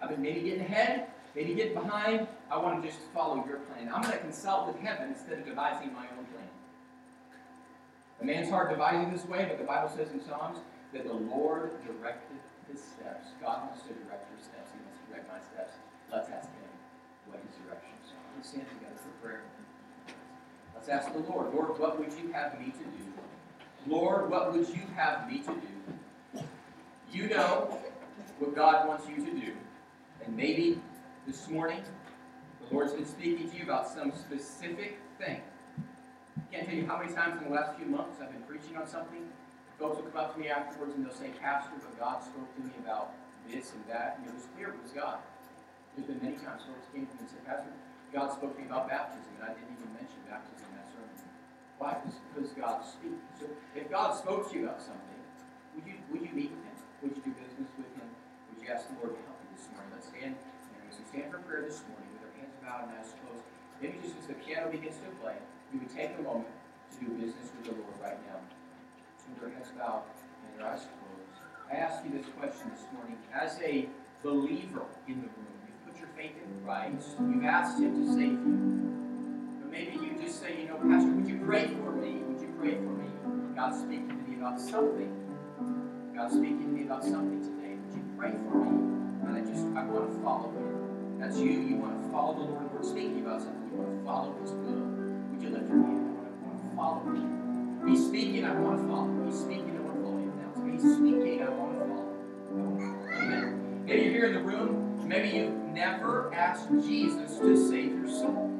I've 0.02 0.10
been 0.10 0.20
maybe 0.22 0.40
getting 0.42 0.64
ahead, 0.64 1.08
maybe 1.34 1.54
getting 1.54 1.74
behind. 1.74 2.26
I 2.50 2.56
want 2.58 2.82
to 2.82 2.88
just 2.88 3.00
follow 3.14 3.44
your 3.46 3.64
plan. 3.70 3.88
I'm 3.92 4.02
going 4.02 4.12
to 4.12 4.20
consult 4.20 4.66
with 4.68 4.76
heaven 4.80 5.08
instead 5.08 5.38
of 5.38 5.44
devising 5.44 5.92
my 5.92 6.04
own 6.16 6.24
plan. 6.32 6.48
A 8.20 8.24
man's 8.24 8.50
heart 8.50 8.68
devising 8.70 9.10
this 9.10 9.24
way, 9.24 9.46
but 9.48 9.56
the 9.56 9.64
Bible 9.64 9.88
says 9.88 10.12
in 10.12 10.20
Psalms 10.20 10.58
that 10.92 11.06
the 11.06 11.14
Lord 11.14 11.72
directed 11.86 12.36
his 12.68 12.80
steps. 12.80 13.32
God 13.40 13.68
wants 13.68 13.82
to 13.88 13.96
direct 14.04 14.28
your 14.28 14.40
steps. 14.40 14.68
He 14.72 14.80
wants 14.84 15.00
to 15.00 15.04
direct 15.08 15.28
my 15.28 15.40
steps. 15.40 15.80
Let's 16.12 16.28
ask 16.28 16.48
him 16.52 16.68
what 17.26 17.40
his 17.40 17.56
direction 17.64 17.94
is. 18.04 18.12
Let's 18.36 18.48
stand 18.48 18.68
together 18.68 18.98
for 19.00 19.12
prayer. 19.24 19.42
Let's 20.80 21.04
ask 21.04 21.12
the 21.12 21.18
Lord, 21.30 21.52
Lord, 21.52 21.78
what 21.78 21.98
would 21.98 22.10
you 22.14 22.32
have 22.32 22.58
me 22.58 22.72
to 22.72 22.78
do? 22.78 23.04
Lord, 23.86 24.30
what 24.30 24.54
would 24.54 24.66
you 24.66 24.80
have 24.96 25.30
me 25.30 25.40
to 25.40 25.52
do? 25.52 26.42
You 27.12 27.28
know 27.28 27.78
what 28.38 28.56
God 28.56 28.88
wants 28.88 29.06
you 29.06 29.16
to 29.16 29.30
do. 29.30 29.52
And 30.24 30.34
maybe 30.34 30.80
this 31.26 31.50
morning, 31.50 31.82
the 32.62 32.74
Lord's 32.74 32.94
been 32.94 33.04
speaking 33.04 33.50
to 33.50 33.56
you 33.58 33.64
about 33.64 33.88
some 33.88 34.10
specific 34.10 34.96
thing. 35.18 35.42
I 36.38 36.54
can't 36.54 36.66
tell 36.66 36.74
you 36.74 36.86
how 36.86 36.96
many 36.96 37.12
times 37.12 37.42
in 37.42 37.50
the 37.50 37.54
last 37.54 37.76
few 37.76 37.84
months 37.84 38.16
I've 38.22 38.32
been 38.32 38.40
preaching 38.48 38.78
on 38.78 38.88
something. 38.88 39.28
Folks 39.78 39.98
will 39.98 40.08
come 40.08 40.24
up 40.24 40.32
to 40.32 40.40
me 40.40 40.48
afterwards 40.48 40.94
and 40.94 41.04
they'll 41.04 41.12
say, 41.12 41.28
Pastor, 41.42 41.76
but 41.76 42.00
God 42.00 42.24
spoke 42.24 42.56
to 42.56 42.62
me 42.62 42.72
about 42.82 43.12
this 43.52 43.74
and 43.74 43.84
that, 43.86 44.16
and 44.16 44.28
it 44.28 44.34
was 44.34 44.48
clear 44.56 44.70
it 44.70 44.82
was 44.82 44.92
God. 44.92 45.18
There's 45.94 46.08
been 46.08 46.24
many 46.24 46.40
times 46.40 46.62
folks 46.64 46.88
came 46.94 47.04
to 47.04 47.12
me 47.16 47.20
and 47.20 47.28
said, 47.28 47.44
Pastor, 47.44 47.68
God 48.14 48.32
spoke 48.32 48.56
to 48.56 48.62
me 48.62 48.66
about 48.66 48.88
baptism, 48.88 49.28
and 49.36 49.44
I 49.44 49.52
didn't 49.52 49.76
even 49.76 49.92
mention 49.92 50.16
baptism. 50.24 50.69
Why? 51.80 51.96
Because 52.04 52.52
God 52.52 52.84
speaks. 52.84 53.24
So 53.40 53.48
if 53.72 53.88
God 53.88 54.12
spoke 54.12 54.52
to 54.52 54.52
you 54.52 54.68
about 54.68 54.84
something, 54.84 55.16
would 55.72 55.88
you 55.88 55.96
would 56.12 56.20
you 56.20 56.32
meet 56.36 56.52
Him? 56.52 56.76
Would 57.00 57.16
you 57.16 57.24
do 57.24 57.32
business 57.32 57.72
with 57.80 57.88
Him? 57.96 58.04
Would 58.52 58.60
you 58.60 58.68
ask 58.68 58.84
the 58.92 59.00
Lord 59.00 59.16
to 59.16 59.22
help 59.24 59.40
you 59.40 59.48
this 59.56 59.64
morning? 59.72 59.88
Let's 59.96 60.12
stand. 60.12 60.36
And 60.36 60.84
as 60.92 61.00
we 61.00 61.08
stand 61.08 61.32
for 61.32 61.40
prayer 61.48 61.64
this 61.64 61.80
morning, 61.88 62.12
with 62.12 62.28
our 62.28 62.36
hands 62.36 62.52
bowed 62.60 62.84
and 62.84 63.00
eyes 63.00 63.16
closed, 63.24 63.48
maybe 63.80 63.96
just 64.04 64.12
as 64.20 64.28
the 64.28 64.36
piano 64.44 64.68
begins 64.68 65.00
to 65.00 65.08
play, 65.24 65.40
we 65.72 65.80
would 65.80 65.88
take 65.88 66.12
a 66.20 66.22
moment 66.22 66.52
to 66.52 66.96
do 67.00 67.16
business 67.16 67.48
with 67.56 67.64
the 67.64 67.72
Lord 67.72 67.96
right 67.96 68.20
now. 68.28 68.44
With 69.32 69.48
our 69.48 69.52
heads 69.56 69.72
bowed 69.72 70.04
and 70.04 70.52
your 70.60 70.68
eyes 70.68 70.84
closed. 70.84 71.36
I 71.72 71.80
ask 71.80 72.04
you 72.04 72.12
this 72.12 72.28
question 72.36 72.68
this 72.76 72.84
morning. 72.92 73.16
As 73.32 73.56
a 73.64 73.88
believer 74.20 74.84
in 75.08 75.24
the 75.24 75.32
room, 75.32 75.56
you've 75.64 75.80
put 75.88 75.96
your 75.96 76.12
faith 76.12 76.36
in 76.36 76.60
Christ, 76.60 77.16
you've 77.24 77.48
asked 77.48 77.80
Him 77.80 77.96
to 77.96 78.04
save 78.12 78.36
you. 78.36 78.89
Maybe 79.70 79.92
you 79.92 80.18
just 80.20 80.40
say, 80.40 80.60
you 80.60 80.68
know, 80.68 80.76
Pastor, 80.76 81.12
would 81.12 81.28
you 81.28 81.40
pray 81.46 81.68
for 81.68 81.92
me? 81.92 82.18
Would 82.26 82.40
you 82.40 82.52
pray 82.58 82.74
for 82.74 82.90
me? 82.90 83.06
God's 83.54 83.78
speaking 83.78 84.08
to 84.08 84.14
me 84.14 84.36
about 84.36 84.60
something. 84.60 85.10
God's 86.14 86.34
speaking 86.34 86.60
to 86.60 86.66
me 86.66 86.82
about 86.82 87.04
something 87.04 87.40
today. 87.40 87.78
Would 87.78 87.94
you 87.94 88.04
pray 88.18 88.30
for 88.30 88.56
me? 88.58 88.70
And 89.26 89.36
I 89.36 89.40
just, 89.40 89.64
I 89.78 89.84
want 89.86 90.10
to 90.10 90.22
follow 90.22 90.50
Him. 90.50 91.18
That's 91.20 91.38
you. 91.38 91.50
You 91.52 91.76
want 91.76 92.02
to 92.02 92.10
follow 92.10 92.34
the 92.34 92.50
Lord. 92.50 92.72
We're 92.74 92.82
speaking 92.82 93.20
about 93.20 93.42
something. 93.42 93.70
You 93.70 93.78
want 93.78 93.98
to 93.98 94.04
follow 94.04 94.34
His 94.42 94.50
will. 94.50 94.90
Would 95.30 95.42
you 95.42 95.50
lift 95.50 95.68
your 95.68 95.78
hand? 95.86 96.18
I 96.18 96.46
want 96.46 96.58
to, 96.58 96.76
follow 96.76 97.00
Him. 97.14 97.86
He's 97.86 98.06
speaking. 98.06 98.44
I 98.44 98.54
want 98.58 98.80
to 98.82 98.88
follow. 98.90 99.24
He's 99.24 99.38
speaking. 99.38 99.76
I 99.76 99.80
want 99.86 99.96
to 99.96 100.02
follow 100.02 100.18
Him 100.18 100.34
now. 100.34 100.50
He's 100.66 100.82
speaking. 100.98 101.42
I 101.46 101.48
want 101.50 101.78
to 101.78 101.86
follow. 101.86 102.10
Amen. 103.14 103.86
Maybe 103.86 104.02
you're 104.02 104.12
here 104.12 104.26
in 104.26 104.34
the 104.34 104.42
room. 104.42 105.06
Maybe 105.06 105.28
you've 105.30 105.54
never 105.70 106.34
asked 106.34 106.68
Jesus 106.82 107.38
to 107.38 107.56
save 107.56 107.94
your 107.94 108.08
soul. 108.08 108.59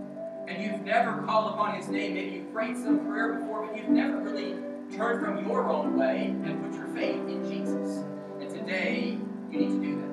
And 0.51 0.61
you've 0.65 0.81
never 0.81 1.23
called 1.23 1.53
upon 1.53 1.77
his 1.77 1.87
name. 1.87 2.15
Maybe 2.15 2.37
you've 2.39 2.53
prayed 2.53 2.77
some 2.77 3.07
prayer 3.07 3.35
before, 3.35 3.69
but 3.69 3.77
you've 3.77 3.89
never 3.89 4.19
really 4.19 4.57
turned 4.93 5.25
from 5.25 5.47
your 5.47 5.69
own 5.69 5.97
way 5.97 6.25
and 6.27 6.61
put 6.65 6.77
your 6.77 6.89
faith 6.89 7.23
in 7.29 7.49
Jesus. 7.49 8.03
And 8.41 8.51
today, 8.51 9.17
you 9.53 9.59
need 9.59 9.69
to 9.69 9.81
do 9.81 9.95
that. 9.95 10.11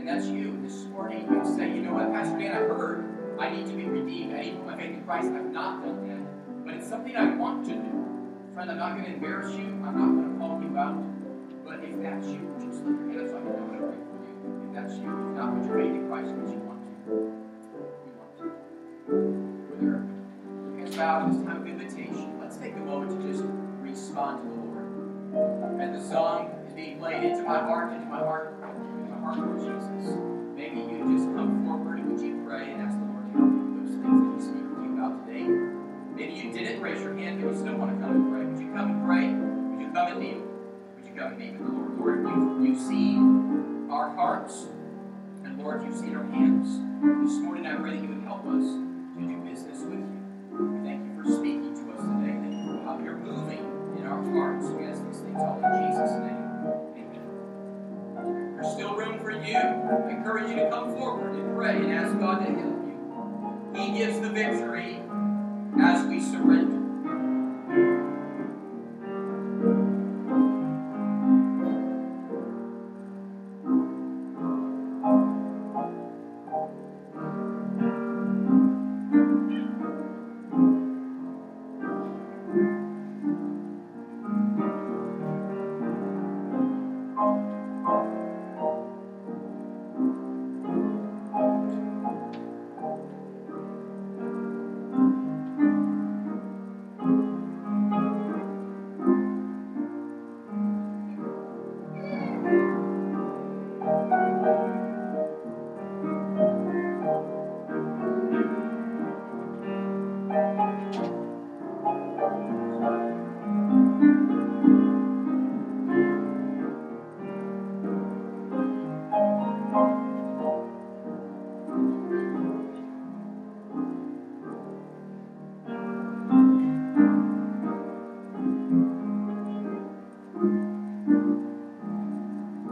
And 0.00 0.08
that's 0.08 0.26
you. 0.26 0.58
This 0.64 0.86
morning, 0.86 1.28
you 1.30 1.56
say, 1.56 1.68
you 1.68 1.82
know 1.82 1.94
what, 1.94 2.12
Pastor 2.12 2.36
Dan, 2.40 2.56
I 2.56 2.66
heard 2.66 3.36
I 3.38 3.50
need 3.50 3.66
to 3.66 3.72
be 3.72 3.84
redeemed. 3.84 4.34
I 4.34 4.40
need 4.40 4.50
to 4.50 4.56
put 4.56 4.66
my 4.66 4.76
faith 4.78 4.90
in 4.90 5.04
Christ. 5.04 5.28
I've 5.28 5.52
not 5.52 5.84
done 5.84 6.08
that. 6.08 6.66
But 6.66 6.74
it's 6.74 6.88
something 6.88 7.16
I 7.16 7.36
want 7.36 7.66
to 7.66 7.74
do. 7.74 8.30
Friend, 8.54 8.68
I'm 8.68 8.78
not 8.78 8.94
going 8.94 9.04
to 9.04 9.14
embarrass 9.14 9.54
you. 9.54 9.66
I'm 9.86 9.94
not 9.94 10.10
going 10.10 10.32
to 10.32 10.38
call 10.40 10.60
you 10.60 10.76
out. 10.76 10.98
But 11.64 11.84
if 11.84 12.02
that's 12.02 12.26
you, 12.26 12.50
just 12.58 12.82
lift 12.82 12.98
your 12.98 13.10
hand 13.14 13.20
up 13.20 13.28
so 13.30 13.38
I 13.38 13.40
can 13.42 13.78
know 13.78 13.78
how 13.78 13.94
to 13.94 13.94
pray 13.94 14.34
for 14.42 14.50
you. 14.50 14.66
If 14.66 14.74
that's 14.74 14.94
you, 14.98 15.06
if 15.06 15.36
not 15.38 15.54
put 15.54 15.70
your 15.70 15.78
faith 15.78 15.94
in 15.94 16.08
Christ, 16.08 16.34
but 16.34 16.50
you 16.50 16.58
want 16.66 16.82
to. 17.06 17.33
Bowed, 20.96 21.32
this 21.32 21.44
time 21.44 21.62
of 21.62 21.66
invitation, 21.66 22.38
let's 22.40 22.56
take 22.56 22.74
a 22.74 22.78
moment 22.78 23.20
to 23.20 23.28
just 23.28 23.42
respond 23.80 24.42
to 24.42 24.48
the 24.48 24.54
Lord. 24.62 25.80
As 25.80 25.90
the 25.90 26.08
song 26.08 26.50
is 26.66 26.72
being 26.72 26.98
played 26.98 27.24
into 27.24 27.42
my 27.42 27.58
heart, 27.58 27.92
into 27.92 28.06
my 28.06 28.18
heart, 28.18 28.54
into 28.62 29.10
my 29.10 29.18
heart, 29.18 29.38
Lord 29.38 29.58
Jesus. 29.58 30.14
Maybe 30.54 30.76
you 30.76 31.02
just 31.18 31.34
come 31.34 31.64
forward 31.66 31.98
and 31.98 32.12
would 32.12 32.20
you 32.20 32.44
pray 32.46 32.70
and 32.70 32.82
ask 32.82 32.96
the 32.96 33.04
Lord 33.10 33.26
to 33.26 33.38
help 33.38 33.50
you 33.50 33.64
with 33.74 33.82
those 33.82 33.94
things 33.98 34.22
that 34.22 34.34
He's 34.38 34.46
speaking 34.46 34.70
to 34.70 34.82
you 34.86 34.94
about 34.94 35.26
today. 35.26 35.46
Maybe 36.14 36.32
you 36.38 36.52
didn't 36.52 36.80
raise 36.80 37.02
your 37.02 37.18
hand, 37.18 37.42
but 37.42 37.50
you 37.50 37.58
still 37.58 37.74
want 37.74 37.90
to 37.90 37.98
come 37.98 38.14
and 38.14 38.30
pray. 38.30 38.44
Would 38.46 38.60
you 38.62 38.70
come 38.70 38.90
and 38.94 39.02
pray? 39.02 39.26
Would 39.34 39.80
you 39.82 39.90
come 39.90 40.06
and 40.14 40.20
kneel? 40.22 40.42
Would 40.94 41.06
you 41.10 41.14
come 41.18 41.34
and 41.34 41.38
meet 41.42 41.58
with 41.58 41.66
the 41.66 41.74
Lord? 41.74 42.22
Lord, 42.22 42.22
you've, 42.22 42.70
you've 42.70 42.82
seen 42.86 43.90
our 43.90 44.14
hearts, 44.14 44.70
and 45.42 45.58
Lord, 45.58 45.82
you've 45.82 45.98
seen 45.98 46.14
our 46.14 46.26
hands. 46.30 46.70
This 47.26 47.42
morning 47.42 47.66
I 47.66 47.74
pray 47.82 47.98
that 47.98 48.02
you 48.02 48.14
would 48.14 48.22
help 48.22 48.46
us 48.46 48.62
to 48.62 49.20
do 49.26 49.36
business 49.42 49.82
with 49.82 49.98
you. 49.98 50.13
We 50.54 50.78
thank 50.86 51.02
you 51.04 51.22
for 51.22 51.28
speaking 51.32 51.74
to 51.74 51.92
us 51.92 52.02
today. 52.06 52.38
Thank 52.38 52.54
you 52.54 52.78
for 52.78 52.84
how 52.84 53.00
you're 53.02 53.16
moving 53.16 53.58
in 53.98 54.06
our 54.06 54.22
hearts. 54.22 54.66
We 54.66 54.86
ask 54.86 55.04
these 55.04 55.18
things 55.18 55.40
all 55.40 55.58
in 55.58 55.90
Jesus' 55.90 56.12
name. 56.22 56.46
Amen. 56.94 58.54
There's 58.54 58.72
still 58.72 58.94
room 58.94 59.18
for 59.18 59.32
you. 59.32 59.56
I 59.56 60.10
encourage 60.10 60.50
you 60.50 60.56
to 60.56 60.70
come 60.70 60.92
forward 60.94 61.34
and 61.34 61.56
pray 61.56 61.76
and 61.76 61.92
ask 61.92 62.16
God 62.20 62.38
to 62.46 62.52
help 62.52 62.86
you. 62.86 63.74
He 63.74 63.98
gives 63.98 64.20
the 64.20 64.30
victory 64.30 65.02
as 65.82 66.06
we 66.06 66.20
surrender. 66.20 66.73